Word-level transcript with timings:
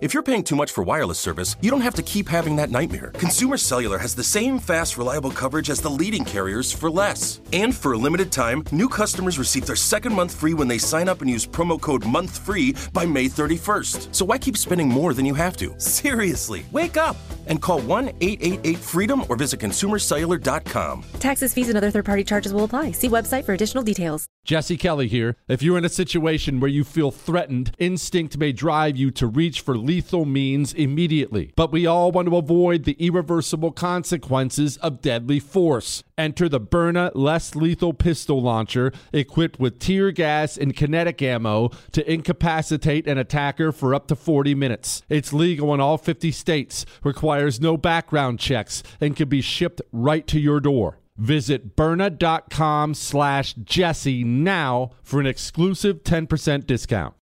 If 0.00 0.14
you're 0.14 0.22
paying 0.22 0.44
too 0.44 0.56
much 0.56 0.72
for 0.72 0.82
wireless 0.82 1.18
service, 1.18 1.56
you 1.60 1.70
don't 1.70 1.82
have 1.82 1.94
to 1.96 2.02
keep 2.02 2.26
having 2.26 2.56
that 2.56 2.70
nightmare. 2.70 3.10
Consumer 3.18 3.58
Cellular 3.58 3.98
has 3.98 4.14
the 4.14 4.24
same 4.24 4.58
fast, 4.58 4.96
reliable 4.96 5.30
coverage 5.30 5.68
as 5.68 5.78
the 5.82 5.90
leading 5.90 6.24
carriers 6.24 6.72
for 6.72 6.90
less. 6.90 7.42
And 7.52 7.76
for 7.76 7.92
a 7.92 7.98
limited 7.98 8.32
time, 8.32 8.64
new 8.72 8.88
customers 8.88 9.38
receive 9.38 9.66
their 9.66 9.76
second 9.76 10.14
month 10.14 10.34
free 10.34 10.54
when 10.54 10.68
they 10.68 10.78
sign 10.78 11.06
up 11.06 11.20
and 11.20 11.28
use 11.28 11.46
promo 11.46 11.78
code 11.78 12.00
MONTHFREE 12.04 12.94
by 12.94 13.04
May 13.04 13.26
31st. 13.26 14.14
So 14.14 14.24
why 14.24 14.38
keep 14.38 14.56
spending 14.56 14.88
more 14.88 15.12
than 15.12 15.26
you 15.26 15.34
have 15.34 15.58
to? 15.58 15.78
Seriously, 15.78 16.64
wake 16.72 16.96
up 16.96 17.16
and 17.46 17.60
call 17.60 17.80
1 17.82 18.08
888 18.22 18.78
freedom 18.78 19.22
or 19.28 19.36
visit 19.36 19.60
consumercellular.com. 19.60 21.04
Taxes, 21.18 21.52
fees, 21.52 21.68
and 21.68 21.76
other 21.76 21.90
third 21.90 22.06
party 22.06 22.24
charges 22.24 22.54
will 22.54 22.64
apply. 22.64 22.92
See 22.92 23.10
website 23.10 23.44
for 23.44 23.52
additional 23.52 23.84
details. 23.84 24.26
Jesse 24.44 24.78
Kelly 24.78 25.08
here. 25.08 25.36
If 25.48 25.62
you're 25.62 25.76
in 25.76 25.84
a 25.84 25.90
situation 25.90 26.60
where 26.60 26.70
you 26.70 26.84
feel 26.84 27.10
threatened, 27.10 27.72
instinct 27.78 28.38
may 28.38 28.52
drive 28.52 28.96
you 28.96 29.10
to 29.10 29.26
reach 29.26 29.60
for 29.60 29.76
lethal 29.90 30.24
means 30.24 30.72
immediately. 30.72 31.52
But 31.56 31.72
we 31.72 31.84
all 31.84 32.12
want 32.12 32.28
to 32.28 32.36
avoid 32.36 32.84
the 32.84 32.96
irreversible 33.00 33.72
consequences 33.72 34.76
of 34.76 35.00
deadly 35.02 35.40
force. 35.40 36.04
Enter 36.16 36.48
the 36.48 36.60
Byrna 36.60 37.10
less 37.16 37.56
lethal 37.56 37.92
pistol 37.92 38.40
launcher 38.40 38.92
equipped 39.12 39.58
with 39.58 39.80
tear 39.80 40.12
gas 40.12 40.56
and 40.56 40.76
kinetic 40.76 41.20
ammo 41.22 41.70
to 41.90 42.08
incapacitate 42.08 43.08
an 43.08 43.18
attacker 43.18 43.72
for 43.72 43.92
up 43.92 44.06
to 44.06 44.14
40 44.14 44.54
minutes. 44.54 45.02
It's 45.08 45.32
legal 45.32 45.74
in 45.74 45.80
all 45.80 45.98
50 45.98 46.30
states, 46.30 46.86
requires 47.02 47.60
no 47.60 47.76
background 47.76 48.38
checks, 48.38 48.84
and 49.00 49.16
can 49.16 49.28
be 49.28 49.40
shipped 49.40 49.82
right 49.90 50.24
to 50.28 50.38
your 50.38 50.60
door. 50.60 50.98
Visit 51.16 51.74
Byrna.com 51.74 52.94
slash 52.94 53.54
Jesse 53.54 54.22
now 54.22 54.92
for 55.02 55.18
an 55.18 55.26
exclusive 55.26 56.04
10% 56.04 56.64
discount. 56.64 57.14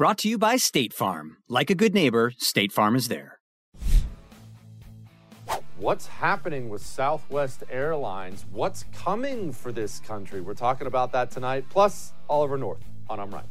Brought 0.00 0.16
to 0.20 0.30
you 0.30 0.38
by 0.38 0.56
State 0.56 0.94
Farm. 0.94 1.36
Like 1.46 1.68
a 1.68 1.74
good 1.74 1.92
neighbor, 1.92 2.32
State 2.38 2.72
Farm 2.72 2.96
is 2.96 3.08
there. 3.08 3.38
What's 5.76 6.06
happening 6.06 6.70
with 6.70 6.80
Southwest 6.80 7.64
Airlines? 7.68 8.46
What's 8.50 8.86
coming 8.94 9.52
for 9.52 9.72
this 9.72 10.00
country? 10.00 10.40
We're 10.40 10.54
talking 10.54 10.86
about 10.86 11.12
that 11.12 11.30
tonight, 11.30 11.66
plus 11.68 12.14
Oliver 12.30 12.56
North 12.56 12.80
on 13.10 13.20
I'm 13.20 13.30
Right. 13.30 13.44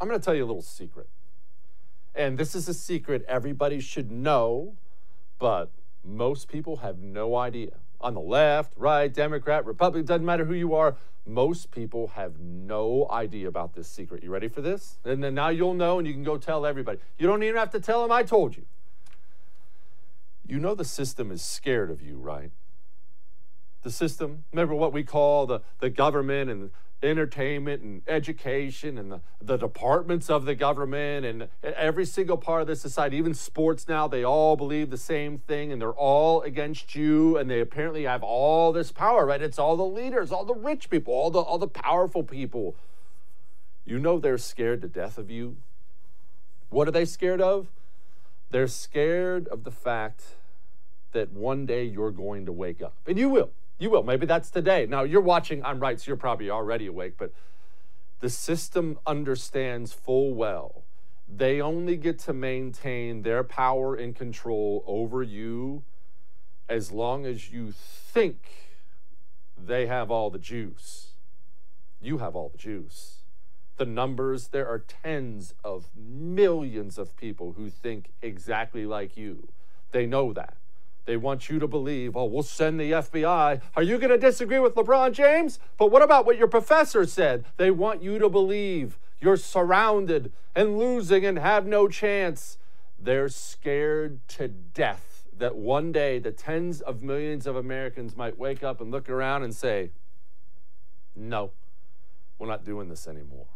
I'm 0.00 0.08
going 0.08 0.18
to 0.18 0.24
tell 0.24 0.34
you 0.34 0.42
a 0.44 0.50
little 0.50 0.62
secret. 0.62 1.08
And 2.16 2.36
this 2.36 2.56
is 2.56 2.66
a 2.68 2.74
secret 2.74 3.24
everybody 3.28 3.78
should 3.78 4.10
know, 4.10 4.74
but 5.38 5.70
most 6.02 6.48
people 6.48 6.78
have 6.78 6.98
no 6.98 7.36
idea. 7.36 7.76
On 8.00 8.14
the 8.14 8.20
left, 8.20 8.72
right, 8.76 9.12
Democrat, 9.12 9.66
Republican, 9.66 10.06
doesn't 10.06 10.24
matter 10.24 10.44
who 10.44 10.54
you 10.54 10.74
are, 10.74 10.96
most 11.26 11.70
people 11.70 12.08
have 12.08 12.40
no 12.40 13.06
idea 13.10 13.46
about 13.46 13.74
this 13.74 13.88
secret. 13.88 14.22
You 14.22 14.30
ready 14.30 14.48
for 14.48 14.62
this? 14.62 14.98
And 15.04 15.22
then 15.22 15.34
now 15.34 15.48
you'll 15.48 15.74
know 15.74 15.98
and 15.98 16.08
you 16.08 16.14
can 16.14 16.24
go 16.24 16.38
tell 16.38 16.64
everybody. 16.64 16.98
You 17.18 17.26
don't 17.26 17.42
even 17.42 17.56
have 17.56 17.70
to 17.70 17.80
tell 17.80 18.02
them 18.02 18.10
I 18.10 18.22
told 18.22 18.56
you. 18.56 18.64
You 20.46 20.58
know 20.58 20.74
the 20.74 20.84
system 20.84 21.30
is 21.30 21.42
scared 21.42 21.90
of 21.90 22.02
you, 22.02 22.16
right? 22.16 22.50
The 23.82 23.90
system, 23.90 24.44
remember 24.52 24.74
what 24.74 24.92
we 24.92 25.04
call 25.04 25.46
the, 25.46 25.60
the 25.78 25.90
government 25.90 26.50
and 26.50 26.70
entertainment 27.02 27.82
and 27.82 28.02
education 28.06 28.98
and 28.98 29.10
the, 29.10 29.20
the 29.40 29.56
departments 29.56 30.28
of 30.28 30.44
the 30.44 30.54
government 30.54 31.24
and 31.24 31.48
every 31.62 32.04
single 32.04 32.36
part 32.36 32.60
of 32.62 32.66
the 32.66 32.76
society, 32.76 33.16
even 33.16 33.34
sports 33.34 33.88
now, 33.88 34.06
they 34.06 34.24
all 34.24 34.56
believe 34.56 34.90
the 34.90 34.98
same 34.98 35.38
thing 35.38 35.72
and 35.72 35.80
they're 35.80 35.92
all 35.92 36.42
against 36.42 36.94
you 36.94 37.36
and 37.36 37.50
they 37.50 37.60
apparently 37.60 38.04
have 38.04 38.22
all 38.22 38.72
this 38.72 38.92
power, 38.92 39.24
right? 39.24 39.40
It's 39.40 39.58
all 39.58 39.76
the 39.76 39.84
leaders, 39.84 40.30
all 40.30 40.44
the 40.44 40.54
rich 40.54 40.90
people, 40.90 41.14
all 41.14 41.30
the 41.30 41.40
all 41.40 41.58
the 41.58 41.68
powerful 41.68 42.22
people. 42.22 42.76
You 43.84 43.98
know 43.98 44.18
they're 44.18 44.38
scared 44.38 44.82
to 44.82 44.88
death 44.88 45.18
of 45.18 45.30
you. 45.30 45.56
What 46.68 46.86
are 46.86 46.92
they 46.92 47.04
scared 47.04 47.40
of? 47.40 47.68
They're 48.50 48.68
scared 48.68 49.48
of 49.48 49.64
the 49.64 49.70
fact 49.70 50.36
that 51.12 51.32
one 51.32 51.66
day 51.66 51.84
you're 51.84 52.10
going 52.10 52.46
to 52.46 52.52
wake 52.52 52.82
up. 52.82 52.94
And 53.06 53.18
you 53.18 53.28
will. 53.28 53.50
You 53.80 53.90
will. 53.90 54.04
Maybe 54.04 54.26
that's 54.26 54.50
today. 54.50 54.86
Now, 54.86 55.02
you're 55.02 55.20
watching 55.20 55.64
I'm 55.64 55.80
Right, 55.80 55.98
so 55.98 56.06
you're 56.06 56.16
probably 56.16 56.50
already 56.50 56.86
awake, 56.86 57.14
but 57.18 57.32
the 58.20 58.30
system 58.30 59.00
understands 59.04 59.92
full 59.92 60.34
well 60.34 60.84
they 61.36 61.60
only 61.60 61.96
get 61.96 62.18
to 62.18 62.32
maintain 62.32 63.22
their 63.22 63.44
power 63.44 63.94
and 63.94 64.16
control 64.16 64.82
over 64.86 65.22
you 65.22 65.84
as 66.68 66.90
long 66.90 67.24
as 67.26 67.52
you 67.52 67.72
think 67.72 68.70
they 69.56 69.86
have 69.86 70.10
all 70.10 70.30
the 70.30 70.38
juice. 70.38 71.12
You 72.00 72.18
have 72.18 72.34
all 72.34 72.48
the 72.48 72.58
juice. 72.58 73.18
The 73.76 73.86
numbers, 73.86 74.48
there 74.48 74.68
are 74.68 74.78
tens 74.78 75.54
of 75.64 75.90
millions 75.96 76.98
of 76.98 77.16
people 77.16 77.52
who 77.52 77.70
think 77.70 78.10
exactly 78.22 78.84
like 78.84 79.16
you. 79.16 79.48
They 79.92 80.06
know 80.06 80.32
that. 80.32 80.56
They 81.06 81.16
want 81.16 81.48
you 81.48 81.58
to 81.58 81.66
believe, 81.66 82.16
oh, 82.16 82.26
we'll 82.26 82.42
send 82.42 82.78
the 82.78 82.92
FBI. 82.92 83.60
Are 83.74 83.82
you 83.82 83.98
going 83.98 84.10
to 84.10 84.18
disagree 84.18 84.58
with 84.58 84.74
LeBron 84.74 85.12
James? 85.12 85.58
But 85.78 85.90
what 85.90 86.02
about 86.02 86.26
what 86.26 86.36
your 86.36 86.46
professor 86.46 87.04
said? 87.06 87.44
They 87.56 87.70
want 87.70 88.02
you 88.02 88.18
to 88.18 88.28
believe 88.28 88.98
you're 89.20 89.36
surrounded 89.36 90.32
and 90.54 90.78
losing 90.78 91.24
and 91.24 91.38
have 91.38 91.66
no 91.66 91.88
chance. 91.88 92.58
They're 92.98 93.28
scared 93.28 94.20
to 94.28 94.48
death 94.48 95.24
that 95.36 95.56
one 95.56 95.90
day 95.90 96.18
the 96.18 96.30
tens 96.30 96.80
of 96.80 97.02
millions 97.02 97.46
of 97.46 97.56
Americans 97.56 98.16
might 98.16 98.38
wake 98.38 98.62
up 98.62 98.80
and 98.80 98.90
look 98.90 99.08
around 99.08 99.42
and 99.42 99.54
say, 99.54 99.90
no, 101.16 101.50
we're 102.38 102.46
not 102.46 102.64
doing 102.64 102.88
this 102.88 103.08
anymore. 103.08 103.46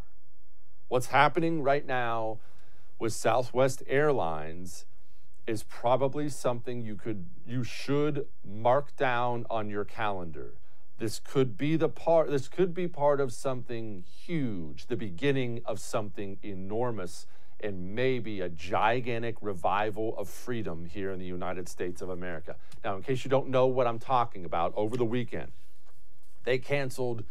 What's 0.89 1.07
happening 1.07 1.63
right 1.63 1.87
now 1.87 2.39
with 2.99 3.13
Southwest 3.13 3.83
Airlines 3.87 4.87
is 5.47 5.63
probably 5.63 6.29
something 6.29 6.83
you 6.83 6.97
could 6.97 7.27
you 7.47 7.65
should 7.65 8.27
mark 8.45 8.97
down 8.97 9.47
on 9.51 9.71
your 9.71 9.85
calendar. 9.85 10.55
This 10.99 11.21
could 11.21 11.57
be 11.57 11.77
the 11.77 11.89
part 11.89 12.31
this 12.31 12.49
could 12.49 12.75
be 12.75 12.89
part 12.89 13.21
of 13.21 13.33
something 13.33 14.05
huge, 14.27 14.87
the 14.87 14.97
beginning 14.97 15.61
of 15.67 15.81
something 15.81 16.39
enormous 16.43 17.27
and 17.61 17.95
maybe 17.95 18.41
a 18.41 18.49
gigantic 18.49 19.37
revival 19.41 20.15
of 20.19 20.29
freedom 20.29 20.85
here 20.87 21.11
in 21.11 21.19
the 21.19 21.25
United 21.27 21.69
States 21.69 22.03
of 22.03 22.11
America. 22.11 22.57
Now, 22.85 22.97
in 22.97 23.03
case 23.03 23.25
you 23.25 23.31
don't 23.31 23.49
know 23.49 23.67
what 23.67 23.87
I'm 23.87 23.99
talking 23.99 24.45
about, 24.45 24.73
over 24.77 24.97
the 24.97 25.05
weekend, 25.05 25.53
They 26.45 26.59
canceled 26.59 27.25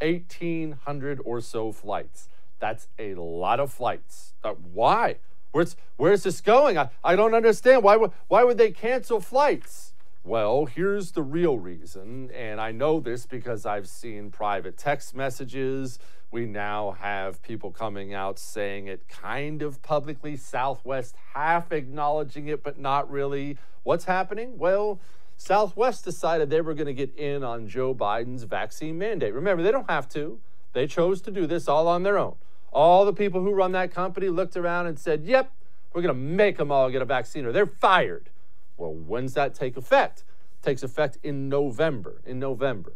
1,800 0.00 1.20
or 1.24 1.40
so 1.40 1.72
flights. 1.72 2.28
That's 2.58 2.88
a 2.98 3.14
lot 3.14 3.60
of 3.60 3.72
flights. 3.72 4.34
Uh, 4.42 4.54
why? 4.54 5.16
Where's, 5.54 5.76
where's 5.96 6.24
this 6.24 6.40
going? 6.40 6.76
I, 6.76 6.88
I 7.04 7.14
don't 7.14 7.32
understand. 7.32 7.84
Why, 7.84 7.96
why 8.26 8.42
would 8.42 8.58
they 8.58 8.72
cancel 8.72 9.20
flights? 9.20 9.92
Well, 10.24 10.66
here's 10.66 11.12
the 11.12 11.22
real 11.22 11.60
reason, 11.60 12.32
and 12.32 12.60
I 12.60 12.72
know 12.72 12.98
this 12.98 13.24
because 13.24 13.64
I've 13.64 13.86
seen 13.86 14.32
private 14.32 14.76
text 14.76 15.14
messages. 15.14 16.00
We 16.32 16.46
now 16.46 16.96
have 16.98 17.40
people 17.40 17.70
coming 17.70 18.12
out 18.12 18.40
saying 18.40 18.88
it 18.88 19.06
kind 19.06 19.62
of 19.62 19.80
publicly, 19.80 20.36
Southwest 20.36 21.14
half 21.34 21.70
acknowledging 21.70 22.48
it, 22.48 22.64
but 22.64 22.80
not 22.80 23.08
really. 23.08 23.56
What's 23.84 24.06
happening? 24.06 24.58
Well, 24.58 24.98
Southwest 25.36 26.04
decided 26.04 26.50
they 26.50 26.62
were 26.62 26.74
going 26.74 26.86
to 26.86 26.94
get 26.94 27.14
in 27.16 27.44
on 27.44 27.68
Joe 27.68 27.94
Biden's 27.94 28.42
vaccine 28.42 28.98
mandate. 28.98 29.32
Remember, 29.32 29.62
they 29.62 29.70
don't 29.70 29.88
have 29.88 30.08
to. 30.08 30.40
They 30.72 30.88
chose 30.88 31.20
to 31.20 31.30
do 31.30 31.46
this 31.46 31.68
all 31.68 31.86
on 31.86 32.02
their 32.02 32.18
own. 32.18 32.34
All 32.74 33.04
the 33.04 33.12
people 33.12 33.40
who 33.40 33.52
run 33.52 33.72
that 33.72 33.94
company 33.94 34.28
looked 34.28 34.56
around 34.56 34.86
and 34.86 34.98
said, 34.98 35.24
yep, 35.24 35.52
we're 35.92 36.02
going 36.02 36.14
to 36.14 36.20
make 36.20 36.58
them 36.58 36.72
all 36.72 36.90
get 36.90 37.00
a 37.00 37.04
vaccine 37.04 37.46
or 37.46 37.52
they're 37.52 37.66
fired. 37.66 38.30
Well, 38.76 38.92
when's 38.92 39.34
that 39.34 39.54
take 39.54 39.76
effect? 39.76 40.24
Takes 40.60 40.82
effect 40.82 41.18
in 41.22 41.48
November. 41.48 42.20
In 42.26 42.40
November. 42.40 42.92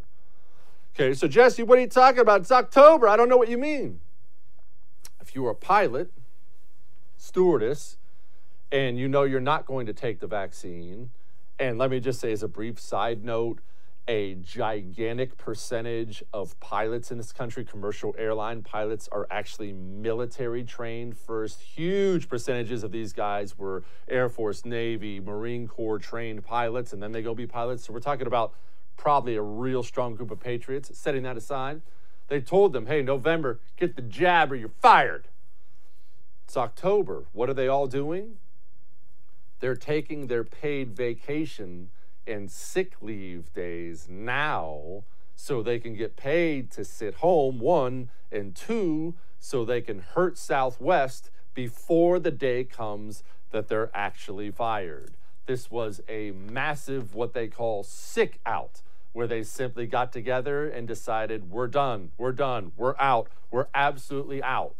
Okay, 0.93 1.13
so 1.13 1.27
Jesse, 1.27 1.63
what 1.63 1.77
are 1.77 1.81
you 1.81 1.87
talking 1.87 2.19
about? 2.19 2.41
It's 2.41 2.51
October. 2.51 3.07
I 3.07 3.15
don't 3.15 3.29
know 3.29 3.37
what 3.37 3.47
you 3.47 3.57
mean. 3.57 4.01
If 5.21 5.33
you 5.33 5.45
are 5.47 5.51
a 5.51 5.55
pilot, 5.55 6.11
stewardess, 7.17 7.97
and 8.71 8.97
you 8.97 9.07
know 9.07 9.23
you're 9.23 9.39
not 9.39 9.65
going 9.65 9.85
to 9.85 9.93
take 9.93 10.19
the 10.19 10.27
vaccine, 10.27 11.11
and 11.57 11.77
let 11.77 11.89
me 11.89 11.99
just 11.99 12.19
say, 12.19 12.31
as 12.31 12.43
a 12.43 12.47
brief 12.47 12.79
side 12.79 13.23
note, 13.23 13.59
a 14.09 14.33
gigantic 14.41 15.37
percentage 15.37 16.23
of 16.33 16.59
pilots 16.59 17.11
in 17.11 17.17
this 17.19 17.31
country, 17.31 17.63
commercial 17.63 18.15
airline 18.17 18.63
pilots, 18.63 19.07
are 19.11 19.27
actually 19.29 19.71
military 19.71 20.63
trained 20.63 21.15
first. 21.15 21.61
Huge 21.61 22.27
percentages 22.27 22.83
of 22.83 22.91
these 22.91 23.13
guys 23.13 23.55
were 23.55 23.83
Air 24.07 24.27
Force, 24.27 24.65
Navy, 24.65 25.19
Marine 25.19 25.67
Corps 25.67 25.99
trained 25.99 26.43
pilots, 26.43 26.91
and 26.91 27.03
then 27.03 27.11
they 27.11 27.21
go 27.21 27.35
be 27.35 27.45
pilots. 27.45 27.85
So 27.85 27.93
we're 27.93 27.99
talking 27.99 28.25
about 28.25 28.55
probably 28.97 29.35
a 29.35 29.43
real 29.43 29.83
strong 29.83 30.15
group 30.15 30.31
of 30.31 30.39
patriots. 30.39 30.89
Setting 30.97 31.21
that 31.21 31.37
aside, 31.37 31.83
they 32.29 32.41
told 32.41 32.73
them, 32.73 32.87
hey, 32.87 33.03
November, 33.03 33.59
get 33.77 33.95
the 33.95 34.01
jab 34.01 34.51
or 34.51 34.55
you're 34.55 34.69
fired. 34.81 35.27
It's 36.45 36.57
October. 36.57 37.25
What 37.31 37.47
are 37.47 37.53
they 37.53 37.67
all 37.67 37.85
doing? 37.85 38.37
They're 39.59 39.75
taking 39.75 40.27
their 40.27 40.43
paid 40.43 40.95
vacation 40.97 41.89
and 42.29 42.49
sick 42.51 42.93
leave 43.01 43.51
days 43.53 44.07
now 44.09 45.03
so 45.35 45.63
they 45.63 45.79
can 45.79 45.95
get 45.95 46.15
paid 46.15 46.69
to 46.71 46.83
sit 46.83 47.15
home, 47.15 47.59
one, 47.59 48.09
and 48.31 48.55
two, 48.55 49.15
so 49.39 49.63
they 49.63 49.81
can 49.81 49.99
hurt 49.99 50.37
Southwest 50.37 51.31
before 51.53 52.19
the 52.19 52.31
day 52.31 52.63
comes 52.63 53.23
that 53.51 53.67
they're 53.67 53.89
actually 53.93 54.51
fired. 54.51 55.15
This 55.45 55.71
was 55.71 56.01
a 56.07 56.31
massive, 56.31 57.15
what 57.15 57.33
they 57.33 57.47
call 57.47 57.83
sick 57.83 58.39
out, 58.45 58.81
where 59.13 59.27
they 59.27 59.43
simply 59.43 59.87
got 59.87 60.11
together 60.11 60.69
and 60.69 60.87
decided, 60.87 61.49
we're 61.49 61.67
done, 61.67 62.11
we're 62.17 62.31
done, 62.31 62.71
we're 62.77 62.97
out, 62.99 63.29
we're 63.49 63.67
absolutely 63.73 64.43
out. 64.43 64.75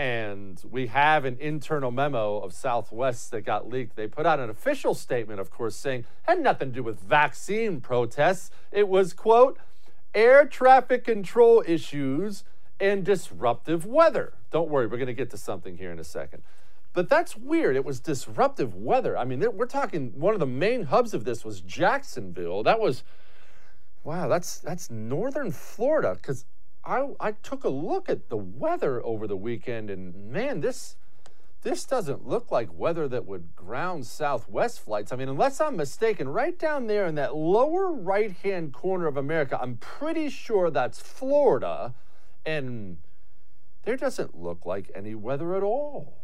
And 0.00 0.62
we 0.70 0.86
have 0.86 1.26
an 1.26 1.36
internal 1.40 1.90
memo 1.90 2.38
of 2.38 2.54
Southwest 2.54 3.30
that 3.32 3.42
got 3.42 3.68
leaked. 3.68 3.96
They 3.96 4.06
put 4.06 4.24
out 4.24 4.40
an 4.40 4.48
official 4.48 4.94
statement, 4.94 5.40
of 5.40 5.50
course, 5.50 5.76
saying 5.76 6.06
had 6.22 6.40
nothing 6.40 6.70
to 6.70 6.76
do 6.76 6.82
with 6.82 6.98
vaccine 7.00 7.82
protests. 7.82 8.50
It 8.72 8.88
was, 8.88 9.12
quote, 9.12 9.58
air 10.14 10.46
traffic 10.46 11.04
control 11.04 11.62
issues 11.66 12.44
and 12.80 13.04
disruptive 13.04 13.84
weather. 13.84 14.32
Don't 14.50 14.70
worry, 14.70 14.86
we're 14.86 14.96
going 14.96 15.08
to 15.08 15.12
get 15.12 15.28
to 15.32 15.36
something 15.36 15.76
here 15.76 15.92
in 15.92 15.98
a 15.98 16.04
second. 16.04 16.44
But 16.94 17.10
that's 17.10 17.36
weird. 17.36 17.76
It 17.76 17.84
was 17.84 18.00
disruptive 18.00 18.74
weather. 18.74 19.18
I 19.18 19.26
mean, 19.26 19.44
we're 19.52 19.66
talking 19.66 20.18
one 20.18 20.32
of 20.32 20.40
the 20.40 20.46
main 20.46 20.84
hubs 20.84 21.12
of 21.12 21.24
this 21.24 21.44
was 21.44 21.60
Jacksonville. 21.60 22.62
That 22.62 22.80
was, 22.80 23.04
wow, 24.02 24.28
that's 24.28 24.60
that's 24.60 24.90
northern 24.90 25.52
Florida. 25.52 26.14
Because 26.14 26.46
I, 26.84 27.08
I 27.20 27.32
took 27.32 27.64
a 27.64 27.68
look 27.68 28.08
at 28.08 28.28
the 28.28 28.36
weather 28.36 29.04
over 29.04 29.26
the 29.26 29.36
weekend, 29.36 29.90
and 29.90 30.30
man, 30.30 30.60
this 30.60 30.96
this 31.62 31.84
doesn't 31.84 32.26
look 32.26 32.50
like 32.50 32.72
weather 32.72 33.06
that 33.08 33.26
would 33.26 33.54
ground 33.54 34.06
Southwest 34.06 34.80
flights. 34.80 35.12
I 35.12 35.16
mean, 35.16 35.28
unless 35.28 35.60
I'm 35.60 35.76
mistaken, 35.76 36.28
right 36.30 36.58
down 36.58 36.86
there 36.86 37.04
in 37.04 37.16
that 37.16 37.36
lower 37.36 37.92
right 37.92 38.32
hand 38.32 38.72
corner 38.72 39.06
of 39.06 39.18
America, 39.18 39.58
I'm 39.60 39.76
pretty 39.76 40.30
sure 40.30 40.70
that's 40.70 40.98
Florida, 41.00 41.94
and 42.46 42.96
there 43.84 43.96
doesn't 43.96 44.34
look 44.34 44.64
like 44.64 44.90
any 44.94 45.14
weather 45.14 45.54
at 45.54 45.62
all. 45.62 46.16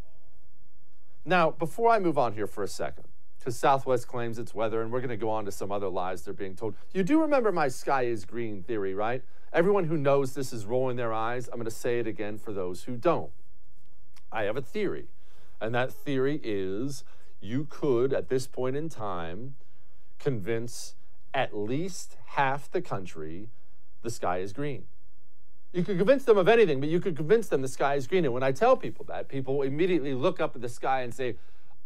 Now, 1.26 1.50
before 1.50 1.91
I 1.91 1.99
move 1.99 2.17
on 2.17 2.32
here 2.32 2.47
for 2.47 2.62
a 2.62 2.69
second, 2.69 3.08
because 3.46 3.56
Southwest 3.56 4.08
claims 4.08 4.40
it's 4.40 4.56
weather, 4.56 4.82
and 4.82 4.90
we're 4.90 4.98
going 4.98 5.08
to 5.08 5.16
go 5.16 5.31
on 5.31 5.44
to 5.44 5.52
some 5.52 5.70
other 5.70 5.88
lies 5.88 6.22
they're 6.22 6.34
being 6.34 6.56
told. 6.56 6.75
You 6.93 7.04
do 7.04 7.20
remember 7.20 7.52
my 7.52 7.69
sky 7.69 8.02
is 8.02 8.25
green 8.25 8.64
theory, 8.64 8.93
right? 8.93 9.22
Everyone 9.52 9.84
who 9.84 9.96
knows 9.96 10.34
this 10.34 10.52
is 10.52 10.66
rolling 10.66 10.96
their 10.96 11.12
eyes. 11.12 11.46
I'm 11.46 11.54
going 11.54 11.66
to 11.66 11.70
say 11.70 12.00
it 12.00 12.08
again 12.08 12.38
for 12.38 12.52
those 12.52 12.82
who 12.82 12.96
don't. 12.96 13.31
I 14.32 14.43
have 14.43 14.56
a 14.56 14.62
theory, 14.62 15.06
and 15.60 15.72
that 15.76 15.93
theory 15.93 16.40
is 16.43 17.04
you 17.40 17.69
could, 17.70 18.12
at 18.12 18.28
this 18.31 18.48
point 18.48 18.75
in 18.75 18.88
time, 18.88 19.54
convince 20.19 20.96
at 21.32 21.56
least 21.56 22.16
half 22.31 22.69
the 22.69 22.82
country 22.82 23.50
the 24.02 24.10
sky 24.10 24.38
is 24.38 24.52
green. 24.52 24.87
You 25.72 25.84
could 25.84 25.98
convince 25.98 26.25
them 26.25 26.37
of 26.37 26.48
anything, 26.48 26.81
but 26.81 26.88
you 26.88 26.98
could 26.98 27.14
convince 27.14 27.46
them 27.46 27.62
the 27.62 27.69
sky 27.69 27.94
is 27.94 28.08
green. 28.08 28.25
And 28.25 28.34
when 28.34 28.43
I 28.43 28.50
tell 28.50 28.76
people 28.76 29.04
that, 29.04 29.28
people 29.28 29.62
immediately 29.62 30.14
look 30.14 30.40
up 30.40 30.56
at 30.56 30.62
the 30.62 30.69
sky 30.69 31.02
and 31.02 31.14
say, 31.14 31.37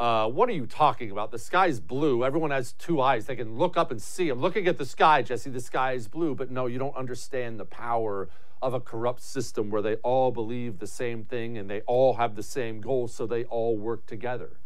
uh, 0.01 0.27
what 0.27 0.49
are 0.49 0.53
you 0.53 0.65
talking 0.65 1.11
about? 1.11 1.31
The 1.31 1.39
sky's 1.39 1.79
blue. 1.79 2.25
Everyone 2.25 2.51
has 2.53 2.73
two 2.73 3.03
eyes. 3.03 3.27
They 3.27 3.37
can 3.37 3.59
look 3.59 3.77
up 3.77 3.91
and 3.91 4.01
see. 4.01 4.31
I'm 4.31 4.41
looking 4.41 4.67
at 4.67 4.79
the 4.79 4.87
sky, 4.87 5.21
Jesse. 5.21 5.51
The 5.51 5.61
sky 5.61 5.93
is 5.93 6.09
blue. 6.09 6.35
But 6.35 6.51
no, 6.51 6.65
you 6.65 6.79
don't 6.79 6.97
understand 6.97 7.61
the 7.61 7.67
power 7.67 8.31
of 8.63 8.73
a 8.73 8.81
corrupt 8.81 9.21
system 9.21 9.69
where 9.69 9.83
they 9.83 9.97
all 9.97 10.31
believe 10.31 10.79
the 10.79 10.87
same 10.87 11.25
thing 11.25 11.59
and 11.59 11.69
they 11.69 11.83
all 11.83 12.15
have 12.15 12.35
the 12.35 12.43
same 12.43 12.81
goal, 12.81 13.09
so 13.09 13.27
they 13.27 13.45
all 13.45 13.77
work 13.77 14.07
together. 14.07 14.57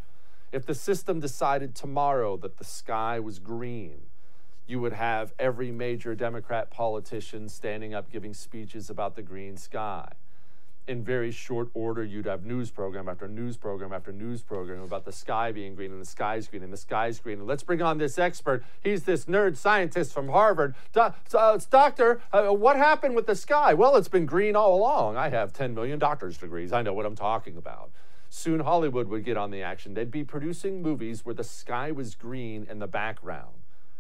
If 0.53 0.67
the 0.67 0.75
system 0.75 1.19
decided 1.19 1.75
tomorrow 1.75 2.37
that 2.37 2.59
the 2.59 2.65
sky 2.65 3.19
was 3.19 3.41
green, 3.41 4.03
you 4.69 4.81
would 4.81 4.93
have 4.93 5.33
every 5.37 5.73
major 5.73 6.15
Democrat 6.15 6.71
politician 6.71 7.49
standing 7.49 7.93
up 7.93 8.09
giving 8.09 8.35
speeches 8.35 8.89
about 8.89 9.17
the 9.17 9.23
green 9.23 9.57
sky 9.57 10.13
in 10.87 11.03
very 11.03 11.31
short 11.31 11.69
order, 11.75 12.05
you'd 12.05 12.27
have 12.27 12.45
news 12.45 12.71
program 12.71 13.09
after 13.09 13.27
news 13.27 13.57
program 13.57 13.93
after 13.93 14.13
news 14.13 14.43
program 14.43 14.83
about 14.83 15.05
the 15.05 15.13
sky 15.13 15.51
being 15.51 15.75
green 15.75 15.91
and 15.93 16.01
the 16.01 16.07
sky's 16.07 16.47
green 16.47 16.63
and 16.63 16.73
the 16.73 16.77
sky's 16.77 17.19
green. 17.19 17.39
And 17.39 17.47
let's 17.47 17.63
bring 17.63 17.81
on 17.81 17.99
this 17.99 18.19
expert. 18.19 18.65
He's 18.83 19.05
this 19.05 19.25
nerd 19.25 19.57
scientist 19.57 20.13
from 20.13 20.29
Harvard. 20.29 20.75
Do- 20.93 21.13
uh, 21.35 21.59
doctor, 21.71 22.21
uh, 22.33 22.49
what 22.49 22.77
happened 22.77 23.15
with 23.15 23.27
the 23.27 23.37
sky? 23.37 23.73
Well, 23.75 23.97
it's 23.97 24.09
been 24.09 24.27
green 24.27 24.57
all 24.57 24.77
along. 24.77 25.17
I 25.17 25.31
have 25.31 25.53
10 25.53 25.75
million 25.75 25.99
doctor's 25.99 26.37
degrees. 26.37 26.73
I 26.73 26.83
know 26.83 26.93
what 26.93 27.07
I'm 27.07 27.17
talking 27.17 27.57
about. 27.57 27.91
Soon 28.29 28.61
Hollywood 28.61 29.09
would 29.09 29.25
get 29.25 29.37
on 29.37 29.51
the 29.51 29.63
action. 29.63 29.95
They'd 29.95 30.11
be 30.11 30.25
producing 30.25 30.83
movies 30.83 31.25
where 31.25 31.35
the 31.35 31.45
sky 31.45 31.93
was 31.93 32.15
green 32.15 32.67
in 32.69 32.79
the 32.79 32.89
background 32.89 33.55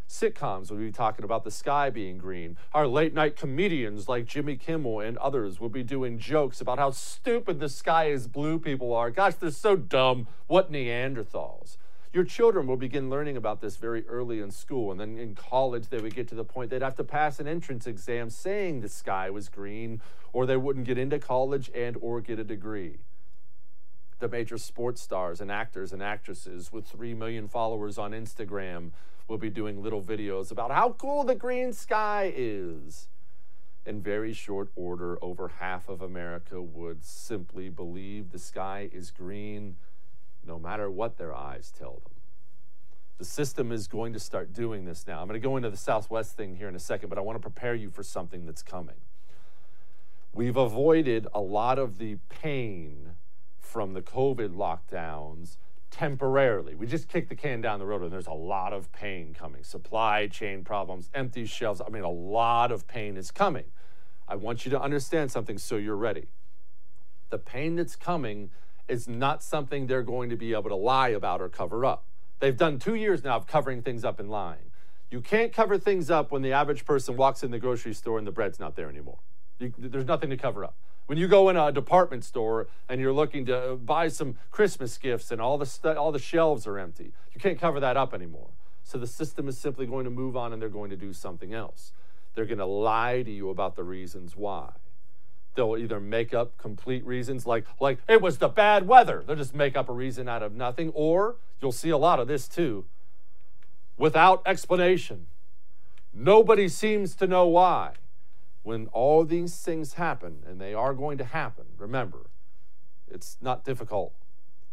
sitcoms 0.08 0.70
will 0.70 0.78
be 0.78 0.92
talking 0.92 1.25
about 1.25 1.44
the 1.44 1.50
sky 1.50 1.90
being 1.90 2.18
green. 2.18 2.56
Our 2.73 2.87
late 2.87 3.14
night 3.14 3.37
comedians 3.37 4.08
like 4.08 4.26
Jimmy 4.26 4.56
Kimmel 4.56 5.00
and 5.00 5.18
others 5.18 5.61
will 5.61 5.68
be 5.68 5.82
doing 5.82 6.18
jokes 6.18 6.61
about 6.61 6.78
how 6.78 6.90
stupid 6.90 7.61
the 7.61 7.68
sky 7.68 8.06
is 8.06 8.28
blue 8.28 8.58
people 8.58 8.92
are. 8.92 9.11
Gosh, 9.11 9.34
they're 9.34 9.50
so 9.50 9.76
dumb. 9.76 10.28
What 10.46 10.70
Neanderthals. 10.70 11.76
Your 12.12 12.25
children 12.25 12.68
will 12.68 12.76
begin 12.76 13.11
learning 13.11 13.37
about 13.37 13.61
this 13.61 13.76
very 13.76 14.06
early 14.06 14.40
in 14.40 14.52
school, 14.52 14.92
and 14.92 15.00
then 15.00 15.18
in 15.18 15.34
college, 15.34 15.88
they 15.88 15.99
would 15.99 16.14
get 16.14 16.28
to 16.28 16.37
the 16.37 16.44
point 16.44 16.70
they'd 16.70 16.80
have 16.80 16.94
to 16.94 17.04
pass 17.04 17.40
an 17.40 17.49
entrance 17.49 17.88
exam 17.88 18.30
saying 18.30 18.82
the 18.82 18.88
sky 18.88 19.30
was 19.30 19.49
green, 19.49 20.00
or 20.32 20.46
they 20.46 20.56
wouldn't 20.56 20.87
get 20.87 20.96
into 20.96 21.18
college 21.18 21.73
and 21.75 21.96
or 22.00 22.20
get 22.20 22.38
a 22.38 22.44
degree 22.44 22.99
the 24.20 24.28
major 24.28 24.56
sports 24.56 25.02
stars 25.02 25.40
and 25.40 25.50
actors 25.50 25.92
and 25.92 26.02
actresses 26.02 26.73
with 26.73 26.87
3 26.87 27.12
million 27.12 27.46
followers 27.49 27.99
on 27.99 28.12
Instagram 28.12 28.90
will 29.26 29.38
be 29.38 29.50
doing 29.50 29.83
little 29.83 30.02
videos 30.02 30.50
about 30.50 30.71
how 30.71 30.93
cool 30.93 31.25
the 31.25 31.35
green 31.35 31.73
sky 31.73 32.33
is. 32.35 33.09
In 33.87 34.00
very 34.00 34.33
short 34.33 34.71
order, 34.76 35.19
over 35.23 35.49
half 35.49 35.88
of 35.88 36.00
America 36.00 36.61
would 36.61 37.04
simply 37.04 37.69
believe 37.69 38.31
the 38.31 38.38
sky 38.38 38.88
is 38.93 39.11
green 39.11 39.76
no 40.47 40.59
matter 40.59 40.90
what 40.90 41.16
their 41.16 41.35
eyes 41.35 41.73
tell 41.76 42.00
them. 42.04 42.12
The 43.19 43.25
system 43.25 43.71
is 43.71 43.87
going 43.87 44.12
to 44.12 44.19
start 44.19 44.52
doing 44.52 44.85
this 44.85 45.07
now. 45.07 45.21
I'm 45.21 45.28
going 45.28 45.40
to 45.40 45.47
go 45.47 45.57
into 45.57 45.71
the 45.71 45.76
Southwest 45.76 46.37
thing 46.37 46.57
here 46.57 46.69
in 46.69 46.75
a 46.75 46.81
second, 46.81 47.09
but 47.09 47.19
I 47.19 47.21
want 47.21 47.37
to 47.37 47.40
prepare 47.40 47.75
you 47.75 47.90
for 47.90 48.02
something 48.02 48.45
that's 48.45 48.62
coming. 48.62 48.97
We've 50.33 50.57
avoided 50.57 51.28
a 51.33 51.40
lot 51.40 51.78
of 51.78 51.99
the 51.99 52.16
pain 52.28 53.12
from 53.61 53.93
the 53.93 54.02
COVID 54.02 54.54
lockdowns 54.57 55.57
temporarily. 55.94 56.74
We 56.74 56.88
just 56.88 57.08
kick 57.08 57.28
the 57.28 57.36
can 57.36 57.60
down 57.60 57.78
the 57.78 57.86
road 57.86 58.02
and 58.02 58.10
there's 58.10 58.26
a 58.26 58.32
lot 58.32 58.72
of 58.72 58.90
pain 58.90 59.32
coming. 59.32 59.62
Supply 59.62 60.26
chain 60.26 60.64
problems, 60.64 61.08
empty 61.14 61.46
shelves. 61.46 61.80
I 61.80 61.88
mean, 61.88 62.02
a 62.02 62.10
lot 62.10 62.72
of 62.72 62.88
pain 62.88 63.16
is 63.16 63.30
coming. 63.30 63.66
I 64.26 64.34
want 64.34 64.64
you 64.64 64.72
to 64.72 64.80
understand 64.80 65.30
something 65.30 65.56
so 65.56 65.76
you're 65.76 65.96
ready. 65.96 66.26
The 67.30 67.38
pain 67.38 67.76
that's 67.76 67.94
coming 67.94 68.50
is 68.88 69.06
not 69.06 69.40
something 69.42 69.86
they're 69.86 70.02
going 70.02 70.30
to 70.30 70.36
be 70.36 70.52
able 70.52 70.68
to 70.70 70.74
lie 70.74 71.10
about 71.10 71.40
or 71.40 71.48
cover 71.48 71.84
up. 71.84 72.04
They've 72.40 72.56
done 72.56 72.80
two 72.80 72.96
years 72.96 73.22
now 73.22 73.36
of 73.36 73.46
covering 73.46 73.82
things 73.82 74.04
up 74.04 74.18
and 74.18 74.28
lying. 74.28 74.72
You 75.10 75.20
can't 75.20 75.52
cover 75.52 75.78
things 75.78 76.10
up 76.10 76.32
when 76.32 76.42
the 76.42 76.52
average 76.52 76.84
person 76.84 77.16
walks 77.16 77.44
in 77.44 77.52
the 77.52 77.60
grocery 77.60 77.94
store 77.94 78.18
and 78.18 78.26
the 78.26 78.32
bread's 78.32 78.58
not 78.58 78.74
there 78.74 78.88
anymore. 78.88 79.18
You, 79.60 79.72
there's 79.78 80.06
nothing 80.06 80.30
to 80.30 80.36
cover 80.36 80.64
up. 80.64 80.74
When 81.06 81.18
you 81.18 81.28
go 81.28 81.50
in 81.50 81.56
a 81.56 81.70
department 81.70 82.25
store 82.25 82.66
and 82.88 83.00
you're 83.00 83.12
looking 83.12 83.44
to 83.46 83.76
buy 83.76 84.08
some 84.08 84.37
Christmas 84.50 84.96
gifts 84.96 85.30
and 85.30 85.40
all 85.40 85.58
the 85.58 85.66
stu- 85.66 85.90
all 85.90 86.12
the 86.12 86.18
shelves 86.18 86.66
are 86.66 86.78
empty, 86.78 87.12
you 87.34 87.40
can't 87.40 87.61
cover 87.61 87.78
that 87.80 87.96
up 87.96 88.14
anymore. 88.14 88.49
So 88.84 88.99
the 88.99 89.06
system 89.06 89.49
is 89.49 89.58
simply 89.58 89.87
going 89.87 90.04
to 90.04 90.11
move 90.11 90.37
on 90.37 90.52
and 90.52 90.61
they're 90.61 90.68
going 90.68 90.90
to 90.90 90.96
do 90.96 91.12
something 91.12 91.52
else. 91.52 91.92
They're 92.34 92.46
going 92.46 92.58
to 92.58 92.66
lie 92.66 93.23
to 93.23 93.30
you 93.30 93.50
about 93.50 93.76
the 93.76 93.84
reasons 93.84 94.34
why. 94.37 94.73
They'll 95.54 95.76
either 95.76 96.00
make 96.00 96.34
up 96.34 96.56
complete 96.58 97.04
reasons 97.04 97.46
like 97.46 97.64
like 97.78 97.99
it 98.08 98.23
was 98.23 98.38
the 98.38 98.49
bad 98.49 98.88
weather. 98.88 99.23
They'll 99.26 99.37
just 99.37 99.54
make 99.54 99.76
up 99.76 99.88
a 99.88 99.92
reason 99.92 100.28
out 100.28 100.42
of 100.42 100.54
nothing 100.54 100.90
or 100.94 101.37
you'll 101.61 101.73
see 101.73 101.90
a 101.90 101.99
lot 101.99 102.18
of 102.18 102.28
this 102.28 102.49
too 102.49 102.87
without 103.96 104.42
explanation. 104.46 105.26
Nobody 106.12 106.68
seems 106.68 107.14
to 107.16 107.26
know 107.26 107.46
why 107.46 107.92
when 108.64 108.88
all 108.88 109.25
these 109.25 109.56
things 109.59 109.92
happen, 109.94 110.42
and 110.47 110.61
they 110.61 110.75
are 110.75 110.94
going 110.94 111.18
to 111.18 111.25
happen, 111.25 111.66
remember, 111.76 112.30
it's 113.06 113.37
not 113.40 113.62
difficult. 113.62 114.14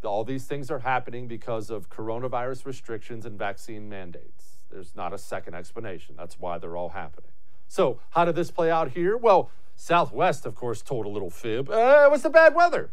All 0.04 0.24
these 0.24 0.46
things 0.46 0.72
are 0.72 0.80
happening 0.80 1.28
because 1.28 1.70
of 1.70 1.90
coronavirus 1.90 2.66
restrictions 2.66 3.26
and 3.26 3.38
vaccine 3.38 3.88
mandates. 3.88 4.58
There's 4.72 4.96
not 4.96 5.14
a 5.14 5.18
second 5.18 5.54
explanation. 5.54 6.16
That's 6.18 6.40
why 6.40 6.58
they're 6.58 6.78
all 6.78 6.90
happening. 6.90 7.32
So, 7.68 8.00
how 8.12 8.26
did 8.26 8.36
this 8.36 8.50
play 8.50 8.72
out 8.72 8.92
here? 8.92 9.18
Well, 9.18 9.52
Southwest, 9.76 10.46
of 10.46 10.56
course, 10.56 10.82
told 10.82 11.06
a 11.06 11.10
little 11.10 11.30
fib. 11.30 11.70
Uh, 11.70 12.04
it 12.06 12.12
was 12.12 12.24
the 12.24 12.30
bad 12.30 12.56
weather. 12.56 12.92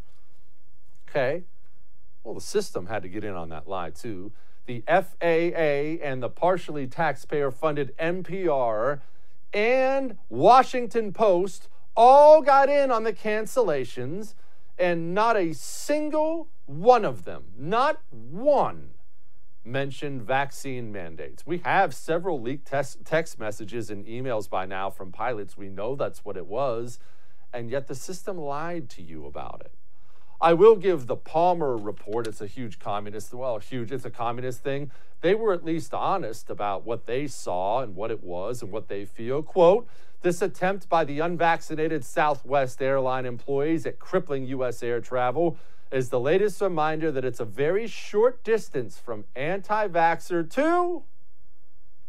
Okay. 1.09 1.45
Well, 2.25 2.35
the 2.35 2.41
system 2.41 2.87
had 2.87 3.03
to 3.03 3.09
get 3.09 3.25
in 3.25 3.35
on 3.35 3.49
that 3.51 3.69
lie, 3.69 3.91
too. 3.91 4.33
The 4.67 4.83
FAA 4.87 6.05
and 6.05 6.23
the 6.23 6.29
partially 6.29 6.87
taxpayer 6.89 7.51
funded 7.51 7.97
NPR 7.99 9.01
and 9.53 10.19
Washington 10.29 11.13
Post 11.13 11.69
all 11.97 12.43
got 12.43 12.69
in 12.69 12.91
on 12.91 13.03
the 13.05 13.13
cancellations, 13.13 14.35
and 14.79 15.15
not 15.15 15.37
a 15.37 15.53
single 15.53 16.49
one 16.67 17.05
of 17.05 17.25
them, 17.25 17.45
not 17.57 18.01
one, 18.11 18.91
mentioned 19.65 20.23
vaccine 20.23 20.93
mandates. 20.93 21.45
We 21.45 21.59
have 21.59 21.95
several 21.95 22.41
leaked 22.41 22.71
text 23.05 23.39
messages 23.39 23.91
and 23.91 24.07
emails 24.07 24.49
by 24.49 24.67
now 24.67 24.91
from 24.91 25.11
pilots. 25.11 25.57
We 25.57 25.69
know 25.69 25.97
that's 25.97 26.25
what 26.25 26.37
it 26.37 26.47
was, 26.47 26.99
and 27.53 27.71
yet 27.71 27.87
the 27.89 27.95
system 27.95 28.39
lied 28.39 28.89
to 28.91 29.03
you 29.03 29.27
about 29.27 29.63
it. 29.65 29.75
I 30.41 30.53
will 30.53 30.77
give 30.77 31.07
the 31.07 31.17
Palmer 31.17 31.77
report. 31.77 32.27
It's 32.29 32.41
a 32.41 32.47
huge 32.47 32.79
communist, 32.79 33.35
well, 33.35 33.59
huge, 33.59 33.91
it's 33.91 34.05
a 34.05 34.11
communist 34.11 34.63
thing. 34.63 34.91
They 35.21 35.35
were 35.35 35.53
at 35.53 35.65
least 35.65 35.93
honest 35.93 36.49
about 36.49 36.87
what 36.87 37.07
they 37.07 37.27
saw 37.27 37.81
and 37.81 37.97
what 37.97 38.13
it 38.13 38.23
was 38.23 38.63
and 38.63 38.71
what 38.71 38.87
they 38.89 39.05
feel. 39.05 39.43
Quote, 39.43 39.89
this 40.23 40.41
attempt 40.41 40.89
by 40.89 41.05
the 41.05 41.19
unvaccinated 41.21 42.05
Southwest 42.05 42.81
airline 42.81 43.27
employees 43.27 43.85
at 43.85 43.99
crippling 43.99 44.47
U.S. 44.47 44.83
air 44.83 45.01
travel 45.01 45.57
is 45.91 46.11
the 46.11 46.21
latest 46.21 46.61
reminder 46.61 47.11
that 47.11 47.25
it's 47.25 47.41
a 47.41 47.45
very 47.45 47.87
short 47.87 48.45
distance 48.45 48.99
from 48.99 49.25
anti 49.35 49.89
vaxxer 49.89 50.49
to 50.51 51.03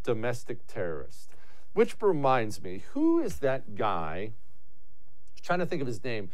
domestic 0.03 0.67
terrorist. 0.67 1.29
Which 1.73 1.95
reminds 2.01 2.61
me, 2.61 2.83
who 2.93 3.19
is 3.19 3.37
that 3.37 3.75
guy? 3.75 4.31
I'm 5.35 5.43
trying 5.43 5.59
to 5.59 5.65
think 5.65 5.81
of 5.81 5.87
his 5.87 6.03
name 6.03 6.29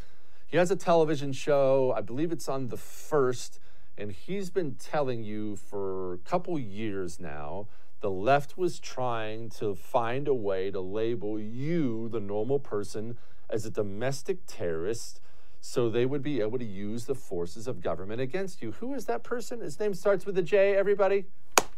he 0.46 0.58
has 0.58 0.72
a 0.72 0.76
television 0.76 1.34
show, 1.34 1.94
I 1.96 2.02
believe 2.02 2.32
it's 2.32 2.48
on 2.48 2.70
the 2.70 2.78
first, 2.78 3.60
and 3.98 4.12
he's 4.12 4.50
been 4.50 4.76
telling 4.76 5.24
you 5.24 5.56
for 5.56 6.14
a 6.14 6.18
couple 6.20 6.58
years 6.60 7.20
now 7.20 7.68
the 8.02 8.12
left 8.12 8.56
was 8.56 8.80
trying 8.80 9.50
to 9.50 9.74
find 9.74 10.28
a 10.28 10.34
way 10.34 10.70
to 10.70 10.80
label 10.80 11.40
you, 11.40 12.08
the 12.10 12.20
normal 12.20 12.60
person, 12.60 13.18
as 13.50 13.66
a 13.66 13.72
domestic 13.72 14.46
terrorist 14.46 15.22
so 15.60 15.90
they 15.90 16.06
would 16.06 16.22
be 16.22 16.42
able 16.42 16.60
to 16.60 16.66
use 16.66 17.06
the 17.06 17.16
forces 17.16 17.68
of 17.68 17.82
government 17.82 18.22
against 18.22 18.62
you. 18.62 18.74
Who 18.74 18.94
is 18.94 19.06
that 19.06 19.24
person? 19.24 19.62
His 19.62 19.80
name 19.80 19.96
starts 19.96 20.24
with 20.24 20.38
a 20.38 20.44
J, 20.44 20.76
everybody? 20.76 21.26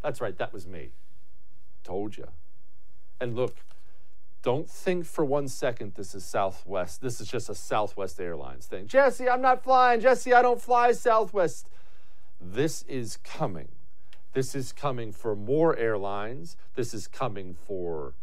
That's 0.02 0.20
right, 0.20 0.36
that 0.36 0.52
was 0.52 0.66
me. 0.66 0.90
Told 1.84 2.18
you. 2.18 2.28
And 3.18 3.34
look, 3.34 3.56
don't 4.42 4.68
think 4.68 5.04
for 5.04 5.24
one 5.24 5.48
second 5.48 5.94
this 5.94 6.14
is 6.14 6.24
Southwest. 6.24 7.00
This 7.00 7.20
is 7.20 7.28
just 7.28 7.48
a 7.48 7.54
Southwest 7.54 8.20
Airlines 8.20 8.66
thing. 8.66 8.86
Jesse, 8.86 9.28
I'm 9.28 9.42
not 9.42 9.62
flying. 9.62 10.00
Jesse, 10.00 10.32
I 10.32 10.42
don't 10.42 10.60
fly 10.60 10.92
Southwest. 10.92 11.70
This 12.40 12.82
is 12.84 13.16
coming. 13.18 13.68
This 14.32 14.54
is 14.54 14.72
coming 14.72 15.12
for 15.12 15.34
more 15.34 15.76
airlines. 15.76 16.56
This 16.74 16.94
is 16.94 17.08
coming 17.08 17.54
for 17.54 18.14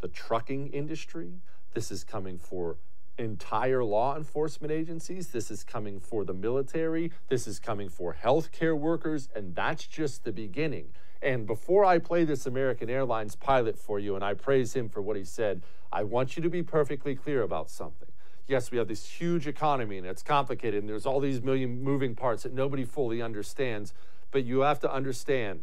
the 0.00 0.08
trucking 0.08 0.68
industry. 0.68 1.40
This 1.74 1.90
is 1.90 2.04
coming 2.04 2.38
for 2.38 2.78
entire 3.18 3.84
law 3.84 4.16
enforcement 4.16 4.72
agencies. 4.72 5.28
This 5.28 5.50
is 5.50 5.62
coming 5.62 6.00
for 6.00 6.24
the 6.24 6.34
military. 6.34 7.12
This 7.28 7.46
is 7.46 7.58
coming 7.58 7.88
for 7.88 8.16
healthcare 8.22 8.78
workers. 8.78 9.28
And 9.34 9.54
that's 9.54 9.86
just 9.86 10.24
the 10.24 10.32
beginning. 10.32 10.88
And 11.24 11.46
before 11.46 11.86
I 11.86 11.98
play 11.98 12.24
this 12.24 12.44
American 12.44 12.90
Airlines 12.90 13.34
pilot 13.34 13.78
for 13.78 13.98
you 13.98 14.14
and 14.14 14.22
I 14.22 14.34
praise 14.34 14.76
him 14.76 14.90
for 14.90 15.00
what 15.00 15.16
he 15.16 15.24
said, 15.24 15.62
I 15.90 16.02
want 16.02 16.36
you 16.36 16.42
to 16.42 16.50
be 16.50 16.62
perfectly 16.62 17.16
clear 17.16 17.40
about 17.40 17.70
something. 17.70 18.10
Yes, 18.46 18.70
we 18.70 18.76
have 18.76 18.88
this 18.88 19.06
huge 19.06 19.46
economy 19.46 19.96
and 19.96 20.06
it's 20.06 20.22
complicated 20.22 20.82
and 20.82 20.88
there's 20.88 21.06
all 21.06 21.20
these 21.20 21.40
million 21.40 21.82
moving 21.82 22.14
parts 22.14 22.42
that 22.42 22.52
nobody 22.52 22.84
fully 22.84 23.22
understands, 23.22 23.94
but 24.32 24.44
you 24.44 24.60
have 24.60 24.78
to 24.80 24.92
understand 24.92 25.60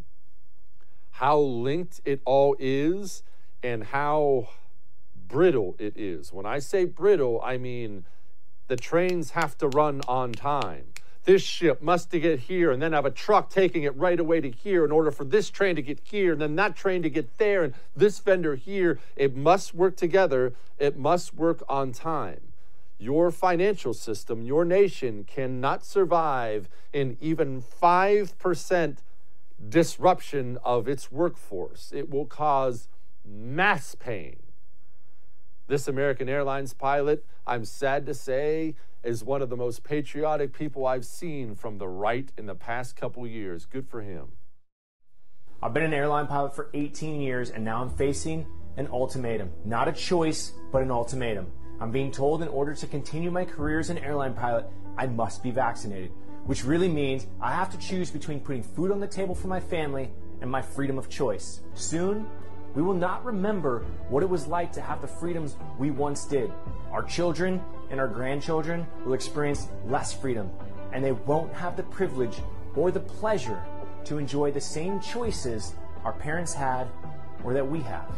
how 1.11 1.37
linked 1.37 2.01
it 2.05 2.21
all 2.25 2.55
is 2.57 3.21
and 3.61 3.83
how 3.83 4.49
brittle 5.27 5.75
it 5.77 5.95
is. 5.95 6.33
When 6.33 6.47
I 6.47 6.57
say 6.57 6.85
brittle, 6.85 7.39
I 7.43 7.59
mean 7.59 8.05
the 8.67 8.77
trains 8.77 9.31
have 9.31 9.59
to 9.59 9.67
run 9.67 10.01
on 10.07 10.31
time 10.31 10.85
this 11.25 11.41
ship 11.41 11.81
must 11.81 12.09
to 12.11 12.19
get 12.19 12.39
here 12.39 12.71
and 12.71 12.81
then 12.81 12.93
have 12.93 13.05
a 13.05 13.11
truck 13.11 13.49
taking 13.49 13.83
it 13.83 13.95
right 13.95 14.19
away 14.19 14.41
to 14.41 14.49
here 14.49 14.83
in 14.83 14.91
order 14.91 15.11
for 15.11 15.23
this 15.23 15.49
train 15.49 15.75
to 15.75 15.81
get 15.81 15.99
here 16.03 16.33
and 16.33 16.41
then 16.41 16.55
that 16.55 16.75
train 16.75 17.01
to 17.03 17.09
get 17.09 17.37
there 17.37 17.63
and 17.63 17.73
this 17.95 18.19
vendor 18.19 18.55
here. 18.55 18.99
It 19.15 19.35
must 19.35 19.73
work 19.75 19.95
together. 19.95 20.53
It 20.79 20.97
must 20.97 21.33
work 21.35 21.63
on 21.69 21.91
time. 21.91 22.41
Your 22.97 23.31
financial 23.31 23.93
system, 23.93 24.41
your 24.41 24.63
nation 24.63 25.23
cannot 25.23 25.83
survive 25.83 26.69
in 26.93 27.17
even 27.19 27.61
5% 27.61 28.97
disruption 29.69 30.57
of 30.63 30.87
its 30.87 31.11
workforce. 31.11 31.91
It 31.95 32.09
will 32.09 32.25
cause 32.25 32.87
mass 33.25 33.95
pain. 33.95 34.37
This 35.71 35.87
American 35.87 36.27
Airlines 36.27 36.73
pilot, 36.73 37.25
I'm 37.47 37.63
sad 37.63 38.05
to 38.07 38.13
say, 38.13 38.75
is 39.05 39.23
one 39.23 39.41
of 39.41 39.49
the 39.49 39.55
most 39.55 39.85
patriotic 39.85 40.51
people 40.51 40.85
I've 40.85 41.05
seen 41.05 41.55
from 41.55 41.77
the 41.77 41.87
right 41.87 42.29
in 42.37 42.45
the 42.45 42.55
past 42.55 42.97
couple 42.97 43.25
years. 43.25 43.67
Good 43.67 43.87
for 43.87 44.01
him. 44.01 44.33
I've 45.63 45.73
been 45.73 45.83
an 45.83 45.93
airline 45.93 46.27
pilot 46.27 46.53
for 46.53 46.71
18 46.73 47.21
years 47.21 47.51
and 47.51 47.63
now 47.63 47.81
I'm 47.81 47.89
facing 47.89 48.45
an 48.75 48.89
ultimatum. 48.91 49.49
Not 49.63 49.87
a 49.87 49.93
choice, 49.93 50.51
but 50.73 50.81
an 50.81 50.91
ultimatum. 50.91 51.49
I'm 51.79 51.91
being 51.91 52.11
told 52.11 52.41
in 52.41 52.49
order 52.49 52.75
to 52.75 52.85
continue 52.85 53.31
my 53.31 53.45
career 53.45 53.79
as 53.79 53.89
an 53.89 53.99
airline 53.99 54.33
pilot, 54.33 54.65
I 54.97 55.07
must 55.07 55.41
be 55.41 55.51
vaccinated, 55.51 56.11
which 56.47 56.65
really 56.65 56.89
means 56.89 57.27
I 57.39 57.53
have 57.53 57.69
to 57.69 57.77
choose 57.77 58.11
between 58.11 58.41
putting 58.41 58.63
food 58.63 58.91
on 58.91 58.99
the 58.99 59.07
table 59.07 59.35
for 59.35 59.47
my 59.47 59.61
family 59.61 60.11
and 60.41 60.51
my 60.51 60.61
freedom 60.61 60.97
of 60.97 61.07
choice. 61.07 61.61
Soon, 61.75 62.27
we 62.73 62.81
will 62.81 62.93
not 62.93 63.25
remember 63.25 63.83
what 64.09 64.23
it 64.23 64.29
was 64.29 64.47
like 64.47 64.71
to 64.73 64.81
have 64.81 65.01
the 65.01 65.07
freedoms 65.07 65.57
we 65.77 65.91
once 65.91 66.25
did. 66.25 66.51
Our 66.91 67.03
children 67.03 67.61
and 67.89 67.99
our 67.99 68.07
grandchildren 68.07 68.87
will 69.05 69.13
experience 69.13 69.67
less 69.85 70.13
freedom, 70.13 70.49
and 70.93 71.03
they 71.03 71.11
won't 71.11 71.53
have 71.53 71.75
the 71.75 71.83
privilege 71.83 72.37
or 72.75 72.91
the 72.91 72.99
pleasure 72.99 73.61
to 74.05 74.17
enjoy 74.17 74.51
the 74.51 74.61
same 74.61 74.99
choices 75.01 75.73
our 76.05 76.13
parents 76.13 76.53
had 76.53 76.87
or 77.43 77.53
that 77.53 77.67
we 77.67 77.81
have. 77.81 78.09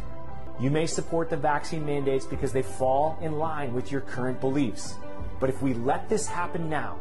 You 0.60 0.70
may 0.70 0.86
support 0.86 1.30
the 1.30 1.36
vaccine 1.36 1.84
mandates 1.84 2.26
because 2.26 2.52
they 2.52 2.62
fall 2.62 3.18
in 3.20 3.38
line 3.38 3.74
with 3.74 3.90
your 3.90 4.02
current 4.02 4.40
beliefs. 4.40 4.94
But 5.40 5.50
if 5.50 5.60
we 5.62 5.74
let 5.74 6.08
this 6.08 6.28
happen 6.28 6.70
now, 6.70 6.96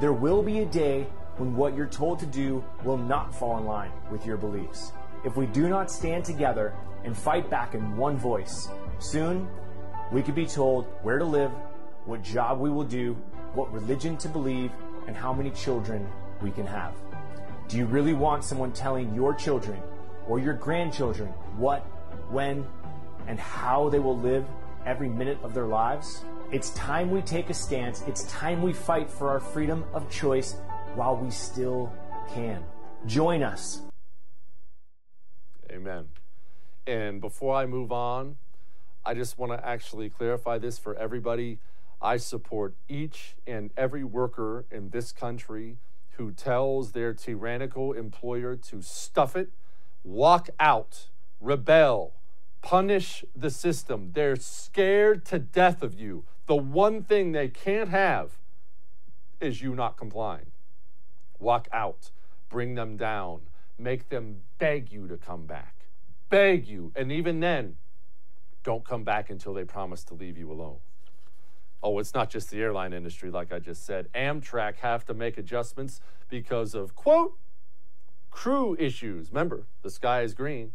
there 0.00 0.12
will 0.12 0.42
be 0.42 0.60
a 0.60 0.66
day 0.66 1.08
when 1.38 1.56
what 1.56 1.76
you're 1.76 1.86
told 1.86 2.20
to 2.20 2.26
do 2.26 2.64
will 2.84 2.96
not 2.96 3.34
fall 3.34 3.58
in 3.58 3.64
line 3.64 3.90
with 4.12 4.24
your 4.24 4.36
beliefs 4.36 4.92
if 5.24 5.36
we 5.36 5.46
do 5.46 5.68
not 5.68 5.90
stand 5.90 6.24
together 6.24 6.74
and 7.04 7.16
fight 7.16 7.48
back 7.50 7.74
in 7.74 7.96
one 7.96 8.16
voice. 8.16 8.68
Soon, 8.98 9.48
we 10.12 10.22
could 10.22 10.34
be 10.34 10.46
told 10.46 10.86
where 11.02 11.18
to 11.18 11.24
live, 11.24 11.50
what 12.06 12.22
job 12.22 12.60
we 12.60 12.70
will 12.70 12.84
do, 12.84 13.14
what 13.54 13.72
religion 13.72 14.16
to 14.18 14.28
believe, 14.28 14.70
and 15.06 15.16
how 15.16 15.32
many 15.32 15.50
children 15.50 16.06
we 16.42 16.50
can 16.50 16.66
have. 16.66 16.94
Do 17.68 17.76
you 17.76 17.86
really 17.86 18.14
want 18.14 18.44
someone 18.44 18.72
telling 18.72 19.14
your 19.14 19.34
children 19.34 19.80
or 20.26 20.38
your 20.38 20.54
grandchildren 20.54 21.28
what, 21.56 21.80
when, 22.30 22.66
and 23.26 23.38
how 23.38 23.88
they 23.88 23.98
will 23.98 24.18
live 24.18 24.46
every 24.86 25.08
minute 25.08 25.38
of 25.42 25.54
their 25.54 25.66
lives? 25.66 26.24
It's 26.50 26.70
time 26.70 27.10
we 27.10 27.20
take 27.20 27.50
a 27.50 27.54
stance. 27.54 28.02
It's 28.06 28.24
time 28.24 28.62
we 28.62 28.72
fight 28.72 29.10
for 29.10 29.28
our 29.28 29.40
freedom 29.40 29.84
of 29.92 30.08
choice 30.10 30.56
while 30.94 31.16
we 31.16 31.30
still 31.30 31.92
can. 32.32 32.64
Join 33.06 33.42
us. 33.42 33.87
Amen. 35.78 36.06
And 36.88 37.20
before 37.20 37.54
I 37.54 37.64
move 37.64 37.92
on, 37.92 38.36
I 39.06 39.14
just 39.14 39.38
want 39.38 39.52
to 39.52 39.64
actually 39.64 40.10
clarify 40.10 40.58
this 40.58 40.76
for 40.76 40.96
everybody. 40.96 41.60
I 42.02 42.16
support 42.16 42.74
each 42.88 43.36
and 43.46 43.70
every 43.76 44.02
worker 44.02 44.64
in 44.72 44.90
this 44.90 45.12
country 45.12 45.76
who 46.16 46.32
tells 46.32 46.90
their 46.90 47.14
tyrannical 47.14 47.92
employer 47.92 48.56
to 48.56 48.82
stuff 48.82 49.36
it, 49.36 49.50
walk 50.02 50.50
out, 50.58 51.10
rebel, 51.40 52.14
punish 52.60 53.24
the 53.36 53.50
system. 53.50 54.10
They're 54.14 54.34
scared 54.34 55.24
to 55.26 55.38
death 55.38 55.80
of 55.80 55.94
you. 55.94 56.24
The 56.48 56.56
one 56.56 57.04
thing 57.04 57.30
they 57.30 57.46
can't 57.46 57.90
have 57.90 58.32
is 59.40 59.62
you 59.62 59.76
not 59.76 59.96
complying. 59.96 60.50
Walk 61.38 61.68
out, 61.70 62.10
bring 62.48 62.74
them 62.74 62.96
down, 62.96 63.42
make 63.78 64.08
them 64.08 64.40
beg 64.58 64.92
you 64.92 65.06
to 65.08 65.16
come 65.16 65.46
back. 65.46 65.74
Beg 66.28 66.66
you. 66.66 66.92
And 66.96 67.10
even 67.12 67.40
then, 67.40 67.76
don't 68.64 68.84
come 68.84 69.04
back 69.04 69.30
until 69.30 69.54
they 69.54 69.64
promise 69.64 70.04
to 70.04 70.14
leave 70.14 70.36
you 70.36 70.50
alone. 70.50 70.78
Oh, 71.82 71.98
it's 72.00 72.12
not 72.12 72.28
just 72.28 72.50
the 72.50 72.60
airline 72.60 72.92
industry, 72.92 73.30
like 73.30 73.52
I 73.52 73.60
just 73.60 73.86
said. 73.86 74.08
Amtrak 74.12 74.76
have 74.78 75.06
to 75.06 75.14
make 75.14 75.38
adjustments 75.38 76.00
because 76.28 76.74
of, 76.74 76.96
quote, 76.96 77.38
crew 78.30 78.76
issues. 78.78 79.30
Remember, 79.30 79.64
the 79.82 79.90
sky 79.90 80.22
is 80.22 80.34
green. 80.34 80.72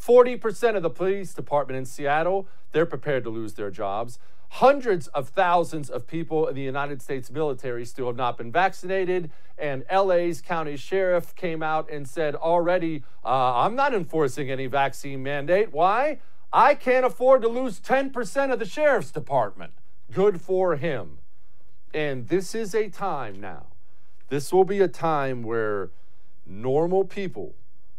40% 0.00 0.76
of 0.76 0.82
the 0.82 0.90
police 0.90 1.34
department 1.34 1.76
in 1.76 1.84
Seattle, 1.84 2.46
they're 2.72 2.86
prepared 2.86 3.24
to 3.24 3.30
lose 3.30 3.54
their 3.54 3.70
jobs. 3.70 4.18
Hundreds 4.58 5.08
of 5.08 5.30
thousands 5.30 5.90
of 5.90 6.06
people 6.06 6.46
in 6.46 6.54
the 6.54 6.62
United 6.62 7.02
States 7.02 7.28
military 7.28 7.84
still 7.84 8.06
have 8.06 8.14
not 8.14 8.38
been 8.38 8.52
vaccinated. 8.52 9.28
And 9.58 9.84
LA's 9.92 10.40
county 10.40 10.76
sheriff 10.76 11.34
came 11.34 11.60
out 11.60 11.90
and 11.90 12.08
said 12.08 12.36
already, 12.36 13.02
uh, 13.24 13.56
I'm 13.56 13.74
not 13.74 13.92
enforcing 13.92 14.52
any 14.52 14.68
vaccine 14.68 15.24
mandate. 15.24 15.72
Why? 15.72 16.20
I 16.52 16.76
can't 16.76 17.04
afford 17.04 17.42
to 17.42 17.48
lose 17.48 17.80
10% 17.80 18.52
of 18.52 18.60
the 18.60 18.64
sheriff's 18.64 19.10
department. 19.10 19.72
Good 20.12 20.40
for 20.40 20.76
him. 20.76 21.18
And 21.92 22.28
this 22.28 22.54
is 22.54 22.76
a 22.76 22.88
time 22.88 23.40
now. 23.40 23.66
This 24.28 24.52
will 24.52 24.64
be 24.64 24.78
a 24.78 24.86
time 24.86 25.42
where 25.42 25.90
normal 26.46 27.04
people 27.04 27.56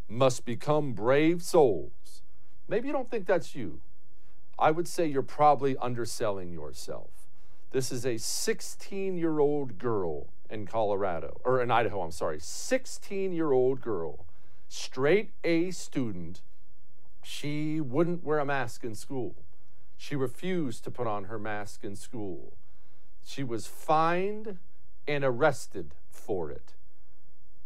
must 0.08 0.46
become 0.46 0.94
brave 0.94 1.44
souls. 1.44 2.22
Maybe 2.70 2.88
you 2.88 2.94
don't 2.94 3.12
think 3.12 3.26
that's 3.26 3.56
you. 3.56 3.82
I 4.58 4.72
would 4.72 4.88
say 4.88 5.06
you're 5.06 5.22
probably 5.22 5.76
underselling 5.78 6.52
yourself. 6.52 7.10
This 7.72 7.92
is 7.92 8.06
a 8.06 8.18
16 8.18 9.18
year 9.18 9.40
old 9.40 9.78
girl 9.78 10.28
in 10.50 10.66
Colorado, 10.66 11.40
or 11.44 11.62
in 11.62 11.72
Idaho, 11.72 12.02
I'm 12.02 12.12
sorry, 12.12 12.40
16 12.40 13.34
year 13.34 13.52
old 13.52 13.82
girl, 13.82 14.26
straight 14.70 15.32
A 15.44 15.72
student. 15.72 16.42
She 17.24 17.82
wouldn't 17.82 18.24
wear 18.24 18.40
a 18.40 18.46
mask 18.46 18.84
in 18.84 18.96
school. 18.96 19.36
She 19.98 20.16
refused 20.16 20.84
to 20.84 20.92
put 20.92 21.08
on 21.08 21.26
her 21.26 21.40
mask 21.40 21.84
in 21.84 21.96
school. 21.96 22.54
She 23.24 23.44
was 23.44 23.66
fined 23.66 24.60
and 25.08 25.24
arrested 25.24 25.96
for 26.10 26.52
it, 26.52 26.76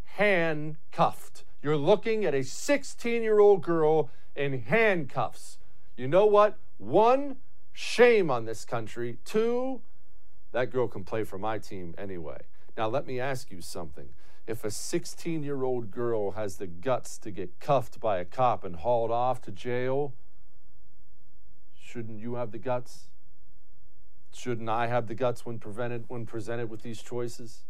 handcuffed. 0.05 1.43
You're 1.61 1.77
looking 1.77 2.25
at 2.25 2.33
a 2.33 2.43
16 2.43 3.21
year 3.21 3.39
old 3.39 3.61
girl 3.61 4.09
in 4.35 4.61
handcuffs. 4.61 5.57
You 5.97 6.07
know 6.07 6.25
what? 6.25 6.57
One, 6.79 7.35
shame 7.73 8.31
on 8.31 8.45
this 8.45 8.63
country. 8.65 9.19
Two, 9.25 9.81
that 10.53 10.71
girl 10.71 10.87
can 10.87 11.03
play 11.03 11.25
for 11.25 11.37
my 11.37 11.59
team 11.59 11.93
anyway. 11.97 12.39
Now, 12.77 12.87
let 12.87 13.05
me 13.05 13.19
ask 13.19 13.51
you 13.51 13.61
something. 13.61 14.09
If 14.47 14.63
a 14.63 14.71
16 14.71 15.43
year 15.43 15.63
old 15.63 15.91
girl 15.91 16.31
has 16.31 16.55
the 16.55 16.67
guts 16.67 17.17
to 17.19 17.31
get 17.31 17.59
cuffed 17.59 17.99
by 17.99 18.17
a 18.17 18.25
cop 18.25 18.63
and 18.63 18.77
hauled 18.77 19.11
off 19.11 19.41
to 19.41 19.51
jail, 19.51 20.13
shouldn't 21.79 22.19
you 22.19 22.35
have 22.35 22.51
the 22.51 22.57
guts? 22.57 23.09
Shouldn't 24.33 24.69
I 24.69 24.87
have 24.87 25.07
the 25.07 25.15
guts 25.15 25.45
when 25.45 25.59
prevented 25.59 26.05
when 26.07 26.25
presented 26.25 26.69
with 26.69 26.81
these 26.81 27.01
choices? 27.01 27.65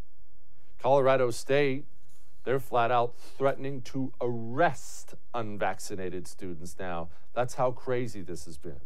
Colorado 0.77 1.31
State, 1.31 1.85
they're 2.43 2.59
flat 2.59 2.91
out 2.91 3.15
threatening 3.17 3.81
to 3.81 4.13
arrest 4.21 5.15
unvaccinated 5.33 6.27
students 6.27 6.75
now. 6.79 7.09
That's 7.33 7.55
how 7.55 7.71
crazy 7.71 8.21
this 8.21 8.45
has 8.45 8.57
been. 8.57 8.79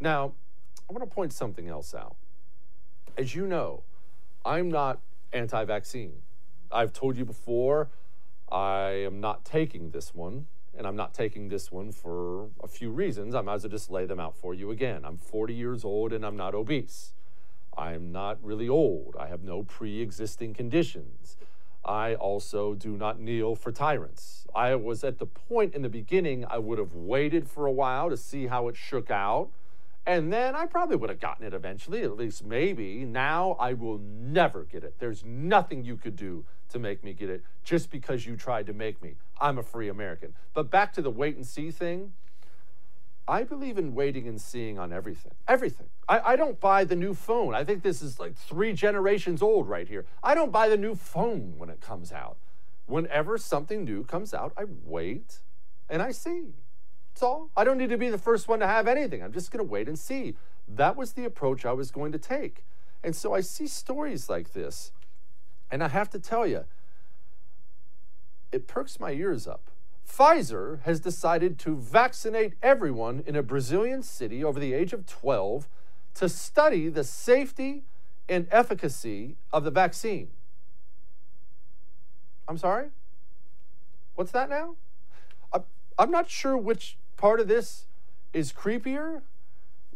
Now, 0.00 0.32
I 0.88 0.92
want 0.92 1.08
to 1.08 1.14
point 1.14 1.32
something 1.32 1.68
else 1.68 1.94
out. 1.94 2.16
As 3.16 3.34
you 3.34 3.46
know, 3.46 3.82
I'm 4.44 4.70
not 4.70 5.00
anti 5.32 5.64
vaccine. 5.64 6.14
I've 6.70 6.92
told 6.92 7.16
you 7.16 7.24
before, 7.24 7.88
I 8.50 8.90
am 9.06 9.20
not 9.20 9.44
taking 9.44 9.90
this 9.90 10.14
one, 10.14 10.46
and 10.76 10.86
I'm 10.86 10.96
not 10.96 11.14
taking 11.14 11.48
this 11.48 11.70
one 11.70 11.92
for 11.92 12.48
a 12.62 12.68
few 12.68 12.90
reasons. 12.90 13.34
I 13.34 13.42
might 13.42 13.54
as 13.54 13.62
well 13.64 13.70
just 13.70 13.90
lay 13.90 14.06
them 14.06 14.20
out 14.20 14.36
for 14.36 14.54
you 14.54 14.70
again. 14.70 15.04
I'm 15.04 15.18
40 15.18 15.54
years 15.54 15.84
old 15.84 16.12
and 16.12 16.24
I'm 16.24 16.36
not 16.36 16.54
obese. 16.54 17.12
I'm 17.76 18.12
not 18.12 18.42
really 18.42 18.68
old. 18.68 19.16
I 19.18 19.28
have 19.28 19.42
no 19.42 19.62
pre 19.62 20.00
existing 20.00 20.54
conditions. 20.54 21.36
I 21.84 22.14
also 22.14 22.74
do 22.74 22.96
not 22.96 23.18
kneel 23.18 23.56
for 23.56 23.72
tyrants. 23.72 24.46
I 24.54 24.74
was 24.76 25.02
at 25.02 25.18
the 25.18 25.26
point 25.26 25.74
in 25.74 25.82
the 25.82 25.88
beginning, 25.88 26.44
I 26.48 26.58
would 26.58 26.78
have 26.78 26.94
waited 26.94 27.48
for 27.48 27.66
a 27.66 27.72
while 27.72 28.08
to 28.08 28.16
see 28.16 28.46
how 28.46 28.68
it 28.68 28.76
shook 28.76 29.10
out. 29.10 29.50
And 30.04 30.32
then 30.32 30.56
I 30.56 30.66
probably 30.66 30.96
would 30.96 31.10
have 31.10 31.20
gotten 31.20 31.46
it 31.46 31.54
eventually, 31.54 32.02
at 32.02 32.16
least 32.16 32.44
maybe. 32.44 33.04
Now 33.04 33.56
I 33.60 33.72
will 33.74 33.98
never 33.98 34.64
get 34.64 34.82
it. 34.82 34.96
There's 34.98 35.24
nothing 35.24 35.84
you 35.84 35.96
could 35.96 36.16
do 36.16 36.44
to 36.70 36.78
make 36.78 37.04
me 37.04 37.12
get 37.12 37.30
it 37.30 37.44
just 37.62 37.90
because 37.90 38.26
you 38.26 38.36
tried 38.36 38.66
to 38.66 38.72
make 38.72 39.00
me. 39.00 39.14
I'm 39.40 39.58
a 39.58 39.62
free 39.62 39.88
American. 39.88 40.34
But 40.54 40.70
back 40.70 40.92
to 40.94 41.02
the 41.02 41.10
wait 41.10 41.36
and 41.36 41.46
see 41.46 41.70
thing. 41.70 42.14
I 43.28 43.44
believe 43.44 43.78
in 43.78 43.94
waiting 43.94 44.26
and 44.26 44.40
seeing 44.40 44.80
on 44.80 44.92
everything. 44.92 45.32
Everything. 45.46 45.86
I, 46.08 46.32
I, 46.32 46.36
don't 46.36 46.58
buy 46.58 46.82
the 46.82 46.96
new 46.96 47.14
phone. 47.14 47.54
I 47.54 47.62
think 47.62 47.84
this 47.84 48.02
is 48.02 48.18
like 48.18 48.34
three 48.34 48.72
generations 48.72 49.42
old 49.42 49.68
right 49.68 49.86
here. 49.86 50.06
I 50.24 50.34
don't 50.34 50.50
buy 50.50 50.68
the 50.68 50.76
new 50.76 50.96
phone 50.96 51.54
when 51.56 51.70
it 51.70 51.80
comes 51.80 52.10
out. 52.10 52.36
Whenever 52.86 53.38
something 53.38 53.84
new 53.84 54.02
comes 54.02 54.34
out, 54.34 54.52
I 54.56 54.64
wait 54.84 55.38
and 55.88 56.02
I 56.02 56.10
see. 56.10 56.54
That's 57.12 57.22
all. 57.22 57.50
I 57.56 57.64
don't 57.64 57.78
need 57.78 57.90
to 57.90 57.98
be 57.98 58.08
the 58.08 58.18
first 58.18 58.48
one 58.48 58.60
to 58.60 58.66
have 58.66 58.88
anything. 58.88 59.22
I'm 59.22 59.32
just 59.32 59.50
going 59.50 59.64
to 59.64 59.70
wait 59.70 59.86
and 59.86 59.98
see. 59.98 60.34
That 60.66 60.96
was 60.96 61.12
the 61.12 61.24
approach 61.24 61.64
I 61.64 61.72
was 61.72 61.90
going 61.90 62.12
to 62.12 62.18
take. 62.18 62.64
And 63.04 63.14
so 63.14 63.34
I 63.34 63.40
see 63.40 63.66
stories 63.66 64.30
like 64.30 64.52
this, 64.52 64.92
and 65.70 65.82
I 65.82 65.88
have 65.88 66.08
to 66.10 66.18
tell 66.18 66.46
you, 66.46 66.64
it 68.50 68.66
perks 68.66 69.00
my 69.00 69.12
ears 69.12 69.46
up. 69.46 69.70
Pfizer 70.08 70.82
has 70.82 71.00
decided 71.00 71.58
to 71.60 71.76
vaccinate 71.76 72.54
everyone 72.62 73.22
in 73.26 73.36
a 73.36 73.42
Brazilian 73.42 74.02
city 74.02 74.42
over 74.44 74.60
the 74.60 74.72
age 74.72 74.92
of 74.92 75.06
12 75.06 75.68
to 76.14 76.28
study 76.28 76.88
the 76.88 77.04
safety 77.04 77.84
and 78.28 78.46
efficacy 78.50 79.36
of 79.52 79.64
the 79.64 79.70
vaccine. 79.70 80.28
I'm 82.46 82.58
sorry? 82.58 82.88
What's 84.14 84.32
that 84.32 84.48
now? 84.48 84.76
I'm 85.98 86.10
not 86.10 86.30
sure 86.30 86.56
which 86.56 86.96
part 87.22 87.38
of 87.38 87.46
this 87.46 87.86
is 88.32 88.52
creepier. 88.52 89.22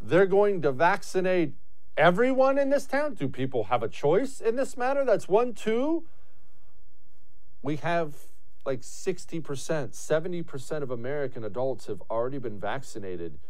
They're 0.01 0.27
going 0.27 0.63
to 0.63 0.71
vaccinate 0.71 1.55
everyone 1.97 2.57
in 2.57 2.71
this 2.71 2.87
town. 2.87 3.15
Do 3.15 3.27
people 3.27 3.65
have 3.65 3.83
a 3.83 3.89
choice 3.89 4.41
in 4.41 4.55
this 4.55 4.77
matter? 4.77 5.05
That's 5.05 5.27
one. 5.27 5.53
Two, 5.53 6.05
we 7.63 7.77
have 7.77 8.15
like 8.65 8.83
60%, 8.83 9.43
70% 9.43 10.83
of 10.83 10.91
American 10.93 11.43
adults 11.43 11.87
have 11.87 12.01
already 12.09 12.39
been 12.39 12.61
vaccinated. 12.61 13.41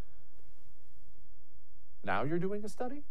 Now 2.03 2.23
you're 2.23 2.39
doing 2.39 2.65
a 2.65 2.71
study? 2.71 3.03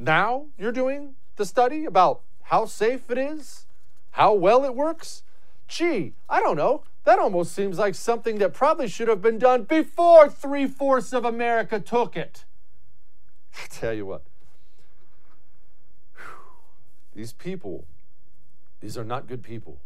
Now 0.00 0.46
you're 0.58 0.72
doing 0.72 1.14
the 1.36 1.46
study 1.46 1.84
about 1.84 2.22
how 2.42 2.66
safe 2.66 3.08
it 3.08 3.18
is, 3.18 3.66
how 4.10 4.34
well 4.34 4.64
it 4.64 4.74
works? 4.74 5.22
Gee, 5.68 6.14
I 6.28 6.40
don't 6.40 6.56
know. 6.56 6.82
That 7.06 7.18
almost 7.18 7.52
seems 7.52 7.78
like 7.78 7.94
something 7.94 8.38
that 8.38 8.52
probably 8.52 8.88
should 8.88 9.08
have 9.08 9.22
been 9.22 9.38
done 9.38 9.62
before 9.62 10.28
three 10.28 10.66
fourths 10.66 11.12
of 11.14 11.24
America 11.24 11.80
took 11.80 12.16
it. 12.16 12.44
I 13.54 13.66
tell 13.70 13.94
you 13.94 14.04
what, 14.04 14.22
these 17.14 17.32
people 17.32 17.86
these 18.80 18.98
are 18.98 19.04
not 19.04 19.26
good 19.26 19.42
people. 19.42 19.78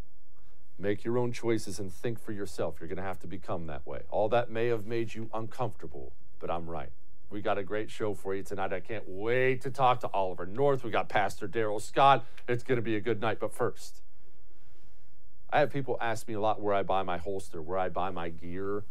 Make 0.78 1.04
your 1.04 1.18
own 1.18 1.32
choices 1.32 1.78
and 1.78 1.92
think 1.92 2.18
for 2.18 2.32
yourself. 2.32 2.76
You're 2.80 2.88
going 2.88 2.96
to 2.96 3.02
have 3.02 3.20
to 3.20 3.26
become 3.26 3.66
that 3.66 3.86
way. 3.86 4.00
All 4.10 4.28
that 4.30 4.50
may 4.50 4.66
have 4.68 4.86
made 4.86 5.14
you 5.14 5.28
uncomfortable, 5.32 6.12
but 6.38 6.50
I'm 6.50 6.68
right. 6.68 6.90
We 7.30 7.42
got 7.42 7.58
a 7.58 7.62
great 7.62 7.90
show 7.90 8.14
for 8.14 8.34
you 8.34 8.42
tonight. 8.42 8.72
I 8.72 8.80
can't 8.80 9.04
wait 9.06 9.62
to 9.62 9.70
talk 9.70 10.00
to 10.00 10.08
Oliver 10.08 10.46
North. 10.46 10.82
We 10.82 10.90
got 10.90 11.08
Pastor 11.08 11.46
Darrell 11.46 11.78
Scott. 11.78 12.24
It's 12.48 12.64
going 12.64 12.76
to 12.76 12.82
be 12.82 12.96
a 12.96 13.00
good 13.00 13.20
night. 13.20 13.38
But 13.38 13.54
first, 13.54 14.02
I 15.52 15.60
have 15.60 15.70
people 15.70 15.96
ask 16.00 16.28
me 16.28 16.34
a 16.34 16.40
lot 16.40 16.60
where 16.60 16.74
I 16.74 16.82
buy 16.82 17.02
my 17.02 17.18
holster, 17.18 17.60
where 17.60 17.78
I 17.78 17.88
buy 17.88 18.10
my 18.10 18.28
gear. 18.28 18.84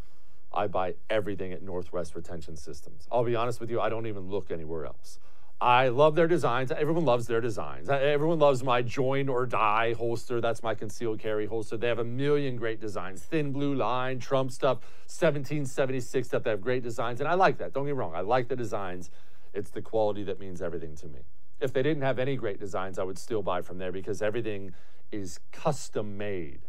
I 0.51 0.67
buy 0.67 0.95
everything 1.09 1.53
at 1.53 1.61
Northwest 1.61 2.15
Retention 2.15 2.57
Systems. 2.57 3.07
I'll 3.11 3.23
be 3.23 3.35
honest 3.35 3.59
with 3.59 3.69
you, 3.69 3.79
I 3.79 3.89
don't 3.89 4.07
even 4.07 4.29
look 4.29 4.51
anywhere 4.51 4.85
else. 4.85 5.19
I 5.61 5.89
love 5.89 6.15
their 6.15 6.27
designs. 6.27 6.71
Everyone 6.71 7.03
loves 7.03 7.27
their 7.27 7.41
designs. 7.41 7.89
Everyone 7.89 8.39
loves 8.39 8.63
my 8.63 8.81
join 8.81 9.27
or 9.27 9.45
die 9.45 9.93
holster. 9.93 10.39
That's 10.39 10.63
my 10.63 10.73
concealed 10.73 11.19
carry 11.19 11.47
holster. 11.47 11.75
They 11.75 11.89
have 11.89 11.99
a 11.99 12.05
million 12.05 12.55
great 12.55 12.79
designs. 12.79 13.21
Thin 13.21 13.51
blue 13.51 13.75
line, 13.75 14.19
Trump 14.19 14.51
stuff, 14.51 14.77
1776 15.07 16.27
stuff. 16.27 16.43
They 16.43 16.51
have 16.51 16.61
great 16.61 16.81
designs. 16.81 17.19
And 17.19 17.27
I 17.27 17.33
like 17.33 17.57
that. 17.57 17.73
Don't 17.73 17.83
get 17.85 17.93
me 17.93 17.99
wrong. 17.99 18.15
I 18.15 18.21
like 18.21 18.47
the 18.47 18.55
designs. 18.55 19.11
It's 19.53 19.69
the 19.69 19.81
quality 19.81 20.23
that 20.23 20.39
means 20.39 20.61
everything 20.61 20.95
to 20.95 21.07
me. 21.07 21.19
If 21.59 21.73
they 21.73 21.83
didn't 21.83 22.03
have 22.03 22.19
any 22.19 22.37
great 22.37 22.57
designs, 22.57 22.97
I 22.97 23.03
would 23.03 23.19
still 23.19 23.41
buy 23.41 23.61
from 23.61 23.79
there 23.79 23.91
because 23.91 24.21
everything 24.21 24.73
is 25.11 25.39
custom 25.51 26.17
made. 26.17 26.61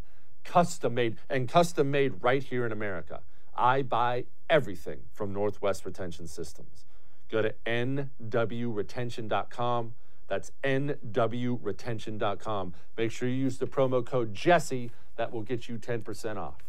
Custom 0.44 0.94
made 0.94 1.16
and 1.28 1.48
custom 1.48 1.90
made 1.90 2.22
right 2.22 2.42
here 2.42 2.64
in 2.66 2.72
America. 2.72 3.20
I 3.56 3.82
buy 3.82 4.24
everything 4.48 5.00
from 5.12 5.32
Northwest 5.32 5.84
Retention 5.84 6.26
Systems. 6.26 6.84
Go 7.30 7.42
to 7.42 7.54
nwretention.com. 7.66 9.94
That's 10.28 10.52
nwretention.com. 10.64 12.74
Make 12.96 13.10
sure 13.10 13.28
you 13.28 13.34
use 13.34 13.58
the 13.58 13.66
promo 13.66 14.06
code 14.06 14.32
Jesse. 14.34 14.92
That 15.16 15.32
will 15.32 15.42
get 15.42 15.68
you 15.68 15.76
10% 15.76 16.36
off. 16.36 16.62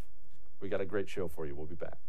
We 0.60 0.70
got 0.70 0.82
a 0.82 0.86
great 0.86 1.08
show 1.10 1.28
for 1.28 1.46
you. 1.46 1.54
We'll 1.56 1.68
be 1.68 1.76
back. 1.76 2.00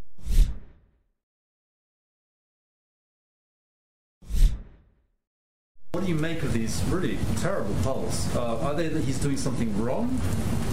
What 5.94 6.04
do 6.04 6.08
you 6.08 6.14
make 6.14 6.42
of 6.42 6.54
these 6.54 6.82
really 6.88 7.18
terrible 7.36 7.74
polls? 7.82 8.34
Uh, 8.34 8.58
are 8.60 8.72
they 8.72 8.88
that 8.88 9.04
he's 9.04 9.18
doing 9.18 9.36
something 9.36 9.78
wrong? 9.78 10.18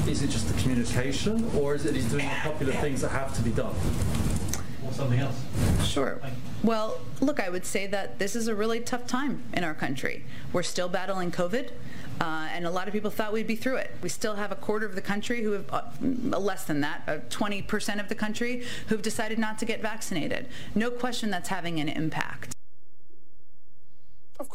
Is 0.08 0.24
it 0.24 0.30
just 0.30 0.48
the 0.48 0.58
communication? 0.62 1.52
Or 1.58 1.76
is 1.76 1.86
it 1.86 1.94
he's 1.94 2.10
doing 2.10 2.26
the 2.26 2.36
popular 2.36 2.72
things 2.72 3.02
that 3.02 3.10
have 3.10 3.36
to 3.36 3.42
be 3.42 3.52
done? 3.52 3.76
Or 4.88 4.94
something 4.94 5.20
else? 5.20 5.36
Sure. 5.84 6.22
Well, 6.64 7.02
look, 7.20 7.42
I 7.42 7.50
would 7.50 7.66
say 7.66 7.86
that 7.88 8.18
this 8.18 8.34
is 8.34 8.48
a 8.48 8.56
really 8.56 8.80
tough 8.80 9.08
time 9.08 9.44
in 9.52 9.66
our 9.66 9.74
country. 9.74 10.24
We're 10.54 10.64
still 10.64 10.88
battling 10.88 11.32
COVID. 11.32 11.72
Uh, 12.22 12.48
and 12.54 12.66
a 12.66 12.70
lot 12.70 12.88
of 12.88 12.94
people 12.94 13.10
thought 13.10 13.32
we'd 13.32 13.48
be 13.48 13.56
through 13.56 13.78
it. 13.78 13.92
We 14.02 14.10
still 14.10 14.36
have 14.36 14.52
a 14.52 14.56
quarter 14.56 14.86
of 14.86 14.96
the 14.96 15.02
country 15.02 15.42
who 15.42 15.52
have, 15.52 15.66
uh, 15.72 15.82
less 16.02 16.66
than 16.66 16.82
that, 16.82 17.04
uh, 17.08 17.18
20% 17.30 18.00
of 18.00 18.10
the 18.10 18.16
country 18.16 18.64
who've 18.88 19.02
decided 19.02 19.40
not 19.40 19.58
to 19.60 19.66
get 19.66 19.82
vaccinated. 19.82 20.48
No 20.76 20.92
question 20.92 21.30
that's 21.30 21.50
having 21.50 21.80
an 21.80 21.88
impact. 21.88 22.29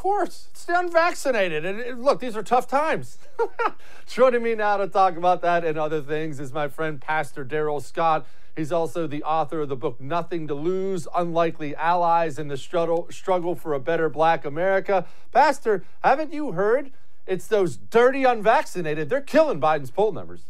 Of 0.05 0.11
course, 0.11 0.49
the 0.67 0.79
unvaccinated. 0.79 1.65
And, 1.65 1.81
and 1.81 2.05
look, 2.05 2.21
these 2.21 2.37
are 2.37 2.43
tough 2.43 2.69
times. 2.69 3.17
Joining 4.07 4.43
me 4.43 4.55
now 4.55 4.77
to 4.77 4.87
talk 4.87 5.17
about 5.17 5.41
that 5.41 5.65
and 5.65 5.79
other 5.79 6.03
things 6.03 6.39
is 6.39 6.53
my 6.53 6.69
friend 6.69 7.01
Pastor 7.01 7.43
Darrell 7.43 7.81
Scott. 7.81 8.27
He's 8.55 8.71
also 8.71 9.07
the 9.07 9.23
author 9.23 9.63
of 9.63 9.71
the 9.71 9.77
book 9.77 9.99
Nothing 9.99 10.47
to 10.49 10.55
Lose 10.55 11.09
Unlikely 11.15 11.75
Allies 11.75 12.39
in 12.39 12.49
the 12.49 12.59
Struggle, 12.59 13.09
struggle 13.11 13.55
for 13.55 13.73
a 13.73 13.81
Better 13.81 14.11
Black 14.11 14.45
America. 14.45 15.07
Pastor, 15.33 15.87
haven't 16.03 16.35
you 16.35 16.53
heard? 16.53 16.91
It's 17.27 17.47
those 17.47 17.79
dirty 17.79 18.25
unvaccinated. 18.25 19.09
They're 19.09 19.23
killing 19.23 19.59
Biden's 19.59 19.91
poll 19.91 20.13
numbers. 20.13 20.43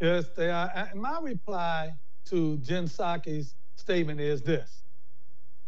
Yes, 0.00 0.30
they 0.34 0.48
are. 0.48 0.72
And 0.74 0.98
my 0.98 1.20
reply 1.20 1.92
to 2.30 2.56
Jen 2.56 2.86
Psaki's 2.86 3.54
statement 3.76 4.18
is 4.18 4.40
this 4.40 4.84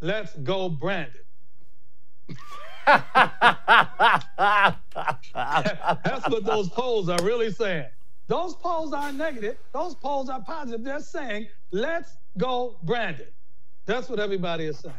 let's 0.00 0.34
go, 0.36 0.70
Brandon. 0.70 1.23
That's 2.86 3.02
what 6.28 6.44
those 6.44 6.68
polls 6.68 7.08
are 7.08 7.22
really 7.22 7.50
saying. 7.50 7.86
Those 8.26 8.54
polls 8.54 8.92
aren't 8.92 9.18
negative. 9.18 9.56
Those 9.72 9.94
polls 9.94 10.28
are 10.28 10.42
positive. 10.42 10.84
They're 10.84 11.00
saying, 11.00 11.48
let's 11.72 12.16
go, 12.38 12.76
Brandon. 12.82 13.26
That's 13.86 14.08
what 14.08 14.18
everybody 14.18 14.64
is 14.64 14.78
saying. 14.78 14.94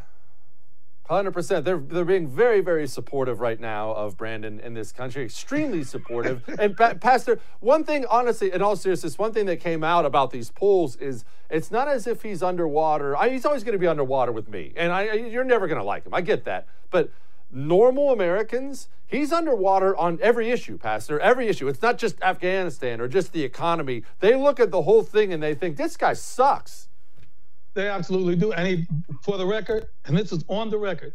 100%. 1.08 1.64
They're, 1.64 1.78
they're 1.78 2.04
being 2.04 2.26
very, 2.26 2.60
very 2.60 2.86
supportive 2.86 3.40
right 3.40 3.60
now 3.60 3.92
of 3.92 4.16
Brandon 4.16 4.60
in 4.60 4.74
this 4.74 4.92
country, 4.92 5.24
extremely 5.24 5.84
supportive. 5.84 6.42
and, 6.58 6.76
pa- 6.76 6.94
Pastor, 6.94 7.38
one 7.60 7.84
thing, 7.84 8.04
honestly, 8.10 8.52
in 8.52 8.62
all 8.62 8.76
seriousness, 8.76 9.18
one 9.18 9.32
thing 9.32 9.46
that 9.46 9.60
came 9.60 9.84
out 9.84 10.04
about 10.04 10.30
these 10.30 10.50
polls 10.50 10.96
is 10.96 11.24
it's 11.50 11.70
not 11.70 11.88
as 11.88 12.06
if 12.06 12.22
he's 12.22 12.42
underwater. 12.42 13.16
I, 13.16 13.30
he's 13.30 13.44
always 13.44 13.62
going 13.62 13.74
to 13.74 13.78
be 13.78 13.86
underwater 13.86 14.32
with 14.32 14.48
me, 14.48 14.72
and 14.76 14.92
I, 14.92 15.12
you're 15.14 15.44
never 15.44 15.66
going 15.66 15.80
to 15.80 15.84
like 15.84 16.04
him. 16.04 16.14
I 16.14 16.20
get 16.20 16.44
that. 16.44 16.66
But 16.90 17.10
normal 17.50 18.10
Americans, 18.10 18.88
he's 19.06 19.32
underwater 19.32 19.96
on 19.96 20.18
every 20.20 20.50
issue, 20.50 20.78
Pastor, 20.78 21.20
every 21.20 21.48
issue. 21.48 21.68
It's 21.68 21.82
not 21.82 21.98
just 21.98 22.20
Afghanistan 22.22 23.00
or 23.00 23.08
just 23.08 23.32
the 23.32 23.44
economy. 23.44 24.02
They 24.20 24.34
look 24.34 24.58
at 24.58 24.70
the 24.70 24.82
whole 24.82 25.02
thing 25.02 25.32
and 25.32 25.42
they 25.42 25.54
think, 25.54 25.76
this 25.76 25.96
guy 25.96 26.14
sucks. 26.14 26.88
They 27.76 27.88
absolutely 27.88 28.36
do. 28.36 28.54
And 28.54 28.66
he, 28.66 28.86
for 29.22 29.36
the 29.36 29.44
record, 29.44 29.88
and 30.06 30.16
this 30.16 30.32
is 30.32 30.42
on 30.48 30.70
the 30.70 30.78
record, 30.78 31.12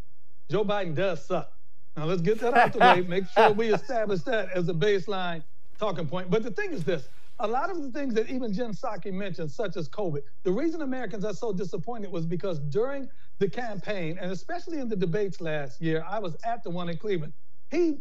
Joe 0.47 0.63
Biden 0.63 0.93
does 0.93 1.25
suck. 1.25 1.51
Now 1.97 2.05
let's 2.05 2.21
get 2.21 2.39
that 2.39 2.53
out 2.53 2.71
the 2.71 2.79
way. 2.79 3.01
Make 3.01 3.27
sure 3.27 3.51
we 3.51 3.73
establish 3.73 4.21
that 4.21 4.51
as 4.51 4.69
a 4.69 4.73
baseline 4.73 5.43
talking 5.79 6.05
point. 6.05 6.29
But 6.29 6.43
the 6.43 6.51
thing 6.51 6.71
is 6.71 6.83
this 6.83 7.09
a 7.39 7.47
lot 7.47 7.71
of 7.71 7.81
the 7.81 7.89
things 7.89 8.13
that 8.13 8.29
even 8.29 8.53
Jen 8.53 8.73
Psaki 8.73 9.11
mentioned, 9.11 9.49
such 9.49 9.75
as 9.75 9.89
COVID, 9.89 10.21
the 10.43 10.51
reason 10.51 10.83
Americans 10.83 11.25
are 11.25 11.33
so 11.33 11.51
disappointed 11.51 12.11
was 12.11 12.27
because 12.27 12.59
during 12.59 13.09
the 13.39 13.49
campaign, 13.49 14.19
and 14.21 14.31
especially 14.31 14.77
in 14.77 14.87
the 14.87 14.95
debates 14.95 15.41
last 15.41 15.81
year, 15.81 16.05
I 16.07 16.19
was 16.19 16.37
at 16.43 16.63
the 16.63 16.69
one 16.69 16.89
in 16.89 16.97
Cleveland. 16.97 17.33
He 17.71 17.97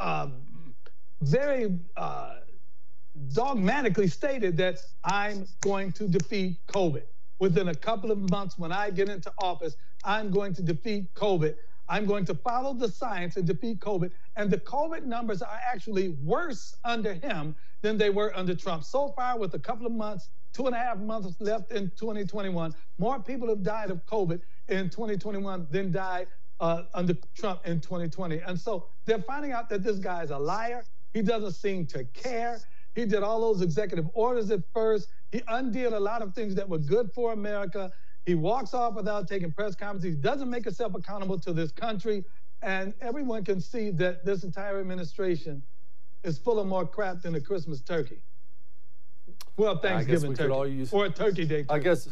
uh, 0.00 0.28
very 1.20 1.78
uh, 1.98 2.36
dogmatically 3.34 4.08
stated 4.08 4.56
that 4.56 4.78
I'm 5.04 5.46
going 5.60 5.92
to 5.92 6.08
defeat 6.08 6.56
COVID. 6.68 7.02
Within 7.38 7.68
a 7.68 7.74
couple 7.74 8.10
of 8.10 8.30
months, 8.30 8.58
when 8.58 8.72
I 8.72 8.90
get 8.90 9.08
into 9.08 9.32
office, 9.38 9.76
I'm 10.04 10.30
going 10.30 10.54
to 10.54 10.62
defeat 10.62 11.12
COVID. 11.14 11.54
I'm 11.88 12.04
going 12.04 12.24
to 12.26 12.34
follow 12.34 12.74
the 12.74 12.88
science 12.88 13.36
and 13.36 13.46
defeat 13.46 13.80
COVID. 13.80 14.10
And 14.36 14.50
the 14.50 14.58
COVID 14.58 15.04
numbers 15.04 15.40
are 15.40 15.60
actually 15.66 16.10
worse 16.22 16.76
under 16.84 17.14
him 17.14 17.56
than 17.80 17.96
they 17.96 18.10
were 18.10 18.36
under 18.36 18.54
Trump. 18.54 18.84
So 18.84 19.12
far, 19.16 19.38
with 19.38 19.54
a 19.54 19.58
couple 19.58 19.86
of 19.86 19.92
months, 19.92 20.28
two 20.52 20.66
and 20.66 20.74
a 20.74 20.78
half 20.78 20.98
months 20.98 21.34
left 21.40 21.72
in 21.72 21.90
2021, 21.96 22.74
more 22.98 23.20
people 23.20 23.48
have 23.48 23.62
died 23.62 23.90
of 23.90 24.04
COVID 24.06 24.40
in 24.68 24.90
2021 24.90 25.66
than 25.70 25.90
died 25.90 26.26
uh, 26.60 26.82
under 26.94 27.14
Trump 27.34 27.60
in 27.64 27.80
2020. 27.80 28.40
And 28.40 28.58
so 28.58 28.86
they're 29.06 29.22
finding 29.22 29.52
out 29.52 29.68
that 29.70 29.82
this 29.82 29.98
guy 29.98 30.22
is 30.22 30.30
a 30.30 30.38
liar. 30.38 30.84
He 31.14 31.22
doesn't 31.22 31.52
seem 31.52 31.86
to 31.86 32.04
care. 32.04 32.60
He 32.98 33.06
did 33.06 33.22
all 33.22 33.40
those 33.40 33.62
executive 33.62 34.06
orders 34.12 34.50
at 34.50 34.60
first. 34.74 35.08
He 35.30 35.40
undid 35.46 35.92
a 35.92 36.00
lot 36.00 36.20
of 36.20 36.34
things 36.34 36.56
that 36.56 36.68
were 36.68 36.78
good 36.78 37.12
for 37.14 37.32
America. 37.32 37.92
He 38.26 38.34
walks 38.34 38.74
off 38.74 38.94
without 38.94 39.28
taking 39.28 39.52
press 39.52 39.76
conferences. 39.76 40.16
He 40.16 40.20
doesn't 40.20 40.50
make 40.50 40.64
himself 40.64 40.96
accountable 40.96 41.38
to 41.38 41.52
this 41.52 41.70
country. 41.70 42.24
And 42.60 42.92
everyone 43.00 43.44
can 43.44 43.60
see 43.60 43.90
that 43.92 44.24
this 44.24 44.42
entire 44.42 44.80
administration 44.80 45.62
is 46.24 46.38
full 46.38 46.58
of 46.58 46.66
more 46.66 46.84
crap 46.84 47.22
than 47.22 47.36
a 47.36 47.40
Christmas 47.40 47.80
turkey. 47.80 48.20
Well, 49.56 49.78
Thanksgiving 49.78 50.34
turkey. 50.34 50.72
Use, 50.72 50.92
or 50.92 51.04
a 51.04 51.10
turkey 51.10 51.44
day. 51.44 51.62
Turkey. 51.62 51.70
I 51.70 51.78
guess. 51.78 52.08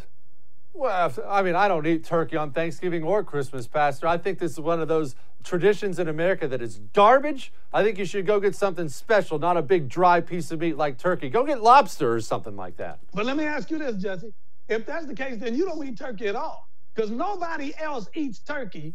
Well, 0.77 1.11
I 1.27 1.43
mean, 1.43 1.55
I 1.55 1.69
don't 1.69 1.87
eat 1.87 2.05
turkey 2.05 2.37
on 2.37 2.51
Thanksgiving 2.51 3.03
or 3.03 3.25
Christmas, 3.25 3.67
Pastor. 3.67 4.07
I 4.07 4.19
think 4.19 4.39
this 4.39 4.53
is 4.53 4.61
one 4.61 4.79
of 4.81 4.89
those 4.89 5.17
traditions 5.43 5.99
in 5.99 6.07
America 6.07 6.47
that 6.49 6.61
is 6.61 6.81
garbage. 6.93 7.51
I 7.73 7.83
think 7.83 7.97
you 7.97 8.05
should 8.05 8.27
go 8.27 8.41
get 8.41 8.55
something 8.55 8.91
special, 8.91 9.39
not 9.39 9.57
a 9.57 9.63
big 9.63 9.89
dry 9.89 10.21
piece 10.21 10.51
of 10.51 10.61
meat 10.61 10.77
like 10.77 10.99
turkey. 10.99 11.31
Go 11.31 11.45
get 11.45 11.63
lobster 11.63 12.13
or 12.13 12.21
something 12.21 12.57
like 12.57 12.77
that. 12.77 12.99
But 13.15 13.25
let 13.25 13.39
me 13.39 13.45
ask 13.45 13.71
you 13.71 13.79
this, 13.79 13.97
Jesse. 13.97 14.35
If 14.69 14.85
that's 14.85 15.07
the 15.07 15.15
case, 15.15 15.39
then 15.39 15.55
you 15.55 15.65
don't 15.65 15.83
eat 15.87 15.97
turkey 15.97 16.27
at 16.27 16.37
all. 16.37 16.69
Because 16.95 17.11
nobody 17.11 17.73
else 17.79 18.11
eats 18.15 18.41
turkey 18.41 18.95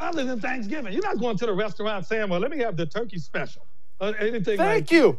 other 0.00 0.24
than 0.24 0.40
Thanksgiving. 0.40 0.92
You're 0.92 1.02
not 1.02 1.20
going 1.20 1.36
to 1.36 1.46
the 1.46 1.54
restaurant 1.54 2.06
saying, 2.06 2.28
well, 2.28 2.40
let 2.40 2.50
me 2.50 2.58
have 2.58 2.76
the 2.76 2.86
turkey 2.86 3.18
special. 3.18 3.66
Uh, 4.00 4.14
anything 4.18 4.56
Thank 4.56 4.58
like 4.58 4.90
you. 4.90 5.18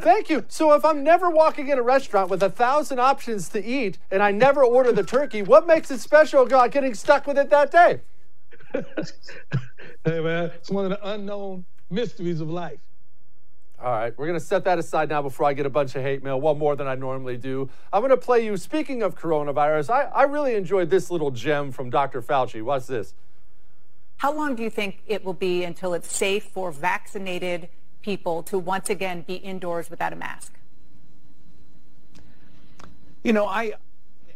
Thank 0.00 0.28
you. 0.28 0.44
So 0.48 0.74
if 0.74 0.84
I'm 0.84 1.02
never 1.02 1.30
walking 1.30 1.68
in 1.68 1.78
a 1.78 1.82
restaurant 1.82 2.28
with 2.28 2.42
a 2.42 2.50
thousand 2.50 2.98
options 2.98 3.48
to 3.50 3.64
eat 3.64 3.98
and 4.10 4.22
I 4.22 4.30
never 4.30 4.62
order 4.62 4.92
the 4.92 5.02
turkey, 5.02 5.42
what 5.42 5.66
makes 5.66 5.90
it 5.90 6.00
special 6.00 6.42
about 6.42 6.70
getting 6.72 6.94
stuck 6.94 7.26
with 7.26 7.38
it 7.38 7.48
that 7.50 7.70
day? 7.70 8.00
hey 10.04 10.20
man, 10.20 10.50
it's 10.54 10.70
one 10.70 10.84
of 10.84 10.90
the 10.90 11.10
unknown 11.10 11.64
mysteries 11.90 12.40
of 12.40 12.50
life. 12.50 12.80
All 13.82 13.90
right, 13.90 14.16
we're 14.16 14.26
going 14.26 14.38
to 14.38 14.44
set 14.44 14.62
that 14.64 14.78
aside 14.78 15.08
now 15.08 15.22
before 15.22 15.46
I 15.46 15.54
get 15.54 15.66
a 15.66 15.70
bunch 15.70 15.96
of 15.96 16.02
hate 16.02 16.22
mail, 16.22 16.40
one 16.40 16.56
more 16.56 16.76
than 16.76 16.86
I 16.86 16.94
normally 16.94 17.36
do. 17.36 17.68
I'm 17.92 18.00
going 18.00 18.10
to 18.10 18.16
play 18.16 18.44
you, 18.44 18.56
speaking 18.56 19.02
of 19.02 19.18
coronavirus, 19.18 19.90
I, 19.90 20.02
I 20.02 20.22
really 20.22 20.54
enjoyed 20.54 20.88
this 20.88 21.10
little 21.10 21.32
gem 21.32 21.72
from 21.72 21.90
Dr. 21.90 22.22
Fauci. 22.22 22.62
Watch 22.62 22.86
this. 22.86 23.14
How 24.18 24.32
long 24.32 24.54
do 24.54 24.62
you 24.62 24.70
think 24.70 25.02
it 25.08 25.24
will 25.24 25.34
be 25.34 25.64
until 25.64 25.94
it's 25.94 26.14
safe 26.14 26.44
for 26.44 26.70
vaccinated 26.70 27.68
people 28.02 28.42
to 28.44 28.58
once 28.58 28.90
again 28.90 29.22
be 29.22 29.34
indoors 29.34 29.90
without 29.90 30.12
a 30.12 30.16
mask? 30.16 30.52
You 33.22 33.32
know, 33.32 33.46
I 33.46 33.74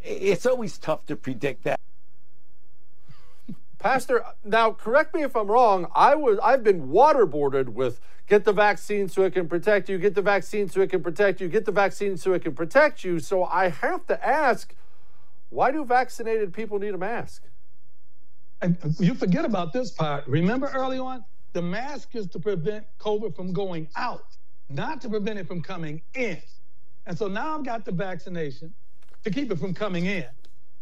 it's 0.03 0.47
always 0.47 0.79
tough 0.79 1.05
to 1.07 1.17
predict 1.17 1.65
that. 1.65 1.81
Pastor, 3.79 4.25
now 4.45 4.71
correct 4.71 5.15
me 5.15 5.23
if 5.23 5.37
I'm 5.37 5.49
wrong. 5.49 5.89
I 5.95 6.15
was 6.15 6.39
I've 6.43 6.63
been 6.63 6.89
waterboarded 6.89 7.71
with 7.71 8.01
get 8.27 8.45
the 8.45 8.53
vaccine 8.53 9.09
so 9.09 9.23
it 9.23 9.33
can 9.33 9.49
protect 9.49 9.89
you, 9.89 9.99
get 9.99 10.15
the 10.15 10.23
vaccine 10.23 10.69
so 10.69 10.81
it 10.81 10.91
can 10.91 11.03
protect 11.03 11.41
you, 11.41 11.49
get 11.49 11.65
the 11.65 11.73
vaccine 11.73 12.17
so 12.17 12.33
it 12.33 12.43
can 12.43 12.55
protect 12.55 13.05
you. 13.05 13.19
So 13.19 13.45
I 13.45 13.69
have 13.69 14.07
to 14.07 14.27
ask, 14.27 14.75
why 15.51 15.71
do 15.71 15.85
vaccinated 15.85 16.53
people 16.53 16.79
need 16.79 16.95
a 16.95 16.99
mask? 16.99 17.43
And 18.63 18.77
you 18.99 19.15
forget 19.15 19.45
about 19.45 19.73
this 19.73 19.91
part. 19.91 20.27
Remember 20.27 20.71
early 20.75 20.99
on, 20.99 21.25
the 21.57 21.62
mask 21.62 22.14
is 22.14 22.27
to 22.27 22.38
prevent 22.38 22.85
COVID 22.99 23.35
from 23.35 23.51
going 23.51 23.88
out, 23.97 24.37
not 24.69 25.01
to 25.01 25.09
prevent 25.09 25.38
it 25.38 25.49
from 25.49 25.62
coming 25.62 26.03
in. 26.12 26.37
And 27.07 27.16
so 27.16 27.29
now 27.29 27.57
I've 27.57 27.64
got 27.64 27.87
the 27.87 27.92
vaccination 27.92 28.75
to 29.25 29.31
keep 29.31 29.51
it 29.51 29.59
from 29.59 29.73
coming 29.73 30.05
in. 30.05 30.27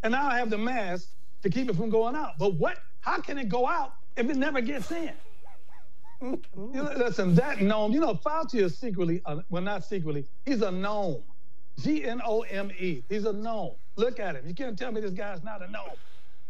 And 0.03 0.11
now 0.11 0.27
I 0.27 0.37
have 0.37 0.49
the 0.49 0.57
mask 0.57 1.11
to 1.43 1.49
keep 1.49 1.69
it 1.69 1.77
from 1.77 1.89
going 1.89 2.13
out. 2.13 2.37
But 2.37 2.55
what? 2.55 2.79
How 2.99 3.21
can 3.21 3.37
it 3.37 3.47
go 3.47 3.65
out 3.65 3.93
if 4.17 4.29
it 4.29 4.35
never 4.35 4.59
gets 4.59 4.91
in? 4.91 5.13
you 6.21 6.41
know, 6.73 6.91
listen, 6.97 7.35
that 7.35 7.61
gnome, 7.61 7.93
you 7.93 8.01
know, 8.01 8.13
Fauci 8.13 8.61
is 8.61 8.77
secretly, 8.77 9.21
uh, 9.25 9.37
well, 9.49 9.63
not 9.63 9.85
secretly, 9.85 10.25
he's 10.45 10.61
a 10.61 10.71
gnome. 10.71 11.23
G 11.79 12.03
N 12.03 12.21
O 12.25 12.41
M 12.41 12.69
E. 12.77 13.01
He's 13.07 13.23
a 13.23 13.31
gnome. 13.31 13.75
Look 13.95 14.19
at 14.19 14.35
him. 14.35 14.45
You 14.45 14.53
can't 14.53 14.77
tell 14.77 14.91
me 14.91 14.99
this 14.99 15.11
guy's 15.11 15.41
not 15.41 15.61
a 15.61 15.71
gnome. 15.71 15.95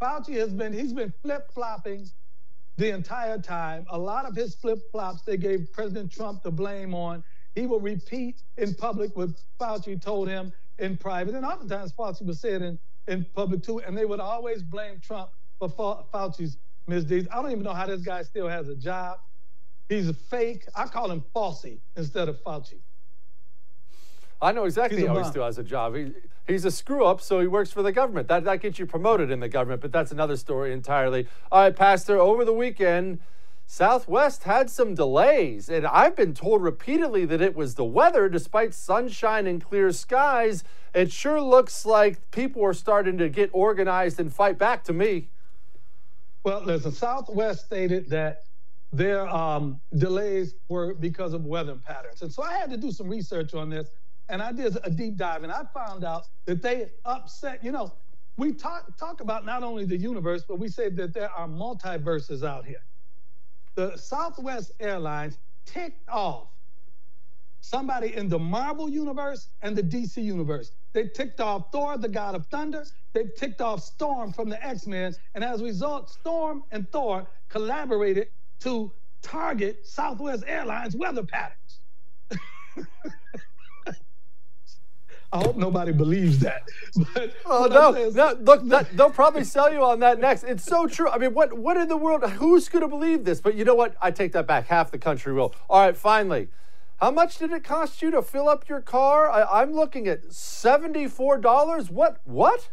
Fauci 0.02 0.34
has 0.34 0.52
been, 0.52 0.74
he's 0.74 0.94
been 0.94 1.14
flip 1.22 1.52
flopping 1.54 2.10
the 2.78 2.94
entire 2.94 3.40
time. 3.40 3.86
A 3.90 3.98
lot 3.98 4.26
of 4.26 4.36
his 4.36 4.56
flip 4.56 4.80
flops 4.92 5.22
they 5.24 5.38
gave 5.38 5.72
President 5.72 6.12
Trump 6.12 6.44
the 6.44 6.52
blame 6.52 6.94
on. 6.94 7.24
He 7.56 7.68
will 7.68 7.80
repeat 7.80 8.42
in 8.58 8.74
public 8.76 9.16
what 9.16 9.30
Fauci 9.60 10.02
told 10.02 10.28
him 10.28 10.52
in 10.80 10.98
private. 10.98 11.36
And 11.36 11.46
oftentimes 11.46 11.94
Fauci 11.94 12.24
would 12.24 12.38
say 12.38 12.52
it 12.52 12.62
in, 12.62 12.78
in 13.08 13.26
public 13.34 13.64
too. 13.64 13.80
And 13.80 13.98
they 13.98 14.06
would 14.06 14.20
always 14.20 14.62
blame 14.62 15.00
Trump 15.00 15.30
for 15.60 15.70
Fauci's 16.14 16.58
misdeeds. 16.88 17.28
I 17.32 17.42
don't 17.42 17.52
even 17.52 17.64
know 17.64 17.74
how 17.74 17.86
this 17.86 18.02
guy 18.02 18.24
still 18.24 18.50
has 18.50 18.68
a 18.68 18.76
job. 18.76 19.20
He's 19.88 20.10
a 20.10 20.14
fake. 20.14 20.66
I 20.76 20.86
call 20.86 21.10
him 21.10 21.24
Falsey 21.34 21.80
instead 21.96 22.28
of 22.28 22.44
Fauci. 22.44 22.82
I 24.46 24.52
know 24.52 24.66
exactly 24.66 25.06
how 25.08 25.18
he 25.18 25.24
still 25.24 25.44
has 25.44 25.58
a 25.58 25.64
job. 25.64 25.96
He, 25.96 26.12
he's 26.46 26.66
a 26.66 26.72
screw 26.72 27.04
up, 27.04 27.20
so 27.20 27.40
he 27.40 27.48
works 27.48 27.72
for 27.72 27.82
the 27.82 27.92
government. 27.92 28.28
That, 28.28 28.44
that 28.44 28.62
gets 28.62 28.78
you 28.78 28.86
promoted 28.86 29.32
in 29.32 29.40
the 29.40 29.50
government, 29.50 29.82
but 29.82 29.92
that's 29.92 30.12
another 30.12 30.38
story 30.38 30.72
entirely. 30.72 31.28
All 31.52 31.64
right, 31.64 31.76
Pastor, 31.76 32.20
over 32.20 32.46
the 32.46 32.54
weekend, 32.54 33.20
Southwest 33.66 34.44
had 34.44 34.70
some 34.70 34.94
delays, 34.94 35.68
and 35.68 35.88
I've 35.88 36.16
been 36.16 36.36
told 36.36 36.62
repeatedly 36.62 37.26
that 37.26 37.42
it 37.42 37.56
was 37.56 37.74
the 37.74 37.84
weather. 37.84 38.30
Despite 38.30 38.76
sunshine 38.76 39.48
and 39.48 39.64
clear 39.64 39.92
skies, 39.92 40.64
it 40.94 41.12
sure 41.12 41.42
looks 41.42 41.84
like 41.84 42.30
people 42.30 42.64
are 42.64 42.76
starting 42.76 43.18
to 43.18 43.30
get 43.30 43.50
organized 43.52 44.20
and 44.20 44.32
fight 44.32 44.60
back 44.60 44.84
to 44.84 44.94
me. 44.94 45.30
Well, 46.44 46.62
listen, 46.64 46.92
Southwest 46.92 47.66
stated 47.66 48.10
that 48.10 48.44
their 48.94 49.28
um, 49.28 49.82
delays 49.98 50.54
were 50.70 50.94
because 50.94 51.34
of 51.34 51.46
weather 51.46 51.76
patterns. 51.76 52.22
And 52.22 52.32
so 52.32 52.44
I 52.44 52.54
had 52.54 52.70
to 52.70 52.78
do 52.78 52.92
some 52.92 53.10
research 53.10 53.56
on 53.56 53.70
this, 53.70 53.90
and 54.30 54.42
I 54.42 54.52
did 54.52 54.78
a 54.84 54.90
deep 54.90 55.18
dive, 55.18 55.44
and 55.44 55.52
I 55.52 55.64
found 55.74 56.04
out 56.04 56.28
that 56.46 56.62
they 56.62 56.92
upset, 57.06 57.64
you 57.64 57.72
know, 57.72 57.94
we 58.38 58.54
talk, 58.54 58.98
talk 58.98 59.22
about 59.22 59.46
not 59.46 59.64
only 59.64 59.86
the 59.86 59.98
universe, 59.98 60.44
but 60.48 60.60
we 60.60 60.68
say 60.68 60.90
that 60.90 61.14
there 61.14 61.32
are 61.32 61.48
multiverses 61.48 62.46
out 62.46 62.66
here. 62.66 62.84
The 63.76 63.96
Southwest 63.98 64.72
Airlines 64.80 65.38
ticked 65.66 66.08
off 66.10 66.50
somebody 67.62 68.16
in 68.16 68.30
the 68.30 68.38
Marvel 68.40 68.90
universe 68.90 69.50
and 69.62 69.76
the 69.76 69.84
DC 69.84 70.22
universe. 70.24 70.72
They 70.94 71.08
ticked 71.08 71.42
off 71.42 71.72
Thor, 71.72 71.98
the 71.98 72.10
god 72.10 72.36
of 72.36 72.46
thunder. 72.48 72.86
They 73.14 73.26
ticked 73.38 73.62
off 73.62 73.82
Storm 73.82 74.32
from 74.34 74.50
the 74.50 74.64
X 74.66 74.86
Men. 74.86 75.14
And 75.34 75.44
as 75.44 75.62
a 75.62 75.64
result, 75.64 76.10
Storm 76.10 76.64
and 76.72 76.90
Thor 76.92 77.28
collaborated 77.50 78.28
to 78.62 78.92
target 79.22 79.86
Southwest 79.86 80.44
Airlines 80.46 80.96
weather 80.96 81.24
patterns. 81.24 81.80
I 85.32 85.40
hope 85.40 85.58
nobody 85.58 85.92
believes 85.92 86.40
that. 86.40 86.64
But 87.14 87.34
oh 87.46 87.66
no, 87.66 88.10
no, 88.10 88.38
look, 88.40 88.66
that, 88.70 88.96
they'll 88.96 89.10
probably 89.10 89.44
sell 89.44 89.72
you 89.72 89.84
on 89.84 90.00
that 90.00 90.20
next. 90.20 90.44
It's 90.44 90.64
so 90.64 90.88
true. 90.88 91.10
I 91.10 91.18
mean, 91.18 91.34
what 91.34 91.54
what 91.54 91.76
in 91.78 91.88
the 91.88 91.98
world? 91.98 92.24
Who's 92.24 92.70
going 92.70 92.84
to 92.84 92.88
believe 92.88 93.26
this? 93.26 93.42
But 93.42 93.56
you 93.56 93.66
know 93.66 93.76
what? 93.76 93.96
I 94.02 94.12
take 94.12 94.32
that 94.32 94.48
back. 94.48 94.68
Half 94.68 94.92
the 94.92 94.98
country 94.98 95.34
will. 95.34 95.54
All 95.70 95.82
right, 95.82 95.96
finally. 95.96 96.48
How 96.98 97.12
much 97.12 97.38
did 97.38 97.52
it 97.52 97.66
cost 97.66 98.02
you 98.02 98.12
to 98.12 98.22
fill 98.22 98.48
up 98.48 98.70
your 98.70 98.80
car? 98.80 99.30
I, 99.30 99.62
am 99.62 99.74
looking 99.74 100.08
at 100.08 100.32
seventy-four 100.32 101.40
dollars. 101.40 101.90
What? 101.90 102.22
What? 102.24 102.70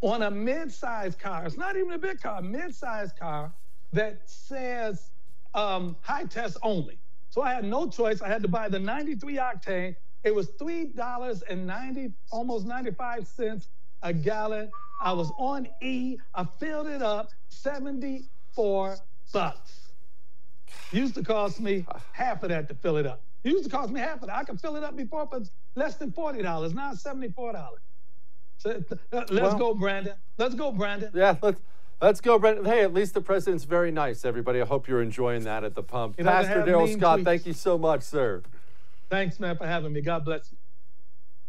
On 0.00 0.22
a 0.22 0.30
mid-sized 0.30 1.18
car. 1.18 1.44
It's 1.44 1.56
not 1.56 1.76
even 1.76 1.92
a 1.92 1.98
big 1.98 2.20
car. 2.20 2.38
A 2.38 2.42
mid-sized 2.42 3.18
car 3.18 3.52
that 3.92 4.22
says 4.26 5.10
um, 5.54 5.96
high 6.02 6.24
test 6.24 6.56
only. 6.62 6.98
So 7.30 7.42
I 7.42 7.52
had 7.52 7.64
no 7.64 7.88
choice. 7.88 8.22
I 8.22 8.28
had 8.28 8.42
to 8.42 8.48
buy 8.48 8.68
the 8.68 8.78
93 8.78 9.36
octane. 9.36 9.96
It 10.24 10.34
was 10.34 10.48
three 10.58 10.86
dollars 10.86 11.42
and 11.42 11.66
ninety, 11.66 12.12
almost 12.30 12.66
95 12.66 13.26
cents 13.26 13.68
a 14.02 14.12
gallon. 14.12 14.70
I 15.00 15.12
was 15.12 15.30
on 15.38 15.68
E. 15.80 16.18
I 16.34 16.44
filled 16.58 16.86
it 16.86 17.02
up, 17.02 17.30
74 17.48 18.96
bucks. 19.32 19.80
Used 20.92 21.14
to 21.14 21.22
cost 21.22 21.60
me 21.60 21.86
half 22.12 22.42
of 22.42 22.50
that 22.50 22.68
to 22.68 22.74
fill 22.74 22.96
it 22.96 23.06
up. 23.06 23.22
It 23.44 23.50
used 23.50 23.64
to 23.64 23.70
cost 23.70 23.90
me 23.90 24.00
half 24.00 24.20
of 24.22 24.28
that. 24.28 24.36
I 24.36 24.44
could 24.44 24.60
fill 24.60 24.76
it 24.76 24.84
up 24.84 24.96
before 24.96 25.26
for 25.26 25.40
less 25.74 25.96
than 25.96 26.12
forty 26.12 26.42
dollars. 26.42 26.74
Now 26.74 26.92
seventy-four 26.94 27.52
dollars. 27.52 27.80
So, 28.58 28.70
uh, 28.70 28.92
let's 29.12 29.30
well, 29.30 29.58
go, 29.58 29.74
Brandon. 29.74 30.14
Let's 30.36 30.54
go, 30.54 30.70
Brandon. 30.70 31.10
Yeah, 31.14 31.36
let's 31.40 31.60
let's 32.02 32.20
go, 32.20 32.38
Brandon. 32.38 32.64
Hey, 32.64 32.82
at 32.82 32.92
least 32.92 33.14
the 33.14 33.20
president's 33.20 33.64
very 33.64 33.90
nice, 33.90 34.24
everybody. 34.24 34.60
I 34.60 34.66
hope 34.66 34.86
you're 34.86 35.02
enjoying 35.02 35.44
that 35.44 35.64
at 35.64 35.74
the 35.74 35.82
pump. 35.82 36.18
Pastor 36.18 36.64
Darrell 36.64 36.86
Scott, 36.86 37.20
tweets. 37.20 37.24
thank 37.24 37.46
you 37.46 37.52
so 37.54 37.78
much, 37.78 38.02
sir. 38.02 38.42
Thanks, 39.10 39.38
man, 39.38 39.56
for 39.56 39.66
having 39.66 39.92
me. 39.92 40.00
God 40.00 40.24
bless 40.24 40.50
you. 40.50 40.58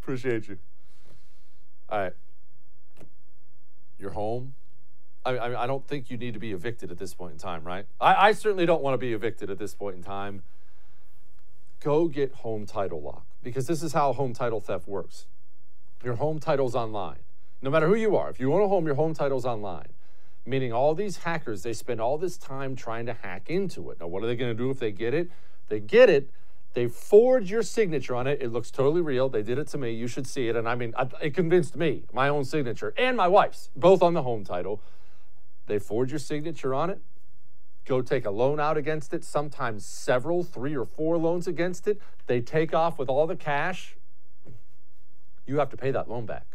Appreciate 0.01 0.47
you. 0.47 0.57
All 1.89 1.99
right. 1.99 2.13
You're 3.97 4.11
home. 4.11 4.55
I, 5.23 5.37
I, 5.37 5.63
I 5.63 5.67
don't 5.67 5.87
think 5.87 6.09
you 6.09 6.17
need 6.17 6.33
to 6.33 6.39
be 6.39 6.51
evicted 6.51 6.91
at 6.91 6.97
this 6.97 7.13
point 7.13 7.33
in 7.33 7.37
time, 7.37 7.63
right? 7.63 7.85
I, 7.99 8.29
I 8.29 8.31
certainly 8.33 8.65
don't 8.65 8.81
want 8.81 8.95
to 8.95 8.97
be 8.97 9.13
evicted 9.13 9.49
at 9.49 9.59
this 9.59 9.73
point 9.73 9.95
in 9.95 10.03
time 10.03 10.41
go 11.81 12.07
get 12.07 12.33
home 12.35 12.65
title 12.65 13.01
lock 13.01 13.25
because 13.43 13.67
this 13.67 13.83
is 13.83 13.93
how 13.93 14.13
home 14.13 14.33
title 14.33 14.61
theft 14.61 14.87
works. 14.87 15.25
Your 16.03 16.15
home 16.15 16.39
title's 16.39 16.75
online. 16.75 17.19
No 17.61 17.69
matter 17.69 17.87
who 17.87 17.95
you 17.95 18.15
are, 18.15 18.29
if 18.29 18.39
you 18.39 18.53
own 18.53 18.61
a 18.61 18.67
home, 18.67 18.85
your 18.85 18.95
home 18.95 19.13
title's 19.13 19.45
online. 19.45 19.89
Meaning 20.45 20.73
all 20.73 20.95
these 20.95 21.17
hackers, 21.17 21.61
they 21.61 21.73
spend 21.73 22.01
all 22.01 22.17
this 22.17 22.37
time 22.37 22.75
trying 22.75 23.05
to 23.07 23.13
hack 23.13 23.49
into 23.49 23.91
it. 23.91 23.99
Now, 23.99 24.07
what 24.07 24.23
are 24.23 24.27
they 24.27 24.35
going 24.35 24.55
to 24.55 24.57
do 24.57 24.71
if 24.71 24.79
they 24.79 24.91
get 24.91 25.13
it? 25.13 25.29
They 25.69 25.79
get 25.79 26.09
it, 26.09 26.31
they 26.73 26.87
forge 26.87 27.51
your 27.51 27.63
signature 27.63 28.15
on 28.15 28.27
it. 28.27 28.41
It 28.41 28.51
looks 28.51 28.71
totally 28.71 29.01
real. 29.01 29.29
They 29.29 29.43
did 29.43 29.57
it 29.57 29.67
to 29.69 29.77
me. 29.77 29.91
You 29.91 30.07
should 30.07 30.25
see 30.25 30.47
it. 30.47 30.55
And 30.55 30.67
I 30.67 30.75
mean, 30.75 30.93
it 31.21 31.33
convinced 31.33 31.75
me, 31.75 32.03
my 32.13 32.29
own 32.29 32.45
signature 32.45 32.93
and 32.97 33.17
my 33.17 33.27
wife's, 33.27 33.69
both 33.75 34.01
on 34.01 34.13
the 34.13 34.23
home 34.23 34.43
title. 34.43 34.81
They 35.67 35.79
forge 35.79 36.11
your 36.11 36.19
signature 36.19 36.73
on 36.73 36.89
it 36.89 37.01
go 37.85 38.01
take 38.01 38.25
a 38.25 38.31
loan 38.31 38.59
out 38.59 38.77
against 38.77 39.13
it, 39.13 39.23
sometimes 39.23 39.85
several, 39.85 40.43
three 40.43 40.75
or 40.75 40.85
four 40.85 41.17
loans 41.17 41.47
against 41.47 41.87
it. 41.87 41.99
They 42.27 42.41
take 42.41 42.73
off 42.73 42.97
with 42.97 43.09
all 43.09 43.27
the 43.27 43.35
cash. 43.35 43.95
You 45.45 45.59
have 45.59 45.69
to 45.69 45.77
pay 45.77 45.91
that 45.91 46.09
loan 46.09 46.25
back. 46.25 46.45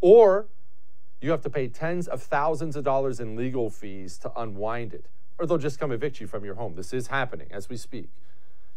Or 0.00 0.46
you 1.20 1.30
have 1.30 1.40
to 1.42 1.50
pay 1.50 1.68
tens 1.68 2.06
of 2.06 2.22
thousands 2.22 2.76
of 2.76 2.84
dollars 2.84 3.18
in 3.18 3.34
legal 3.34 3.70
fees 3.70 4.18
to 4.18 4.32
unwind 4.38 4.92
it, 4.92 5.06
or 5.38 5.46
they'll 5.46 5.58
just 5.58 5.80
come 5.80 5.90
evict 5.90 6.20
you 6.20 6.26
from 6.26 6.44
your 6.44 6.54
home. 6.54 6.74
This 6.74 6.92
is 6.92 7.06
happening 7.06 7.48
as 7.50 7.68
we 7.68 7.76
speak. 7.76 8.10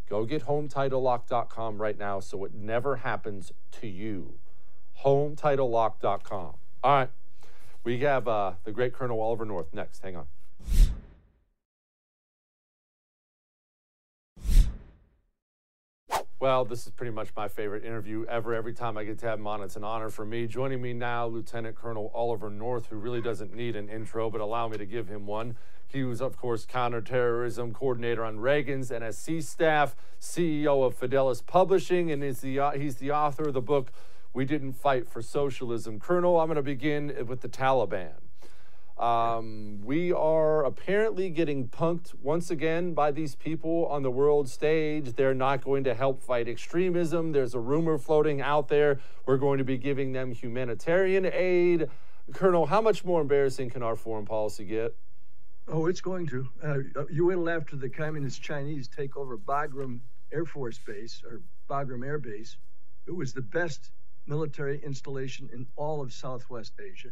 Go 0.10 0.26
get 0.26 0.46
HometitleLock.com 0.46 1.82
right 1.82 1.98
now 1.98 2.20
so 2.20 2.46
it 2.46 2.54
never 2.54 2.98
happens 2.98 3.52
to 3.80 3.88
you. 3.88 4.36
HometitleLock.com. 5.04 6.54
All 6.84 6.96
right. 6.96 7.10
We 7.84 8.00
have 8.00 8.28
uh, 8.28 8.54
the 8.64 8.72
great 8.72 8.94
Colonel 8.94 9.22
Oliver 9.22 9.46
North 9.46 9.74
next. 9.74 10.02
Hang 10.04 10.16
on. 10.16 10.26
Well, 16.40 16.66
this 16.66 16.86
is 16.86 16.92
pretty 16.92 17.12
much 17.12 17.30
my 17.36 17.48
favorite 17.48 17.84
interview 17.84 18.24
ever. 18.30 18.54
Every 18.54 18.74
time 18.74 18.96
I 18.96 19.04
get 19.04 19.18
to 19.20 19.26
have 19.26 19.40
him 19.40 19.48
on, 19.48 19.64
it's 19.64 19.76
an 19.76 19.84
honor 19.84 20.10
for 20.10 20.24
me. 20.24 20.46
Joining 20.46 20.80
me 20.80 20.94
now, 20.94 21.26
Lieutenant 21.26 21.76
Colonel 21.76 22.12
Oliver 22.14 22.52
North, 22.52 22.88
who 22.88 22.98
really 22.98 23.22
doesn't 23.22 23.56
need 23.56 23.76
an 23.76 23.90
intro, 23.90 24.30
but 24.30 24.40
allow 24.40 24.68
me 24.68 24.78
to 24.78 24.86
give 24.86 25.08
him 25.08 25.26
one. 25.26 25.56
He 25.88 26.04
was, 26.04 26.22
of 26.22 26.36
course, 26.36 26.66
counterterrorism 26.66 27.74
coordinator 27.74 28.26
on 28.26 28.40
Reagan's 28.40 28.92
NSC 28.92 29.42
staff, 29.42 29.96
CEO 30.20 30.86
of 30.86 31.00
Fidelis 31.00 31.46
Publishing, 31.46 32.12
and 32.12 32.24
is 32.24 32.42
the, 32.42 32.60
uh, 32.60 32.72
he's 32.72 32.98
the 32.98 33.12
author 33.12 33.48
of 33.48 33.54
the 33.54 33.62
book, 33.62 33.92
We 34.34 34.44
Didn't 34.44 34.74
Fight 34.74 35.08
for 35.08 35.22
Socialism. 35.22 36.00
Colonel, 36.00 36.40
I'm 36.40 36.48
going 36.48 36.58
to 36.58 36.62
begin 36.62 37.26
with 37.28 37.40
the 37.42 37.48
Taliban. 37.48 38.16
Um, 38.98 39.82
we 39.84 40.12
are 40.12 40.66
apparently 40.66 41.30
getting 41.30 41.68
punked 41.68 42.16
once 42.16 42.50
again 42.50 42.94
by 42.94 43.12
these 43.12 43.36
people 43.36 43.86
on 43.86 44.02
the 44.02 44.10
world 44.10 44.50
stage. 44.50 45.14
They're 45.14 45.36
not 45.36 45.64
going 45.64 45.84
to 45.84 45.94
help 45.94 46.22
fight 46.22 46.48
extremism. 46.50 47.32
There's 47.32 47.54
a 47.54 47.60
rumor 47.60 48.00
floating 48.00 48.42
out 48.42 48.70
there. 48.70 49.00
We're 49.26 49.38
going 49.38 49.60
to 49.60 49.64
be 49.64 49.78
giving 49.78 50.14
them 50.14 50.32
humanitarian 50.32 51.30
aid. 51.32 51.90
Colonel, 52.34 52.66
how 52.66 52.82
much 52.82 53.06
more 53.06 53.22
embarrassing 53.22 53.70
can 53.70 53.84
our 53.84 53.96
foreign 53.96 54.26
policy 54.26 54.66
get? 54.66 54.96
Oh, 55.70 55.88
it's 55.88 56.00
going 56.00 56.28
to. 56.28 56.48
Uh, 56.64 57.04
you 57.10 57.26
wait 57.26 57.54
after 57.54 57.76
the 57.76 57.90
communist 57.90 58.42
Chinese 58.42 58.88
take 58.88 59.18
over 59.18 59.38
Bagram 59.38 60.00
Air 60.32 60.46
Force 60.46 60.80
Base 60.80 61.22
or 61.30 61.42
Bagram 61.70 62.06
Air 62.06 62.20
Base. 62.20 62.56
It 63.06 63.12
was 63.12 63.34
the 63.34 63.42
best 63.42 63.92
military 64.28 64.82
installation 64.84 65.50
in 65.52 65.68
all 65.76 66.02
of 66.02 66.14
Southwest 66.14 66.74
Asia. 66.80 67.10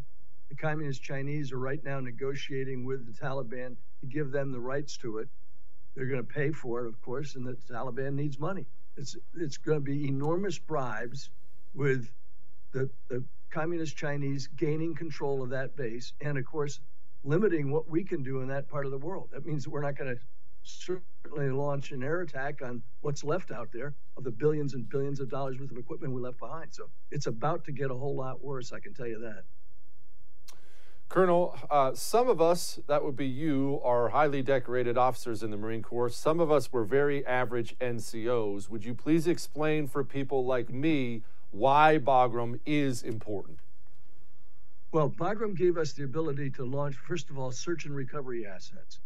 The 0.49 0.55
communist 0.55 1.01
Chinese 1.01 1.51
are 1.51 1.59
right 1.59 1.83
now 1.83 1.99
negotiating 1.99 2.85
with 2.85 3.05
the 3.05 3.11
Taliban 3.11 3.75
to 3.99 4.05
give 4.07 4.31
them 4.31 4.53
the 4.53 4.59
rights 4.59 4.95
to 4.97 5.17
it. 5.17 5.27
They're 5.95 6.05
going 6.05 6.25
to 6.25 6.33
pay 6.33 6.51
for 6.51 6.85
it, 6.85 6.87
of 6.87 7.01
course, 7.01 7.35
and 7.35 7.45
the 7.45 7.57
Taliban 7.69 8.13
needs 8.13 8.39
money. 8.39 8.65
It's 8.95 9.17
it's 9.35 9.57
going 9.57 9.79
to 9.79 9.83
be 9.83 10.07
enormous 10.07 10.57
bribes 10.57 11.29
with 11.73 12.09
the, 12.71 12.89
the 13.09 13.21
communist 13.49 13.97
Chinese 13.97 14.47
gaining 14.55 14.95
control 14.95 15.43
of 15.43 15.49
that 15.49 15.75
base, 15.75 16.13
and 16.21 16.37
of 16.37 16.45
course, 16.45 16.79
limiting 17.25 17.71
what 17.71 17.89
we 17.89 18.03
can 18.03 18.23
do 18.23 18.41
in 18.41 18.47
that 18.47 18.69
part 18.69 18.85
of 18.85 18.91
the 18.91 18.97
world. 18.97 19.29
That 19.33 19.45
means 19.45 19.63
that 19.63 19.71
we're 19.71 19.81
not 19.81 19.97
going 19.97 20.15
to 20.15 20.21
certainly 20.63 21.49
launch 21.49 21.91
an 21.91 22.03
air 22.03 22.21
attack 22.21 22.61
on 22.61 22.81
what's 23.01 23.23
left 23.23 23.51
out 23.51 23.69
there 23.71 23.93
of 24.17 24.23
the 24.23 24.31
billions 24.31 24.73
and 24.73 24.87
billions 24.89 25.19
of 25.19 25.29
dollars 25.29 25.59
worth 25.59 25.71
of 25.71 25.77
equipment 25.77 26.13
we 26.13 26.21
left 26.21 26.39
behind. 26.39 26.73
So 26.73 26.89
it's 27.11 27.27
about 27.27 27.65
to 27.65 27.71
get 27.71 27.91
a 27.91 27.95
whole 27.95 28.15
lot 28.15 28.43
worse, 28.43 28.71
I 28.71 28.79
can 28.79 28.93
tell 28.93 29.07
you 29.07 29.19
that. 29.19 29.43
Colonel, 31.07 31.55
uh, 31.69 31.93
some 31.93 32.27
of 32.27 32.41
us, 32.41 32.79
that 32.87 33.03
would 33.03 33.15
be 33.15 33.27
you, 33.27 33.79
are 33.83 34.09
highly 34.09 34.41
decorated 34.41 34.97
officers 34.97 35.43
in 35.43 35.51
the 35.51 35.57
Marine 35.57 35.83
Corps. 35.83 36.09
Some 36.09 36.39
of 36.39 36.51
us 36.51 36.73
were 36.73 36.83
very 36.83 37.25
average 37.27 37.77
NCOs. 37.79 38.69
Would 38.69 38.85
you 38.85 38.95
please 38.95 39.27
explain 39.27 39.87
for 39.87 40.03
people 40.03 40.45
like 40.45 40.71
me 40.71 41.21
why 41.51 41.99
Bagram 42.01 42.59
is 42.65 43.03
important? 43.03 43.59
Well, 44.95 45.09
Bagram 45.09 45.57
gave 45.57 45.77
us 45.77 45.91
the 45.91 46.05
ability 46.05 46.51
to 46.51 46.63
launch, 46.63 46.95
first 46.95 47.29
of 47.29 47.37
all, 47.37 47.51
search 47.51 47.83
and 47.83 47.93
recovery 47.93 48.47
assets. 48.47 49.01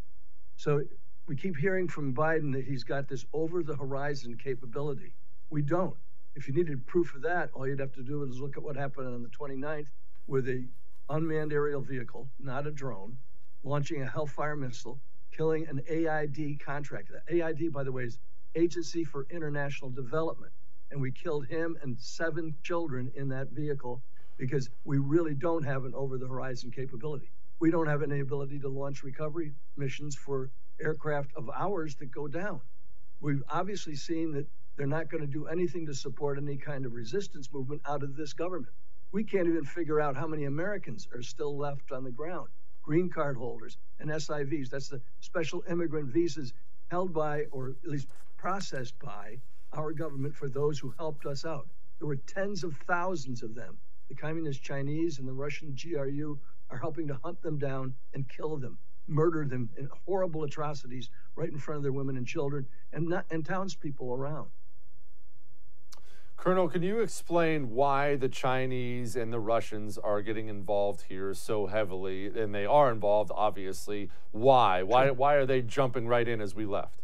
So 0.56 0.84
we 1.26 1.36
keep 1.36 1.58
hearing 1.58 1.88
from 1.88 2.14
Biden 2.14 2.54
that 2.54 2.64
he's 2.64 2.84
got 2.84 3.08
this 3.08 3.26
over 3.34 3.64
the 3.64 3.76
horizon 3.76 4.38
capability. 4.38 5.16
We 5.50 5.64
don't. 5.64 5.96
If 6.36 6.48
you 6.48 6.54
needed 6.54 6.86
proof 6.86 7.16
of 7.16 7.24
that, 7.24 7.50
all 7.56 7.68
you'd 7.68 7.80
have 7.80 7.94
to 7.94 8.04
do 8.04 8.22
is 8.22 8.40
look 8.40 8.56
at 8.56 8.62
what 8.62 8.76
happened 8.76 9.08
on 9.08 9.24
the 9.24 9.30
29th 9.30 9.88
with 10.28 10.48
a 10.48 10.64
unmanned 11.10 11.54
aerial 11.54 11.82
vehicle, 11.82 12.30
not 12.40 12.68
a 12.68 12.72
drone, 12.72 13.18
launching 13.64 14.04
a 14.04 14.08
Hellfire 14.08 14.56
missile, 14.56 15.00
killing 15.36 15.66
an 15.70 15.82
AID 15.90 16.60
contractor. 16.64 17.24
The 17.28 17.42
AID, 17.42 17.74
by 17.74 17.84
the 17.84 17.92
way, 17.92 18.04
is 18.04 18.20
Agency 18.54 19.04
for 19.04 19.26
International 19.32 19.90
Development. 19.90 20.54
And 20.92 21.02
we 21.02 21.12
killed 21.12 21.48
him 21.48 21.80
and 21.82 22.00
seven 22.00 22.54
children 22.62 23.12
in 23.16 23.28
that 23.30 23.50
vehicle 23.50 24.04
because 24.40 24.70
we 24.86 24.98
really 24.98 25.36
don't 25.36 25.64
have 25.64 25.84
an 25.84 25.94
over 25.94 26.18
the 26.18 26.28
horizon 26.28 26.72
capability. 26.72 27.30
We 27.60 27.70
don't 27.70 27.88
have 27.88 28.02
any 28.02 28.22
ability 28.22 28.60
to 28.60 28.70
launch 28.70 29.04
recovery 29.04 29.52
missions 29.76 30.16
for 30.16 30.50
aircraft 30.82 31.32
of 31.36 31.50
ours 31.54 31.96
that 31.96 32.10
go 32.10 32.28
down. 32.28 32.62
We've 33.20 33.44
obviously 33.50 33.96
seen 33.96 34.32
that 34.32 34.48
they're 34.78 34.88
not 34.88 35.10
going 35.12 35.22
to 35.22 35.28
do 35.28 35.48
anything 35.48 35.86
to 35.88 35.94
support 35.94 36.38
any 36.38 36.56
kind 36.56 36.86
of 36.86 36.94
resistance 36.94 37.50
movement 37.52 37.82
out 37.86 38.02
of 38.02 38.16
this 38.16 38.32
government. 38.32 38.74
We 39.12 39.26
can't 39.26 39.48
even 39.48 39.66
figure 39.66 40.00
out 40.00 40.16
how 40.16 40.26
many 40.26 40.46
Americans 40.46 41.08
are 41.14 41.22
still 41.22 41.58
left 41.58 41.92
on 41.92 42.06
the 42.06 42.12
ground 42.12 42.48
green 42.82 43.10
card 43.10 43.38
holders 43.38 43.78
and 44.00 44.10
SIVs. 44.10 44.70
That's 44.70 44.88
the 44.88 45.02
special 45.20 45.64
immigrant 45.70 46.08
visas 46.12 46.54
held 46.90 47.14
by, 47.14 47.44
or 47.52 47.76
at 47.84 47.90
least 47.92 48.08
processed 48.38 48.98
by, 49.00 49.38
our 49.74 49.92
government 49.92 50.34
for 50.34 50.50
those 50.50 50.80
who 50.80 50.94
helped 50.98 51.26
us 51.28 51.46
out. 51.46 51.68
There 52.00 52.08
were 52.08 52.16
tens 52.16 52.64
of 52.64 52.76
thousands 52.88 53.44
of 53.44 53.54
them. 53.54 53.78
The 54.10 54.16
communist 54.16 54.64
Chinese 54.64 55.20
and 55.20 55.28
the 55.28 55.34
Russian 55.34 55.76
GRU 55.80 56.40
are 56.72 56.78
helping 56.78 57.08
to 57.08 57.20
hunt 57.24 57.42
them 57.42 57.60
down 57.60 57.94
and 58.14 58.28
kill 58.28 58.58
them, 58.58 58.80
murder 59.08 59.46
them 59.46 59.70
in 59.78 59.88
horrible 60.06 60.44
atrocities 60.44 61.10
right 61.36 61.50
in 61.50 61.60
front 61.60 61.78
of 61.78 61.84
their 61.84 61.92
women 61.92 62.18
and 62.18 62.26
children 62.26 62.66
and, 62.92 63.08
not, 63.08 63.26
and 63.30 63.46
townspeople 63.46 64.12
around. 64.12 64.50
Colonel, 66.38 66.70
can 66.70 66.82
you 66.82 67.02
explain 67.02 67.70
why 67.70 68.16
the 68.16 68.30
Chinese 68.30 69.16
and 69.16 69.32
the 69.32 69.40
Russians 69.42 69.98
are 69.98 70.22
getting 70.22 70.48
involved 70.48 71.02
here 71.10 71.34
so 71.34 71.68
heavily? 71.68 72.28
And 72.28 72.56
they 72.56 72.66
are 72.66 72.92
involved, 72.92 73.30
obviously. 73.36 74.10
Why? 74.32 74.82
Why, 74.82 75.12
why 75.12 75.34
are 75.36 75.46
they 75.46 75.62
jumping 75.62 76.08
right 76.08 76.28
in 76.28 76.40
as 76.40 76.56
we 76.56 76.66
left? 76.66 77.02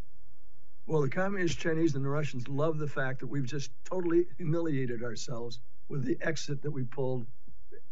Well, 0.87 1.01
the 1.01 1.09
communist 1.09 1.59
Chinese 1.59 1.95
and 1.95 2.05
the 2.05 2.09
Russians 2.09 2.47
love 2.47 2.77
the 2.77 2.87
fact 2.87 3.19
that 3.19 3.27
we've 3.27 3.45
just 3.45 3.71
totally 3.83 4.25
humiliated 4.37 5.03
ourselves 5.03 5.59
with 5.89 6.03
the 6.03 6.17
exit 6.21 6.61
that 6.61 6.71
we 6.71 6.83
pulled 6.83 7.27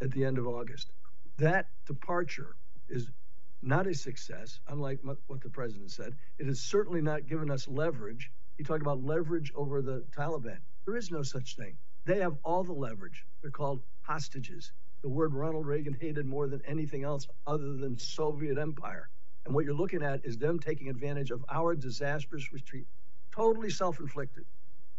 at 0.01 0.12
the 0.12 0.23
end 0.25 0.38
of 0.38 0.47
August. 0.47 0.91
That 1.38 1.67
departure 1.86 2.56
is 2.89 3.10
not 3.62 3.88
a 3.88 3.93
success, 3.93 4.60
unlike 4.67 4.99
what 5.03 5.41
the 5.41 5.49
president 5.49 5.91
said. 5.91 6.15
It 6.38 6.47
has 6.47 6.60
certainly 6.60 7.01
not 7.01 7.27
given 7.27 7.49
us 7.49 7.67
leverage. 7.67 8.32
He 8.58 8.63
talked 8.63 8.82
about 8.82 9.03
leverage 9.03 9.51
over 9.56 9.82
the 9.82 10.03
Taliban. 10.15 10.60
There 10.86 10.97
is 10.97 11.12
no 11.12 11.23
such 11.23 11.56
thing. 11.56 11.77
They 12.06 12.19
have 12.19 12.38
all 12.43 12.63
the 12.63 12.73
leverage. 12.73 13.25
They're 13.41 13.51
called 13.51 13.82
hostages. 14.01 14.73
The 15.01 15.10
word 15.10 15.34
Ronald 15.34 15.65
Reagan 15.65 15.95
hated 15.99 16.25
more 16.25 16.47
than 16.47 16.62
anything 16.65 17.03
else 17.03 17.27
other 17.47 17.75
than 17.75 17.97
Soviet 17.97 18.58
Empire. 18.58 19.10
And 19.45 19.53
what 19.53 19.65
you're 19.65 19.73
looking 19.73 20.03
at 20.03 20.25
is 20.25 20.38
them 20.38 20.60
taking 20.60 20.89
advantage 20.89 21.32
of 21.32 21.43
our 21.49 21.75
disastrous 21.75 22.51
retreat, 22.53 22.88
totally 23.34 23.69
self 23.69 23.99
inflicted. 23.99 24.45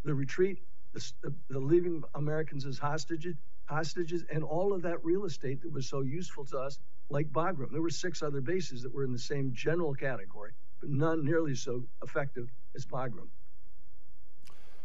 The 0.04 0.14
retreat, 0.14 0.62
the, 0.94 1.59
leaving 1.59 2.02
Americans 2.14 2.66
as 2.66 2.78
hostages, 2.78 3.37
hostages, 3.66 4.24
and 4.33 4.44
all 4.44 4.72
of 4.72 4.83
that 4.83 5.04
real 5.04 5.24
estate 5.24 5.62
that 5.62 5.72
was 5.72 5.88
so 5.88 6.00
useful 6.00 6.44
to 6.46 6.59
us, 6.59 6.78
like 7.11 7.30
Bagram. 7.33 7.70
There 7.70 7.83
were 7.83 7.90
six 7.90 8.22
other 8.22 8.40
bases 8.40 8.83
that 8.83 8.94
were 8.94 9.04
in 9.04 9.12
the 9.12 9.18
same 9.18 9.52
general 9.52 9.94
category, 9.94 10.52
but 10.80 10.90
none 10.90 11.24
nearly 11.24 11.54
so 11.54 11.85
effective 12.02 12.50
as 12.74 12.87
Bagram. 12.87 13.28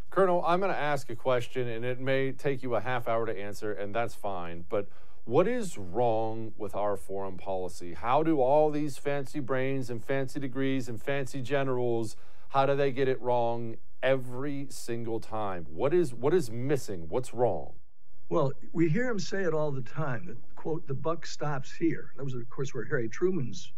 Colonel, 0.09 0.43
I'm 0.45 0.59
going 0.59 0.71
to 0.71 0.77
ask 0.77 1.09
a 1.11 1.15
question, 1.15 1.67
and 1.67 1.85
it 1.85 1.99
may 1.99 2.31
take 2.31 2.63
you 2.63 2.75
a 2.75 2.81
half 2.81 3.07
hour 3.07 3.27
to 3.27 3.39
answer, 3.39 3.71
and 3.71 3.93
that's 3.93 4.15
fine. 4.15 4.65
But 4.67 4.87
what 5.25 5.47
is 5.47 5.77
wrong 5.77 6.53
with 6.57 6.73
our 6.73 6.97
foreign 6.97 7.37
policy? 7.37 7.93
How 7.93 8.23
do 8.23 8.41
all 8.41 8.71
these 8.71 8.97
fancy 8.97 9.39
brains 9.39 9.91
and 9.91 10.03
fancy 10.03 10.39
degrees 10.39 10.89
and 10.89 10.99
fancy 10.99 11.41
generals, 11.41 12.15
how 12.49 12.65
do 12.65 12.75
they 12.75 12.91
get 12.91 13.07
it 13.07 13.21
wrong 13.21 13.75
every 14.01 14.67
single 14.69 15.19
time? 15.19 15.65
What 15.69 15.93
is 15.93 16.13
what 16.13 16.33
is 16.33 16.51
missing? 16.51 17.07
What's 17.09 17.33
wrong? 17.33 17.73
Well, 18.29 18.51
we 18.73 18.89
hear 18.89 19.09
him 19.09 19.19
say 19.19 19.43
it 19.43 19.53
all 19.53 19.71
the 19.71 19.81
time. 19.81 20.27
That 20.27 20.37
quote, 20.55 20.85
the 20.87 20.93
buck 20.93 21.25
stops 21.25 21.73
here. 21.73 22.11
That 22.15 22.23
was, 22.23 22.35
of 22.35 22.47
course, 22.49 22.73
where 22.73 22.85
Harry 22.85 23.09
Truman's. 23.09 23.71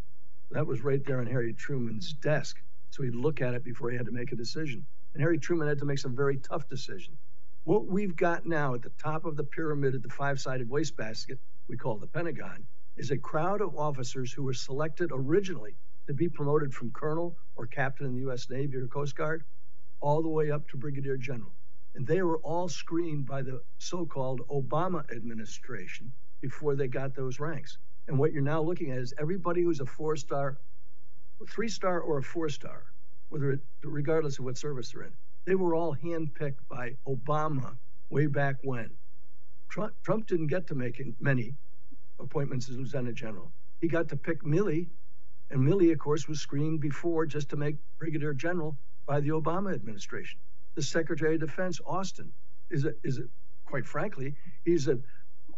That 0.52 0.68
was 0.68 0.84
right 0.84 1.04
there 1.06 1.22
on 1.22 1.26
Harry 1.26 1.54
Truman's 1.54 2.14
desk. 2.14 2.62
So 2.90 3.04
he'd 3.04 3.16
look 3.16 3.42
at 3.42 3.54
it 3.54 3.64
before 3.64 3.90
he 3.90 3.98
had 3.98 4.06
to 4.08 4.12
make 4.12 4.34
a 4.34 4.36
decision. 4.36 4.86
And 5.14 5.22
Harry 5.22 5.38
Truman 5.38 5.70
had 5.70 5.80
to 5.80 5.86
make 5.86 6.00
some 6.00 6.16
very 6.16 6.38
tough 6.38 6.68
decisions. 6.68 7.18
What 7.64 7.88
we've 7.88 8.16
got 8.16 8.46
now 8.46 8.74
at 8.74 8.82
the 8.82 8.92
top 9.02 9.24
of 9.24 9.38
the 9.38 9.44
pyramid 9.44 9.96
at 9.96 10.04
the 10.04 10.10
five 10.10 10.42
sided 10.42 10.70
wastebasket, 10.70 11.40
we 11.70 11.78
call 11.78 11.98
the 11.98 12.08
Pentagon, 12.08 12.66
is 12.98 13.12
a 13.12 13.18
crowd 13.18 13.62
of 13.62 13.78
officers 13.78 14.34
who 14.34 14.44
were 14.44 14.54
selected 14.54 15.12
originally 15.14 15.76
to 16.08 16.14
be 16.14 16.28
promoted 16.28 16.74
from 16.74 16.92
colonel 16.92 17.38
or 17.56 17.68
captain 17.68 18.06
in 18.06 18.14
the 18.14 18.22
U.S. 18.22 18.50
Navy 18.50 18.76
or 18.76 18.88
Coast 18.88 19.16
Guard 19.16 19.46
all 20.02 20.22
the 20.22 20.30
way 20.30 20.52
up 20.52 20.68
to 20.70 20.78
brigadier 20.78 21.18
general. 21.18 21.52
And 21.96 22.08
they 22.08 22.22
were 22.22 22.40
all 22.40 22.70
screened 22.70 23.26
by 23.26 23.42
the 23.42 23.62
so 23.78 24.06
called 24.06 24.42
Obama 24.50 25.10
administration 25.12 26.12
before 26.42 26.76
they 26.76 26.88
got 26.88 27.16
those 27.16 27.40
ranks. 27.40 27.78
And 28.08 28.18
what 28.18 28.34
you're 28.34 28.42
now 28.42 28.62
looking 28.62 28.92
at 28.92 28.98
is 28.98 29.14
everybody 29.20 29.64
who's 29.64 29.80
a 29.80 29.86
four 29.86 30.16
star, 30.16 30.58
three 31.50 31.70
star, 31.70 32.02
or 32.02 32.18
a 32.20 32.24
four 32.24 32.50
star 32.50 32.86
whether 33.32 33.52
it, 33.52 33.62
regardless 33.84 34.40
of 34.40 34.46
what 34.46 34.58
service 34.58 34.92
they're 34.92 35.04
in. 35.04 35.14
They 35.46 35.56
were 35.56 35.74
all 35.74 35.96
handpicked 35.96 36.68
by 36.70 36.96
Obama 37.08 37.78
way 38.10 38.28
back 38.28 38.58
when. 38.64 38.90
Trump, 39.70 39.94
Trump 40.04 40.28
didn't 40.28 40.48
get 40.48 40.68
to 40.68 40.76
make 40.76 41.02
many 41.22 41.56
appointments 42.20 42.70
as 42.70 42.78
lieutenant 42.78 43.16
general. 43.16 43.54
He 43.80 43.88
got 43.88 44.10
to 44.10 44.18
pick 44.18 44.44
Milley, 44.44 44.90
and 45.50 45.62
Milley, 45.62 45.94
of 45.94 45.98
course, 45.98 46.28
was 46.28 46.42
screened 46.42 46.82
before 46.82 47.26
just 47.26 47.50
to 47.50 47.56
make 47.56 47.78
brigadier 47.98 48.34
general 48.34 48.78
by 49.06 49.20
the 49.20 49.30
Obama 49.30 49.74
administration. 49.74 50.40
The 50.76 50.84
Secretary 50.84 51.36
of 51.36 51.42
Defense, 51.42 51.80
Austin, 51.86 52.32
is 52.70 52.86
a, 52.86 52.94
is 53.04 53.20
a, 53.20 53.24
quite 53.66 53.86
frankly, 53.86 54.36
he's 54.64 54.88
a 54.88 55.00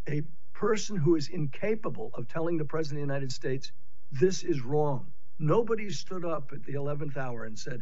a 0.07 0.21
person 0.53 0.97
who 0.97 1.15
is 1.15 1.29
incapable 1.29 2.11
of 2.13 2.27
telling 2.27 2.57
the 2.57 2.65
president 2.65 3.01
of 3.01 3.07
the 3.07 3.13
United 3.13 3.31
States 3.31 3.71
this 4.11 4.43
is 4.43 4.61
wrong. 4.61 5.07
Nobody 5.39 5.89
stood 5.89 6.25
up 6.25 6.51
at 6.53 6.63
the 6.63 6.73
11th 6.73 7.17
hour 7.17 7.45
and 7.45 7.57
said, 7.57 7.81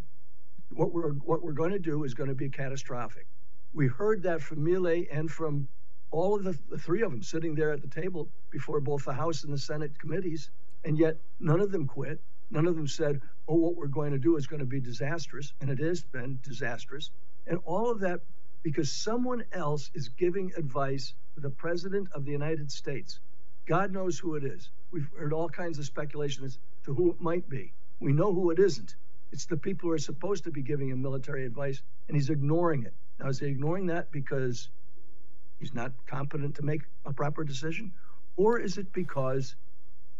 what 0.69 0.93
we're, 0.93 1.11
what 1.11 1.43
we're 1.43 1.51
going 1.51 1.71
to 1.71 1.79
do 1.79 2.03
is 2.03 2.13
going 2.13 2.29
to 2.29 2.35
be 2.35 2.49
catastrophic. 2.49 3.27
We 3.73 3.87
heard 3.87 4.23
that 4.23 4.41
from 4.41 4.59
Milley 4.59 5.07
and 5.11 5.29
from 5.29 5.67
all 6.11 6.35
of 6.35 6.43
the, 6.43 6.57
the 6.69 6.77
three 6.77 7.01
of 7.01 7.11
them 7.11 7.21
sitting 7.21 7.55
there 7.55 7.71
at 7.71 7.81
the 7.81 7.87
table 7.87 8.29
before 8.51 8.79
both 8.79 9.05
the 9.05 9.13
House 9.13 9.43
and 9.43 9.53
the 9.53 9.57
Senate 9.57 9.97
committees, 9.99 10.49
and 10.85 10.97
yet 10.97 11.17
none 11.39 11.59
of 11.59 11.71
them 11.71 11.87
quit. 11.87 12.21
None 12.51 12.67
of 12.67 12.75
them 12.75 12.87
said, 12.87 13.21
oh, 13.47 13.55
what 13.55 13.75
we're 13.75 13.87
going 13.87 14.11
to 14.11 14.19
do 14.19 14.35
is 14.35 14.45
going 14.45 14.59
to 14.59 14.65
be 14.65 14.81
disastrous, 14.81 15.53
and 15.61 15.69
it 15.69 15.79
has 15.79 16.03
been 16.03 16.37
disastrous. 16.43 17.09
And 17.47 17.59
all 17.65 17.89
of 17.89 18.01
that 18.01 18.19
because 18.63 18.91
someone 18.91 19.43
else 19.53 19.89
is 19.93 20.09
giving 20.09 20.51
advice 20.55 21.13
to 21.33 21.41
the 21.41 21.49
President 21.49 22.07
of 22.13 22.25
the 22.25 22.31
United 22.31 22.71
States. 22.71 23.19
God 23.65 23.91
knows 23.91 24.19
who 24.19 24.35
it 24.35 24.43
is. 24.43 24.69
We've 24.91 25.09
heard 25.17 25.33
all 25.33 25.49
kinds 25.49 25.79
of 25.79 25.85
speculation 25.85 26.43
as 26.43 26.59
to 26.85 26.93
who 26.93 27.11
it 27.11 27.21
might 27.21 27.49
be. 27.49 27.73
We 27.99 28.11
know 28.11 28.33
who 28.33 28.51
it 28.51 28.59
isn't. 28.59 28.95
It's 29.31 29.45
the 29.45 29.57
people 29.57 29.89
who 29.89 29.95
are 29.95 29.99
supposed 29.99 30.43
to 30.43 30.51
be 30.51 30.61
giving 30.61 30.89
him 30.89 31.01
military 31.01 31.45
advice, 31.45 31.81
and 32.07 32.17
he's 32.17 32.29
ignoring 32.29 32.83
it. 32.83 32.93
Now, 33.19 33.29
is 33.29 33.39
he 33.39 33.47
ignoring 33.47 33.85
that 33.87 34.11
because 34.11 34.69
he's 35.59 35.73
not 35.73 35.93
competent 36.05 36.55
to 36.55 36.63
make 36.63 36.81
a 37.05 37.13
proper 37.13 37.43
decision? 37.43 37.93
Or 38.35 38.59
is 38.59 38.77
it 38.77 38.91
because 38.91 39.55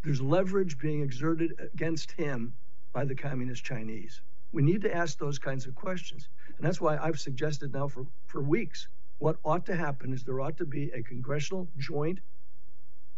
there's 0.04 0.22
leverage 0.22 0.78
being 0.78 1.02
exerted 1.02 1.54
against 1.74 2.12
him 2.14 2.54
by 2.93 3.06
the 3.06 3.16
communist 3.16 3.64
Chinese? 3.64 4.22
We 4.52 4.62
need 4.62 4.82
to 4.82 4.93
ask 4.93 5.18
those 5.18 5.39
kinds 5.39 5.66
of 5.66 5.76
questions. 5.76 6.28
And 6.58 6.66
that's 6.66 6.82
why 6.82 6.97
I've 6.97 7.20
suggested 7.20 7.74
now 7.74 7.88
for, 7.88 8.06
for 8.26 8.41
weeks 8.41 8.88
what 9.20 9.38
ought 9.43 9.68
to 9.68 9.76
happen 9.76 10.14
is 10.14 10.24
there 10.24 10.41
ought 10.41 10.58
to 10.58 10.66
be 10.66 10.89
a 10.95 11.04
congressional 11.04 11.68
joint, 11.78 12.20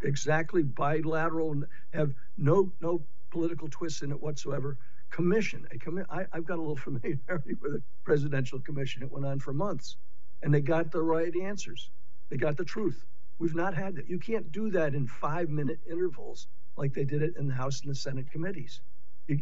exactly 0.02 0.62
bilateral, 0.62 1.64
have 1.94 2.14
no 2.38 2.74
no 2.82 3.06
political 3.32 3.70
twists 3.70 4.02
in 4.02 4.12
it 4.12 4.22
whatsoever. 4.22 4.78
Commission, 5.12 5.66
a 5.72 5.78
commi- 5.78 6.06
I, 6.10 6.26
I've 6.34 6.46
got 6.46 6.58
a 6.58 6.62
little 6.62 6.76
familiarity 6.90 7.54
with 7.62 7.76
a 7.76 7.82
presidential 8.04 8.60
commission. 8.60 9.02
It 9.02 9.12
went 9.12 9.26
on 9.26 9.40
for 9.40 9.54
months, 9.54 9.96
and 10.42 10.54
they 10.54 10.60
got 10.60 10.92
the 10.92 11.02
right 11.02 11.34
answers. 11.42 11.90
They 12.30 12.36
got 12.36 12.58
the 12.58 12.66
truth. 12.66 13.06
We've 13.40 13.56
not 13.56 13.74
had 13.74 13.96
that. 13.96 14.10
You 14.10 14.20
can't 14.20 14.52
do 14.52 14.72
that 14.72 14.94
in 14.94 15.08
five-minute 15.08 15.80
intervals 15.90 16.48
like 16.78 16.94
they 16.94 17.04
did 17.06 17.22
it 17.22 17.36
in 17.38 17.48
the 17.48 17.54
House 17.54 17.82
and 17.82 17.92
the 17.92 17.96
Senate 17.96 18.32
committees. 18.32 18.82
You, 19.28 19.40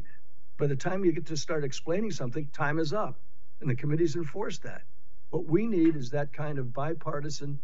by 0.57 0.67
the 0.67 0.75
time 0.75 1.03
you 1.05 1.11
get 1.11 1.25
to 1.27 1.37
start 1.37 1.63
explaining 1.63 2.11
something, 2.11 2.47
time 2.53 2.79
is 2.79 2.93
up, 2.93 3.19
and 3.61 3.69
the 3.69 3.75
committees 3.75 4.15
enforce 4.15 4.59
that. 4.59 4.83
What 5.29 5.45
we 5.45 5.65
need 5.65 5.95
is 5.95 6.09
that 6.11 6.33
kind 6.33 6.59
of 6.59 6.73
bipartisan 6.73 7.59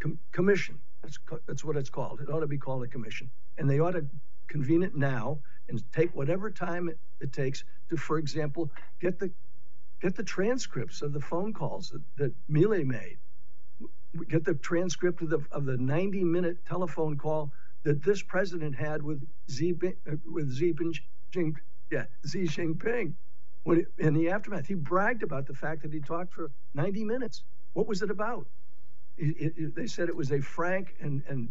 com- 0.00 0.18
commission. 0.32 0.80
That's 1.02 1.18
that's 1.46 1.64
what 1.64 1.76
it's 1.76 1.90
called. 1.90 2.20
It 2.20 2.30
ought 2.30 2.40
to 2.40 2.46
be 2.46 2.58
called 2.58 2.82
a 2.82 2.88
commission, 2.88 3.30
and 3.58 3.68
they 3.68 3.80
ought 3.80 3.92
to 3.92 4.06
convene 4.48 4.82
it 4.82 4.96
now 4.96 5.40
and 5.68 5.82
take 5.92 6.14
whatever 6.14 6.50
time 6.50 6.88
it, 6.88 6.98
it 7.20 7.32
takes 7.32 7.64
to, 7.90 7.96
for 7.96 8.18
example, 8.18 8.70
get 9.00 9.18
the 9.18 9.30
get 10.00 10.14
the 10.14 10.22
transcripts 10.22 11.02
of 11.02 11.12
the 11.12 11.20
phone 11.20 11.52
calls 11.52 11.90
that, 11.90 12.02
that 12.16 12.32
made. 12.48 13.18
Get 14.28 14.44
the 14.44 14.54
transcript 14.54 15.22
of 15.22 15.30
the 15.30 15.40
of 15.50 15.64
the 15.64 15.76
90 15.76 16.24
minute 16.24 16.58
telephone 16.66 17.18
call 17.18 17.52
that 17.84 18.02
this 18.02 18.22
president 18.22 18.74
had 18.74 19.02
with 19.02 19.26
Xi 19.48 19.74
uh, 19.84 20.16
with 20.26 20.54
Xi 20.56 20.72
Jinping, 21.32 21.56
yeah, 21.90 22.06
Xi 22.26 22.44
Jinping. 22.44 23.14
When 23.62 23.78
it, 23.80 23.86
in 23.98 24.12
the 24.14 24.28
aftermath, 24.28 24.66
he 24.66 24.74
bragged 24.74 25.22
about 25.22 25.46
the 25.46 25.54
fact 25.54 25.82
that 25.82 25.92
he 25.92 26.00
talked 26.00 26.34
for 26.34 26.50
90 26.74 27.04
minutes. 27.04 27.44
What 27.72 27.86
was 27.86 28.02
it 28.02 28.10
about? 28.10 28.46
It, 29.16 29.54
it, 29.56 29.74
they 29.74 29.86
said 29.86 30.08
it 30.08 30.16
was 30.16 30.32
a 30.32 30.40
frank 30.40 30.94
and 31.00 31.22
and 31.28 31.48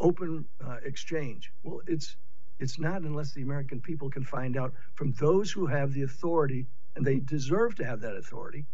open 0.00 0.44
uh, 0.64 0.78
exchange. 0.84 1.52
Well, 1.62 1.80
it's 1.86 2.16
it's 2.58 2.78
not 2.78 3.02
unless 3.02 3.32
the 3.32 3.42
American 3.42 3.80
people 3.80 4.10
can 4.10 4.24
find 4.24 4.56
out 4.56 4.72
from 4.94 5.12
those 5.12 5.50
who 5.50 5.66
have 5.66 5.92
the 5.92 6.02
authority, 6.02 6.66
and 6.96 7.04
they 7.04 7.18
deserve 7.18 7.74
to 7.76 7.84
have 7.84 8.00
that 8.00 8.16
authority. 8.16 8.66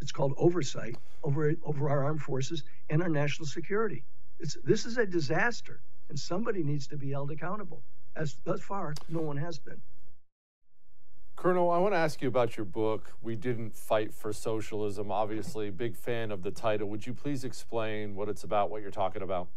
It's 0.00 0.12
called 0.12 0.34
oversight 0.36 0.96
over 1.22 1.54
over 1.64 1.88
our 1.88 2.04
armed 2.04 2.22
forces 2.22 2.64
and 2.90 3.02
our 3.02 3.08
national 3.08 3.46
security. 3.46 4.04
It's 4.40 4.56
this 4.64 4.84
is 4.86 4.98
a 4.98 5.06
disaster, 5.06 5.80
and 6.08 6.18
somebody 6.18 6.62
needs 6.62 6.86
to 6.88 6.96
be 6.96 7.10
held 7.10 7.30
accountable. 7.30 7.82
As 8.16 8.36
thus 8.44 8.60
far, 8.60 8.94
no 9.08 9.20
one 9.20 9.36
has 9.36 9.58
been. 9.58 9.80
Colonel, 11.36 11.70
I 11.70 11.78
want 11.78 11.94
to 11.94 11.98
ask 11.98 12.22
you 12.22 12.28
about 12.28 12.56
your 12.56 12.64
book, 12.64 13.12
We 13.20 13.34
Didn't 13.34 13.76
Fight 13.76 14.14
for 14.14 14.32
Socialism. 14.32 15.10
Obviously, 15.10 15.68
big 15.70 15.96
fan 15.96 16.30
of 16.30 16.42
the 16.42 16.50
title. 16.52 16.88
Would 16.88 17.06
you 17.06 17.12
please 17.12 17.44
explain 17.44 18.14
what 18.14 18.28
it's 18.28 18.44
about, 18.44 18.70
what 18.70 18.82
you're 18.82 18.92
talking 18.92 19.22
about? 19.22 19.48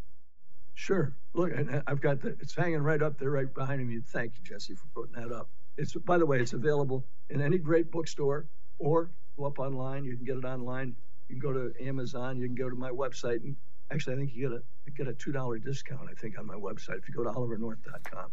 Sure. 0.73 1.15
Look, 1.33 1.51
uh, 1.57 1.81
I've 1.85 2.01
got 2.01 2.21
the, 2.21 2.29
it's 2.39 2.55
hanging 2.55 2.81
right 2.81 3.01
up 3.01 3.19
there, 3.19 3.31
right 3.31 3.51
behind 3.53 3.87
me. 3.87 3.99
Thank 3.99 4.33
you, 4.37 4.43
Jesse, 4.43 4.73
for 4.75 4.87
putting 4.93 5.21
that 5.21 5.33
up. 5.33 5.49
It's, 5.77 5.93
by 5.93 6.17
the 6.17 6.25
way, 6.25 6.39
it's 6.39 6.53
available 6.53 7.05
in 7.29 7.41
any 7.41 7.57
great 7.57 7.91
bookstore 7.91 8.47
or 8.79 9.11
go 9.37 9.45
up 9.45 9.59
online. 9.59 10.03
You 10.03 10.15
can 10.15 10.25
get 10.25 10.37
it 10.37 10.45
online. 10.45 10.95
You 11.29 11.35
can 11.35 11.39
go 11.39 11.53
to 11.53 11.73
Amazon. 11.83 12.37
You 12.37 12.47
can 12.47 12.55
go 12.55 12.69
to 12.69 12.75
my 12.75 12.89
website. 12.89 13.43
And 13.43 13.55
actually, 13.91 14.15
I 14.15 14.17
think 14.17 14.33
you 14.33 14.49
get 14.49 14.57
a, 14.57 14.63
get 14.91 15.07
a 15.07 15.13
$2 15.13 15.63
discount, 15.63 16.09
I 16.09 16.13
think, 16.13 16.37
on 16.39 16.45
my 16.45 16.55
website 16.55 16.99
if 16.99 17.07
you 17.09 17.13
go 17.15 17.23
to 17.23 17.31
olivernorth.com. 17.31 18.31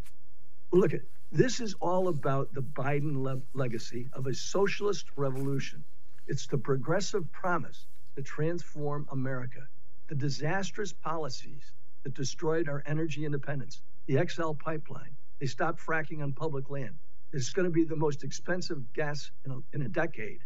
Look, 0.73 0.95
at 0.95 1.03
this 1.33 1.61
is 1.61 1.75
all 1.81 2.09
about 2.09 2.53
the 2.55 2.63
Biden 2.63 3.23
le- 3.23 3.43
legacy 3.55 4.09
of 4.13 4.27
a 4.27 4.35
socialist 4.35 5.07
revolution. 5.17 5.85
It's 6.27 6.47
the 6.47 6.59
progressive 6.59 7.31
promise 7.33 7.87
to 8.17 8.23
transform 8.23 9.09
America, 9.13 9.69
the 10.09 10.15
disastrous 10.15 10.93
policies 10.93 11.73
that 12.05 12.15
destroyed 12.15 12.69
our 12.69 12.83
energy 12.87 13.25
independence, 13.25 13.83
the 14.07 14.25
XL 14.29 14.53
pipeline. 14.53 15.17
They 15.41 15.47
stopped 15.47 15.81
fracking 15.81 16.23
on 16.23 16.33
public 16.33 16.71
land. 16.71 16.95
It's 17.33 17.51
going 17.51 17.67
to 17.67 17.73
be 17.73 17.85
the 17.85 17.97
most 17.97 18.25
expensive 18.25 18.93
gas 18.93 19.33
in 19.45 19.53
a, 19.53 19.59
in 19.73 19.83
a 19.83 19.89
decade. 19.89 20.41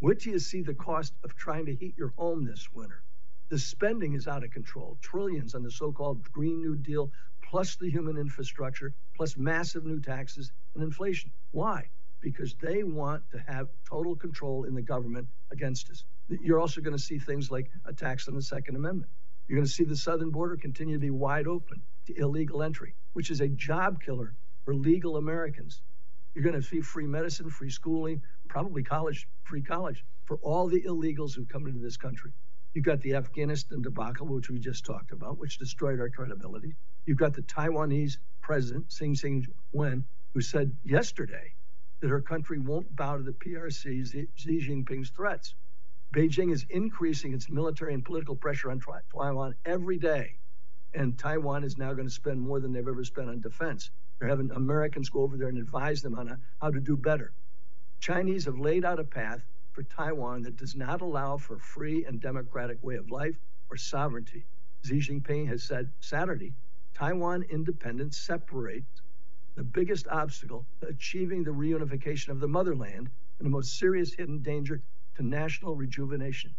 Wait 0.00 0.20
till 0.20 0.34
you 0.34 0.40
see 0.40 0.62
the 0.62 0.74
cost 0.74 1.14
of 1.24 1.36
trying 1.36 1.66
to 1.66 1.74
heat 1.74 1.94
your 1.96 2.12
home 2.18 2.44
this 2.44 2.68
winter. 2.74 3.03
The 3.50 3.58
spending 3.58 4.14
is 4.14 4.26
out 4.26 4.42
of 4.42 4.50
control, 4.50 4.96
trillions 5.02 5.54
on 5.54 5.62
the 5.62 5.70
so 5.70 5.92
called 5.92 6.22
Green 6.32 6.60
New 6.60 6.76
Deal, 6.76 7.10
plus 7.42 7.76
the 7.76 7.90
human 7.90 8.16
infrastructure, 8.16 8.94
plus 9.14 9.36
massive 9.36 9.84
new 9.84 10.00
taxes 10.00 10.50
and 10.74 10.82
inflation. 10.82 11.30
Why? 11.50 11.90
Because 12.20 12.54
they 12.54 12.84
want 12.84 13.22
to 13.30 13.38
have 13.46 13.68
total 13.88 14.16
control 14.16 14.64
in 14.64 14.74
the 14.74 14.82
government 14.82 15.28
against 15.50 15.90
us. 15.90 16.04
You're 16.28 16.58
also 16.58 16.80
going 16.80 16.96
to 16.96 17.02
see 17.02 17.18
things 17.18 17.50
like 17.50 17.70
attacks 17.84 18.28
on 18.28 18.34
the 18.34 18.42
Second 18.42 18.76
Amendment. 18.76 19.10
You're 19.46 19.58
going 19.58 19.66
to 19.66 19.72
see 19.72 19.84
the 19.84 19.96
southern 19.96 20.30
border 20.30 20.56
continue 20.56 20.94
to 20.94 21.00
be 21.00 21.10
wide 21.10 21.46
open 21.46 21.82
to 22.06 22.14
illegal 22.18 22.62
entry, 22.62 22.94
which 23.12 23.30
is 23.30 23.40
a 23.40 23.48
job 23.48 24.02
killer 24.02 24.34
for 24.64 24.74
legal 24.74 25.18
Americans. 25.18 25.82
You're 26.34 26.44
going 26.44 26.60
to 26.60 26.66
see 26.66 26.80
free 26.80 27.06
medicine, 27.06 27.50
free 27.50 27.70
schooling, 27.70 28.22
probably 28.48 28.82
college, 28.82 29.28
free 29.42 29.62
college 29.62 30.02
for 30.24 30.38
all 30.38 30.66
the 30.66 30.80
illegals 30.82 31.34
who 31.34 31.44
come 31.44 31.66
into 31.66 31.80
this 31.80 31.98
country. 31.98 32.32
You've 32.74 32.84
got 32.84 33.00
the 33.02 33.14
Afghanistan 33.14 33.82
debacle, 33.82 34.26
which 34.26 34.50
we 34.50 34.58
just 34.58 34.84
talked 34.84 35.12
about, 35.12 35.38
which 35.38 35.58
destroyed 35.58 36.00
our 36.00 36.08
credibility. 36.08 36.74
You've 37.06 37.18
got 37.18 37.32
the 37.32 37.42
Taiwanese 37.42 38.18
president, 38.40 38.90
Tsing 38.90 39.14
Sing 39.14 39.46
Wen, 39.72 40.04
who 40.34 40.40
said 40.40 40.76
yesterday 40.84 41.54
that 42.00 42.10
her 42.10 42.20
country 42.20 42.58
won't 42.58 42.94
bow 42.96 43.16
to 43.16 43.22
the 43.22 43.32
PRC, 43.32 44.26
Xi 44.34 44.58
Jinping's 44.58 45.10
threats. 45.10 45.54
Beijing 46.12 46.52
is 46.52 46.66
increasing 46.68 47.32
its 47.32 47.48
military 47.48 47.94
and 47.94 48.04
political 48.04 48.34
pressure 48.34 48.72
on 48.72 48.80
Taiwan 49.12 49.54
every 49.64 49.98
day. 49.98 50.34
And 50.94 51.16
Taiwan 51.16 51.62
is 51.62 51.78
now 51.78 51.92
going 51.92 52.08
to 52.08 52.14
spend 52.14 52.40
more 52.40 52.58
than 52.58 52.72
they've 52.72 52.86
ever 52.86 53.04
spent 53.04 53.28
on 53.28 53.40
defense. 53.40 53.90
They're 54.18 54.28
having 54.28 54.50
Americans 54.50 55.10
go 55.10 55.20
over 55.20 55.36
there 55.36 55.48
and 55.48 55.58
advise 55.58 56.02
them 56.02 56.18
on 56.18 56.38
how 56.60 56.70
to 56.70 56.80
do 56.80 56.96
better. 56.96 57.32
Chinese 58.00 58.44
have 58.46 58.58
laid 58.58 58.84
out 58.84 58.98
a 58.98 59.04
path 59.04 59.44
for 59.74 59.82
Taiwan 59.82 60.42
that 60.42 60.56
does 60.56 60.76
not 60.76 61.00
allow 61.02 61.36
for 61.36 61.58
free 61.58 62.04
and 62.04 62.20
democratic 62.20 62.82
way 62.82 62.94
of 62.94 63.10
life 63.10 63.36
or 63.68 63.76
sovereignty. 63.76 64.46
Xi 64.84 64.98
Jinping 64.98 65.48
has 65.48 65.64
said 65.64 65.90
Saturday, 65.98 66.54
Taiwan 66.94 67.42
independence 67.42 68.16
separates 68.16 69.02
the 69.56 69.64
biggest 69.64 70.06
obstacle 70.08 70.64
to 70.80 70.86
achieving 70.86 71.42
the 71.42 71.50
reunification 71.50 72.28
of 72.28 72.38
the 72.38 72.46
motherland 72.48 73.10
and 73.38 73.46
the 73.46 73.50
most 73.50 73.78
serious 73.78 74.14
hidden 74.14 74.42
danger 74.42 74.80
to 75.16 75.22
national 75.26 75.74
rejuvenation. 75.74 76.54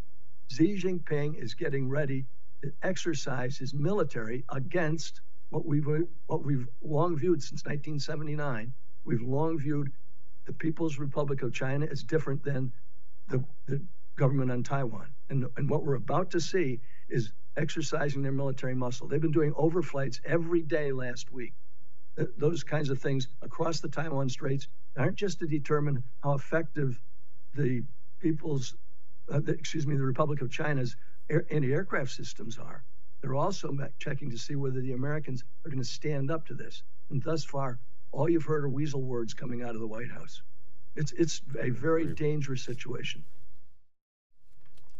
Xi 0.50 0.76
Jinping 0.76 1.42
is 1.42 1.54
getting 1.54 1.88
ready 1.88 2.26
to 2.62 2.72
exercise 2.82 3.56
his 3.56 3.72
military 3.72 4.44
against 4.50 5.22
what 5.50 5.64
we've 5.64 5.86
what 6.26 6.44
we've 6.44 6.68
long 6.82 7.16
viewed 7.16 7.42
since 7.42 7.64
1979. 7.64 8.72
We've 9.04 9.22
long 9.22 9.58
viewed 9.58 9.90
the 10.46 10.52
People's 10.52 10.98
Republic 10.98 11.42
of 11.42 11.52
China 11.52 11.86
as 11.90 12.02
different 12.02 12.42
than 12.42 12.72
the, 13.28 13.44
government 14.16 14.50
on 14.50 14.62
Taiwan. 14.62 15.08
And, 15.28 15.46
and 15.56 15.68
what 15.68 15.84
we're 15.84 15.94
about 15.94 16.30
to 16.30 16.40
see 16.40 16.80
is 17.08 17.32
exercising 17.56 18.22
their 18.22 18.32
military 18.32 18.74
muscle. 18.74 19.06
They've 19.06 19.20
been 19.20 19.30
doing 19.30 19.52
overflights 19.52 20.20
every 20.24 20.62
day 20.62 20.92
last 20.92 21.32
week. 21.32 21.52
Th- 22.16 22.28
those 22.38 22.64
kinds 22.64 22.90
of 22.90 22.98
things 22.98 23.28
across 23.42 23.80
the 23.80 23.88
Taiwan 23.88 24.28
Straits 24.28 24.68
aren't 24.96 25.16
just 25.16 25.38
to 25.40 25.46
determine 25.46 26.02
how 26.22 26.32
effective 26.32 27.00
the 27.54 27.82
people's, 28.20 28.74
uh, 29.30 29.40
the, 29.40 29.52
excuse 29.52 29.86
me, 29.86 29.96
the 29.96 30.02
Republic 30.02 30.40
of 30.40 30.50
China's 30.50 30.96
air, 31.28 31.46
anti-aircraft 31.50 32.10
systems 32.10 32.58
are. 32.58 32.84
They're 33.20 33.34
also 33.34 33.76
checking 33.98 34.30
to 34.30 34.38
see 34.38 34.56
whether 34.56 34.80
the 34.80 34.92
Americans 34.92 35.44
are 35.64 35.70
going 35.70 35.82
to 35.82 35.88
stand 35.88 36.30
up 36.30 36.46
to 36.46 36.54
this. 36.54 36.82
And 37.10 37.22
thus 37.22 37.44
far, 37.44 37.78
all 38.12 38.28
you've 38.28 38.44
heard 38.44 38.64
are 38.64 38.68
weasel 38.68 39.02
words 39.02 39.34
coming 39.34 39.62
out 39.62 39.74
of 39.74 39.80
the 39.80 39.86
White 39.86 40.10
House. 40.10 40.42
It's 40.96 41.12
it's 41.12 41.42
a 41.60 41.70
very 41.70 42.06
dangerous 42.06 42.62
situation. 42.62 43.24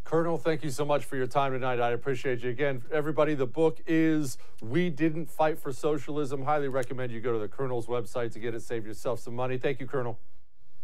Colonel, 0.04 0.38
thank 0.38 0.62
you 0.62 0.70
so 0.70 0.84
much 0.84 1.04
for 1.04 1.16
your 1.16 1.26
time 1.26 1.52
tonight. 1.52 1.80
I 1.80 1.90
appreciate 1.90 2.40
you. 2.40 2.50
Again, 2.50 2.82
everybody, 2.92 3.34
the 3.34 3.46
book 3.46 3.80
is 3.88 4.38
We 4.62 4.88
Didn't 4.88 5.28
Fight 5.28 5.58
for 5.58 5.72
Socialism. 5.72 6.44
Highly 6.44 6.68
recommend 6.68 7.10
you 7.10 7.20
go 7.20 7.32
to 7.32 7.40
the 7.40 7.48
Colonel's 7.48 7.86
website 7.86 8.32
to 8.34 8.38
get 8.38 8.54
it, 8.54 8.62
save 8.62 8.86
yourself 8.86 9.18
some 9.18 9.34
money. 9.34 9.58
Thank 9.58 9.80
you, 9.80 9.86
Colonel. 9.88 10.20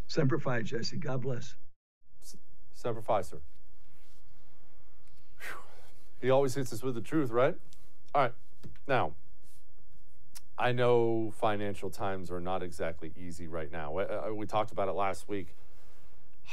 Semper 0.08 0.40
Fi, 0.40 0.62
Jesse. 0.62 0.96
God 0.96 1.22
bless. 1.22 1.54
Semper 2.74 3.00
Fi, 3.00 3.20
sir. 3.20 3.38
Whew. 5.38 5.56
He 6.20 6.30
always 6.30 6.56
hits 6.56 6.72
us 6.72 6.82
with 6.82 6.96
the 6.96 7.00
truth, 7.00 7.30
right? 7.30 7.54
All 8.12 8.22
right. 8.22 8.34
Now, 8.88 9.12
I 10.58 10.72
know 10.72 11.32
financial 11.38 11.90
times 11.90 12.30
are 12.30 12.40
not 12.40 12.62
exactly 12.62 13.12
easy 13.16 13.46
right 13.46 13.70
now. 13.72 13.98
Uh, 13.98 14.26
uh, 14.28 14.34
We 14.34 14.46
talked 14.46 14.70
about 14.70 14.88
it 14.88 14.92
last 14.92 15.28
week. 15.28 15.56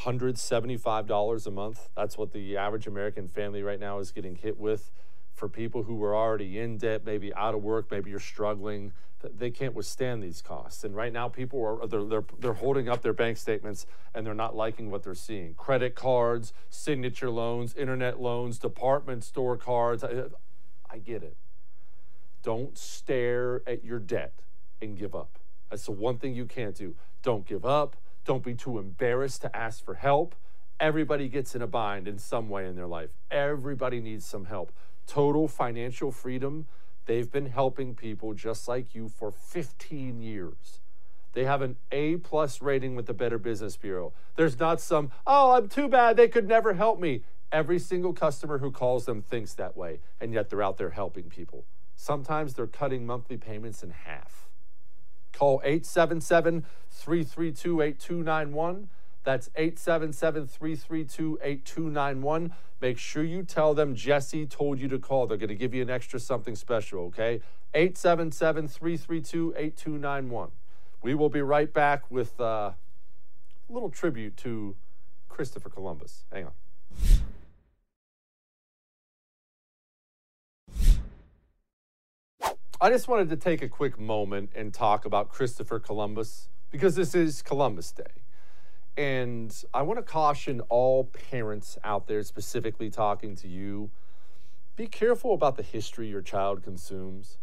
$175 0.03 1.47
a 1.47 1.51
month. 1.51 1.89
That's 1.95 2.17
what 2.17 2.31
the 2.31 2.57
average 2.57 2.87
American 2.87 3.27
family 3.27 3.63
right 3.63 3.79
now 3.79 3.99
is 3.99 4.11
getting 4.11 4.35
hit 4.35 4.57
with. 4.57 4.91
For 5.33 5.49
people 5.49 5.83
who 5.83 6.01
are 6.03 6.15
already 6.15 6.59
in 6.59 6.77
debt, 6.77 7.05
maybe 7.05 7.33
out 7.33 7.55
of 7.55 7.61
work, 7.61 7.91
maybe 7.91 8.09
you're 8.09 8.19
struggling, 8.19 8.93
they 9.21 9.51
can't 9.51 9.73
withstand 9.73 10.23
these 10.23 10.41
costs. 10.41 10.83
And 10.83 10.95
right 10.95 11.11
now, 11.11 11.27
people 11.27 11.63
are 11.63 11.87
they're, 11.87 12.03
they're, 12.03 12.25
they're 12.39 12.53
holding 12.53 12.87
up 12.87 13.01
their 13.01 13.13
bank 13.13 13.37
statements 13.37 13.85
and 14.13 14.25
they're 14.25 14.33
not 14.33 14.55
liking 14.55 14.91
what 14.91 15.03
they're 15.03 15.13
seeing. 15.13 15.53
Credit 15.55 15.95
cards, 15.95 16.53
signature 16.69 17.29
loans, 17.29 17.73
internet 17.75 18.21
loans, 18.21 18.59
department 18.59 19.23
store 19.23 19.57
cards. 19.57 20.03
I, 20.03 20.23
I 20.89 20.97
get 20.99 21.23
it. 21.23 21.35
Don't 22.43 22.77
stare 22.77 23.61
at 23.67 23.83
your 23.83 23.99
debt 23.99 24.33
and 24.81 24.97
give 24.97 25.13
up. 25.15 25.39
That's 25.69 25.85
the 25.85 25.91
one 25.91 26.17
thing 26.17 26.33
you 26.33 26.45
can't 26.45 26.75
do. 26.75 26.95
Don't 27.21 27.45
give 27.45 27.65
up. 27.65 27.95
Don't 28.25 28.43
be 28.43 28.55
too 28.55 28.79
embarrassed 28.79 29.41
to 29.41 29.55
ask 29.55 29.83
for 29.83 29.95
help. 29.95 30.35
Everybody 30.79 31.27
gets 31.27 31.55
in 31.55 31.61
a 31.61 31.67
bind 31.67 32.07
in 32.07 32.17
some 32.17 32.47
way 32.47 32.65
in 32.65 32.75
their 32.75 32.87
life. 32.87 33.09
Everybody 33.29 33.99
needs 33.99 34.25
some 34.25 34.45
help. 34.45 34.71
Total 35.07 35.47
financial 35.47 36.11
freedom, 36.11 36.67
they've 37.05 37.31
been 37.31 37.47
helping 37.47 37.95
people 37.95 38.33
just 38.33 38.67
like 38.67 38.95
you 38.95 39.09
for 39.09 39.31
15 39.31 40.21
years. 40.21 40.79
They 41.33 41.43
have 41.43 41.61
an 41.61 41.75
A 41.91 42.17
plus 42.17 42.61
rating 42.61 42.95
with 42.95 43.07
the 43.07 43.13
Better 43.13 43.37
Business 43.37 43.75
Bureau. 43.75 44.13
There's 44.35 44.59
not 44.59 44.79
some, 44.79 45.11
oh, 45.27 45.51
I'm 45.53 45.67
too 45.67 45.87
bad, 45.87 46.15
they 46.15 46.27
could 46.27 46.47
never 46.47 46.73
help 46.73 46.99
me. 46.99 47.23
Every 47.51 47.79
single 47.79 48.13
customer 48.13 48.59
who 48.59 48.71
calls 48.71 49.05
them 49.05 49.21
thinks 49.21 49.53
that 49.55 49.75
way, 49.75 49.99
and 50.21 50.33
yet 50.33 50.49
they're 50.49 50.61
out 50.61 50.77
there 50.77 50.91
helping 50.91 51.25
people. 51.25 51.65
Sometimes 52.01 52.53
they're 52.53 52.65
cutting 52.65 53.05
monthly 53.05 53.35
payments 53.35 53.83
in 53.83 53.89
half. 53.89 54.47
Call 55.33 55.59
877 55.65 56.63
332 56.89 57.81
8291. 57.81 58.87
That's 59.25 59.49
877 59.53 60.47
332 60.47 61.39
8291. 61.43 62.53
Make 62.79 62.97
sure 62.97 63.21
you 63.21 63.43
tell 63.43 63.73
them 63.73 63.95
Jesse 63.95 64.45
told 64.45 64.79
you 64.79 64.87
to 64.87 64.97
call. 64.97 65.27
They're 65.27 65.37
going 65.37 65.49
to 65.49 65.55
give 65.55 65.73
you 65.73 65.81
an 65.81 65.89
extra 65.89 66.21
something 66.21 66.55
special, 66.55 67.07
okay? 67.07 67.41
877 67.73 68.69
332 68.69 69.55
8291. 69.57 70.51
We 71.01 71.13
will 71.15 71.27
be 71.27 71.41
right 71.41 71.71
back 71.71 72.09
with 72.09 72.39
uh, 72.39 72.43
a 72.43 72.75
little 73.67 73.89
tribute 73.89 74.37
to 74.37 74.77
Christopher 75.27 75.67
Columbus. 75.67 76.23
Hang 76.31 76.45
on. 76.45 76.53
I 82.81 82.89
just 82.89 83.09
wanted 83.09 83.27
to 83.31 83.35
take 83.35 83.61
a 83.61 83.67
quick 83.67 83.99
moment 83.99 84.51
and 84.55 84.73
talk 84.73 85.03
about 85.03 85.27
Christopher 85.27 85.79
Columbus 85.79 86.47
because 86.71 86.95
this 86.95 87.13
is 87.13 87.41
Columbus 87.41 87.91
Day. 87.91 88.23
And 88.95 89.53
I 89.73 89.81
want 89.81 89.99
to 89.99 90.03
caution 90.03 90.61
all 90.69 91.03
parents 91.03 91.77
out 91.83 92.07
there, 92.07 92.23
specifically 92.23 92.89
talking 92.89 93.35
to 93.35 93.49
you, 93.49 93.91
be 94.77 94.87
careful 94.87 95.33
about 95.33 95.57
the 95.57 95.63
history 95.63 96.07
your 96.07 96.21
child 96.21 96.63
consumes 96.63 97.37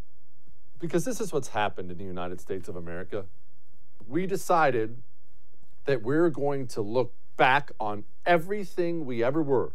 because 0.79 1.05
this 1.05 1.21
is 1.21 1.35
what's 1.35 1.49
happened 1.49 1.91
in 1.91 1.99
the 1.99 2.05
United 2.05 2.41
States 2.41 2.67
of 2.67 2.75
America. 2.75 3.27
We 4.09 4.27
decided 4.27 5.03
that 5.85 6.01
we're 6.01 6.31
going 6.31 6.67
to 6.69 6.81
look 6.81 7.13
back 7.37 7.73
on 7.79 8.05
everything 8.25 9.05
we 9.05 9.23
ever 9.23 9.43
were 9.43 9.73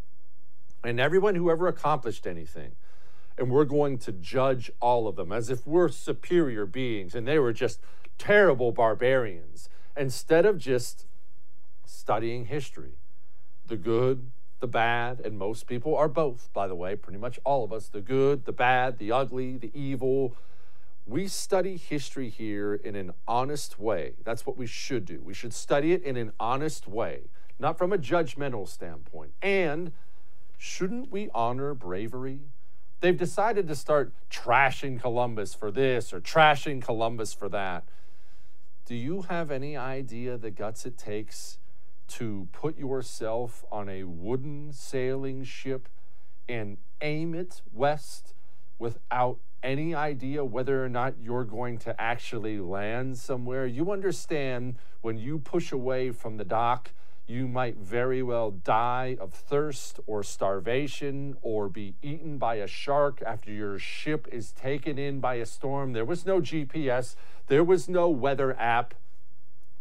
and 0.83 0.99
everyone 0.99 1.35
who 1.35 1.51
ever 1.51 1.67
accomplished 1.67 2.25
anything 2.25 2.71
and 3.41 3.49
we're 3.49 3.65
going 3.65 3.97
to 3.97 4.11
judge 4.11 4.71
all 4.79 5.07
of 5.07 5.15
them 5.15 5.31
as 5.31 5.49
if 5.49 5.65
we're 5.65 5.89
superior 5.89 6.67
beings 6.67 7.15
and 7.15 7.27
they 7.27 7.39
were 7.39 7.51
just 7.51 7.79
terrible 8.19 8.71
barbarians. 8.71 9.67
Instead 9.97 10.45
of 10.45 10.59
just 10.59 11.07
studying 11.83 12.45
history 12.45 12.93
the 13.65 13.75
good 13.75 14.29
the 14.59 14.67
bad 14.67 15.19
and 15.19 15.37
most 15.37 15.65
people 15.65 15.95
are 15.97 16.07
both 16.07 16.49
by 16.53 16.67
the 16.67 16.75
way 16.75 16.95
pretty 16.95 17.17
much 17.17 17.39
all 17.43 17.63
of 17.63 17.73
us 17.73 17.89
the 17.89 17.99
good 17.99 18.45
the 18.45 18.51
bad 18.51 18.99
the 18.99 19.11
ugly 19.11 19.57
the 19.57 19.71
evil. 19.73 20.35
We 21.07 21.27
study 21.27 21.77
history 21.77 22.29
here 22.29 22.75
in 22.75 22.95
an 22.95 23.11
honest 23.27 23.79
way. 23.79 24.13
That's 24.23 24.45
what 24.45 24.55
we 24.55 24.67
should 24.67 25.03
do. 25.03 25.19
We 25.19 25.33
should 25.33 25.53
study 25.53 25.93
it 25.93 26.03
in 26.03 26.15
an 26.15 26.31
honest 26.39 26.87
way 26.87 27.23
not 27.57 27.77
from 27.77 27.91
a 27.91 27.97
judgmental 27.97 28.67
standpoint. 28.67 29.33
And 29.41 29.91
shouldn't 30.57 31.11
we 31.11 31.29
honor 31.33 31.73
bravery 31.73 32.41
They've 33.01 33.17
decided 33.17 33.67
to 33.67 33.75
start 33.75 34.13
trashing 34.29 35.01
Columbus 35.01 35.55
for 35.55 35.71
this 35.71 36.13
or 36.13 36.21
trashing 36.21 36.83
Columbus 36.83 37.33
for 37.33 37.49
that. 37.49 37.83
Do 38.85 38.93
you 38.93 39.23
have 39.23 39.49
any 39.49 39.75
idea 39.75 40.37
the 40.37 40.51
guts 40.51 40.85
it 40.85 40.99
takes 40.99 41.57
to 42.09 42.47
put 42.51 42.77
yourself 42.77 43.65
on 43.71 43.89
a 43.89 44.03
wooden 44.03 44.71
sailing 44.71 45.43
ship 45.43 45.89
and 46.47 46.77
aim 47.01 47.33
it 47.33 47.63
west 47.73 48.35
without 48.77 49.39
any 49.63 49.95
idea 49.95 50.45
whether 50.45 50.83
or 50.83 50.89
not 50.89 51.15
you're 51.19 51.43
going 51.43 51.79
to 51.79 51.99
actually 51.99 52.59
land 52.59 53.17
somewhere? 53.17 53.65
You 53.65 53.91
understand 53.91 54.75
when 55.01 55.17
you 55.17 55.39
push 55.39 55.71
away 55.71 56.11
from 56.11 56.37
the 56.37 56.45
dock 56.45 56.91
you 57.27 57.47
might 57.47 57.77
very 57.77 58.21
well 58.21 58.51
die 58.51 59.15
of 59.19 59.33
thirst 59.33 59.99
or 60.05 60.23
starvation 60.23 61.37
or 61.41 61.69
be 61.69 61.95
eaten 62.01 62.37
by 62.37 62.55
a 62.55 62.67
shark 62.67 63.21
after 63.25 63.51
your 63.51 63.79
ship 63.79 64.27
is 64.31 64.51
taken 64.51 64.97
in 64.97 65.19
by 65.19 65.35
a 65.35 65.45
storm. 65.45 65.93
There 65.93 66.05
was 66.05 66.25
no 66.25 66.41
GPS, 66.41 67.15
there 67.47 67.63
was 67.63 67.87
no 67.87 68.09
weather 68.09 68.55
app. 68.59 68.93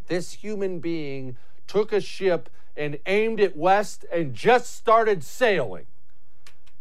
This 0.06 0.32
human 0.32 0.80
being 0.80 1.36
took 1.66 1.92
a 1.92 2.00
ship 2.00 2.50
and 2.76 2.98
aimed 3.06 3.40
it 3.40 3.56
west 3.56 4.04
and 4.12 4.34
just 4.34 4.74
started 4.74 5.24
sailing. 5.24 5.86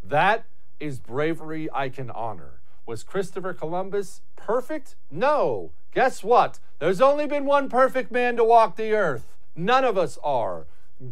That 0.02 0.44
is 0.78 0.98
bravery 0.98 1.68
I 1.72 1.88
can 1.88 2.10
honor. 2.10 2.60
Was 2.86 3.02
Christopher 3.02 3.52
Columbus 3.52 4.20
perfect? 4.34 4.96
No. 5.10 5.70
Guess 5.94 6.24
what? 6.24 6.58
There's 6.78 7.00
only 7.00 7.26
been 7.26 7.44
one 7.44 7.68
perfect 7.68 8.10
man 8.10 8.36
to 8.36 8.44
walk 8.44 8.76
the 8.76 8.92
earth. 8.92 9.36
None 9.54 9.84
of 9.84 9.98
us 9.98 10.18
are. 10.22 10.66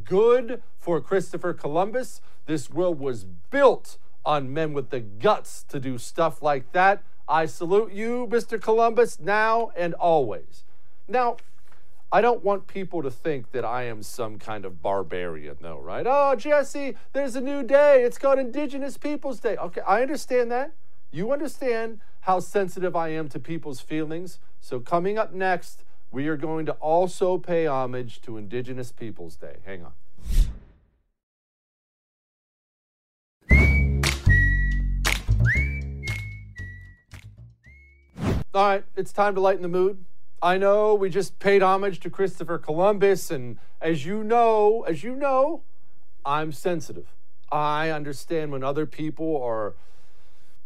Good 0.04 0.62
for 0.78 1.00
Christopher 1.00 1.54
Columbus. 1.54 2.20
This 2.46 2.70
world 2.70 2.98
was 2.98 3.24
built 3.24 3.98
on 4.24 4.52
men 4.52 4.72
with 4.72 4.90
the 4.90 5.00
guts 5.00 5.64
to 5.68 5.80
do 5.80 5.98
stuff 5.98 6.42
like 6.42 6.72
that. 6.72 7.02
I 7.26 7.46
salute 7.46 7.92
you, 7.92 8.26
Mr. 8.30 8.60
Columbus, 8.60 9.20
now 9.20 9.70
and 9.76 9.94
always. 9.94 10.64
Now, 11.06 11.36
I 12.10 12.22
don't 12.22 12.42
want 12.42 12.66
people 12.66 13.02
to 13.02 13.10
think 13.10 13.52
that 13.52 13.66
I 13.66 13.82
am 13.84 14.02
some 14.02 14.38
kind 14.38 14.64
of 14.64 14.80
barbarian, 14.80 15.56
though, 15.60 15.78
right? 15.78 16.06
Oh, 16.08 16.34
Jesse, 16.36 16.96
there's 17.12 17.36
a 17.36 17.40
new 17.40 17.62
day. 17.62 18.02
It's 18.02 18.16
called 18.16 18.38
Indigenous 18.38 18.96
Peoples 18.96 19.40
Day. 19.40 19.56
Okay, 19.56 19.82
I 19.82 20.00
understand 20.00 20.50
that. 20.50 20.72
You 21.10 21.32
understand 21.32 22.00
how 22.22 22.40
sensitive 22.40 22.96
I 22.96 23.08
am 23.08 23.28
to 23.28 23.38
people's 23.38 23.80
feelings. 23.80 24.38
So, 24.60 24.80
coming 24.80 25.18
up 25.18 25.34
next, 25.34 25.84
we 26.10 26.28
are 26.28 26.36
going 26.36 26.66
to 26.66 26.72
also 26.72 27.38
pay 27.38 27.66
homage 27.66 28.20
to 28.22 28.36
Indigenous 28.36 28.92
Peoples 28.92 29.36
Day. 29.36 29.56
Hang 29.64 29.84
on. 29.84 29.92
All 38.54 38.66
right, 38.66 38.84
it's 38.96 39.12
time 39.12 39.34
to 39.34 39.40
lighten 39.40 39.62
the 39.62 39.68
mood. 39.68 40.04
I 40.40 40.56
know 40.56 40.94
we 40.94 41.10
just 41.10 41.38
paid 41.38 41.62
homage 41.62 42.00
to 42.00 42.10
Christopher 42.10 42.58
Columbus, 42.58 43.30
and 43.30 43.58
as 43.80 44.06
you 44.06 44.24
know, 44.24 44.84
as 44.88 45.04
you 45.04 45.14
know, 45.14 45.62
I'm 46.24 46.52
sensitive. 46.52 47.06
I 47.52 47.90
understand 47.90 48.50
when 48.50 48.64
other 48.64 48.86
people 48.86 49.40
are 49.42 49.74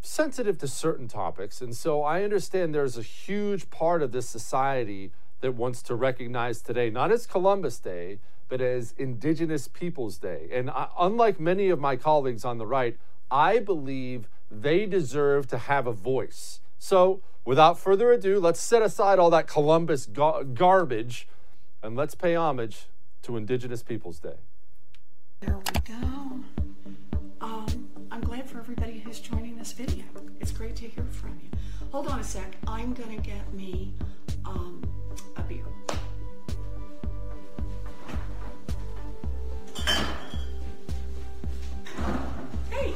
sensitive 0.00 0.58
to 0.58 0.68
certain 0.68 1.08
topics, 1.08 1.60
and 1.60 1.76
so 1.76 2.02
I 2.02 2.22
understand 2.22 2.74
there's 2.74 2.96
a 2.96 3.02
huge 3.02 3.68
part 3.70 4.02
of 4.02 4.12
this 4.12 4.28
society 4.28 5.10
that 5.42 5.54
wants 5.54 5.82
to 5.82 5.94
recognize 5.94 6.62
today, 6.62 6.88
not 6.88 7.12
as 7.12 7.26
Columbus 7.26 7.78
Day, 7.78 8.18
but 8.48 8.60
as 8.60 8.94
Indigenous 8.96 9.68
Peoples 9.68 10.18
Day. 10.18 10.48
And 10.50 10.70
I, 10.70 10.88
unlike 10.98 11.38
many 11.38 11.68
of 11.68 11.78
my 11.78 11.96
colleagues 11.96 12.44
on 12.44 12.58
the 12.58 12.66
right, 12.66 12.96
I 13.30 13.58
believe 13.58 14.28
they 14.50 14.86
deserve 14.86 15.46
to 15.48 15.58
have 15.58 15.86
a 15.86 15.92
voice. 15.92 16.60
So, 16.78 17.22
without 17.44 17.78
further 17.78 18.12
ado, 18.12 18.40
let's 18.40 18.60
set 18.60 18.82
aside 18.82 19.18
all 19.18 19.30
that 19.30 19.46
Columbus 19.46 20.06
ga- 20.06 20.42
garbage 20.42 21.28
and 21.82 21.96
let's 21.96 22.14
pay 22.14 22.34
homage 22.34 22.86
to 23.22 23.36
Indigenous 23.36 23.82
Peoples 23.82 24.18
Day. 24.18 24.36
There 25.40 25.56
we 25.56 25.80
go. 25.80 26.40
Um, 27.40 27.88
I'm 28.10 28.20
glad 28.20 28.48
for 28.48 28.58
everybody 28.58 29.00
who's 29.00 29.18
joining 29.18 29.56
this 29.56 29.72
video. 29.72 30.04
It's 30.40 30.52
great 30.52 30.76
to 30.76 30.88
hear 30.88 31.04
from 31.04 31.40
you. 31.42 31.50
Hold 31.92 32.06
on 32.08 32.20
a 32.20 32.24
sec. 32.24 32.56
I'm 32.66 32.94
going 32.94 33.14
to 33.14 33.22
get 33.22 33.52
me 33.52 33.92
um, 34.46 34.82
a 35.36 35.42
beer. 35.42 35.62
Hey, 42.70 42.94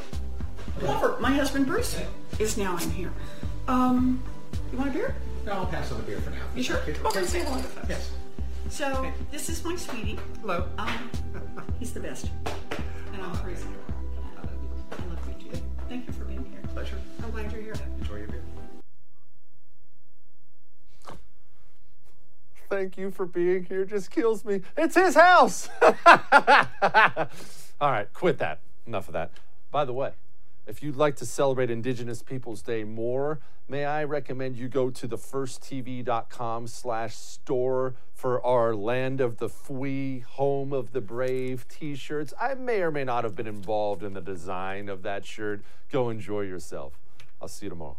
Glover, 0.81 1.19
my 1.21 1.31
husband 1.31 1.67
Bruce 1.67 2.01
is 2.39 2.57
now 2.57 2.79
in 2.79 2.91
here. 2.91 3.13
Um, 3.69 4.23
you 4.73 4.79
want 4.79 4.89
a 4.89 4.95
beer? 4.95 5.15
No, 5.45 5.53
I'll 5.53 5.67
pass 5.67 5.93
on 5.93 5.99
the 5.99 6.05
beer 6.05 6.19
for 6.19 6.31
now. 6.31 6.43
You 6.55 6.63
sure? 6.63 6.79
Come 6.79 7.07
over 7.07 7.19
and 7.19 7.29
say 7.29 7.41
hello 7.41 7.59
to 7.59 7.65
folks. 7.65 7.89
Yes. 7.91 8.11
So 8.71 9.13
this 9.31 9.51
is 9.51 9.63
my 9.63 9.77
sweetie. 9.77 10.19
Hello. 10.41 10.67
Um, 10.79 11.11
he's 11.79 11.93
the 11.93 12.01
best, 12.01 12.31
and 13.13 13.23
I'm 13.23 13.37
crazy. 13.37 13.67
I 14.91 15.07
love 15.07 15.21
you 15.29 15.51
too. 15.51 15.59
Thank 15.91 16.07
you 16.07 16.15
for 16.15 16.25
being 16.25 16.47
here. 16.47 16.61
Pleasure. 16.73 16.97
I'm 17.23 17.31
glad 17.31 17.53
you're 17.53 17.61
here. 17.61 17.75
Enjoy 18.01 18.17
your 18.17 18.29
beer. 18.29 18.43
Thank 22.69 22.97
you 22.97 23.11
for 23.11 23.27
being 23.27 23.64
here. 23.64 23.85
Just 23.85 24.11
kills 24.11 24.45
me. 24.45 24.62
It's 24.77 24.95
his 24.95 25.14
house. 25.14 25.69
All 27.81 27.91
right, 27.91 28.12
quit 28.12 28.39
that. 28.39 28.61
Enough 28.87 29.09
of 29.09 29.12
that. 29.14 29.31
By 29.71 29.85
the 29.85 29.93
way, 29.93 30.12
if 30.67 30.83
you'd 30.83 30.97
like 30.97 31.17
to 31.17 31.27
celebrate 31.27 31.71
Indigenous 31.71 32.23
Peoples 32.23 32.62
Day 32.62 32.83
more, 32.83 33.39
may 33.69 33.85
I 33.85 34.03
recommend 34.05 34.57
you 34.57 34.69
go 34.69 34.91
to 34.91 35.09
thefirsttv.com 35.09 36.67
slash 36.67 37.14
store 37.14 37.95
for 38.12 38.45
our 38.45 38.75
Land 38.75 39.21
of 39.21 39.37
the 39.37 39.49
Fui, 39.49 40.21
Home 40.21 40.73
of 40.73 40.93
the 40.93 41.01
Brave 41.01 41.69
t-shirts. 41.69 42.35
I 42.41 42.55
may 42.55 42.81
or 42.81 42.91
may 42.91 43.05
not 43.05 43.25
have 43.25 43.37
been 43.37 43.47
involved 43.47 44.03
in 44.03 44.14
the 44.14 44.21
design 44.21 44.89
of 44.89 45.03
that 45.03 45.25
shirt. 45.25 45.62
Go 45.93 46.09
enjoy 46.11 46.43
yourself. 46.43 46.99
I'll 47.41 47.49
see 47.49 47.67
you 47.67 47.71
tomorrow. 47.71 47.99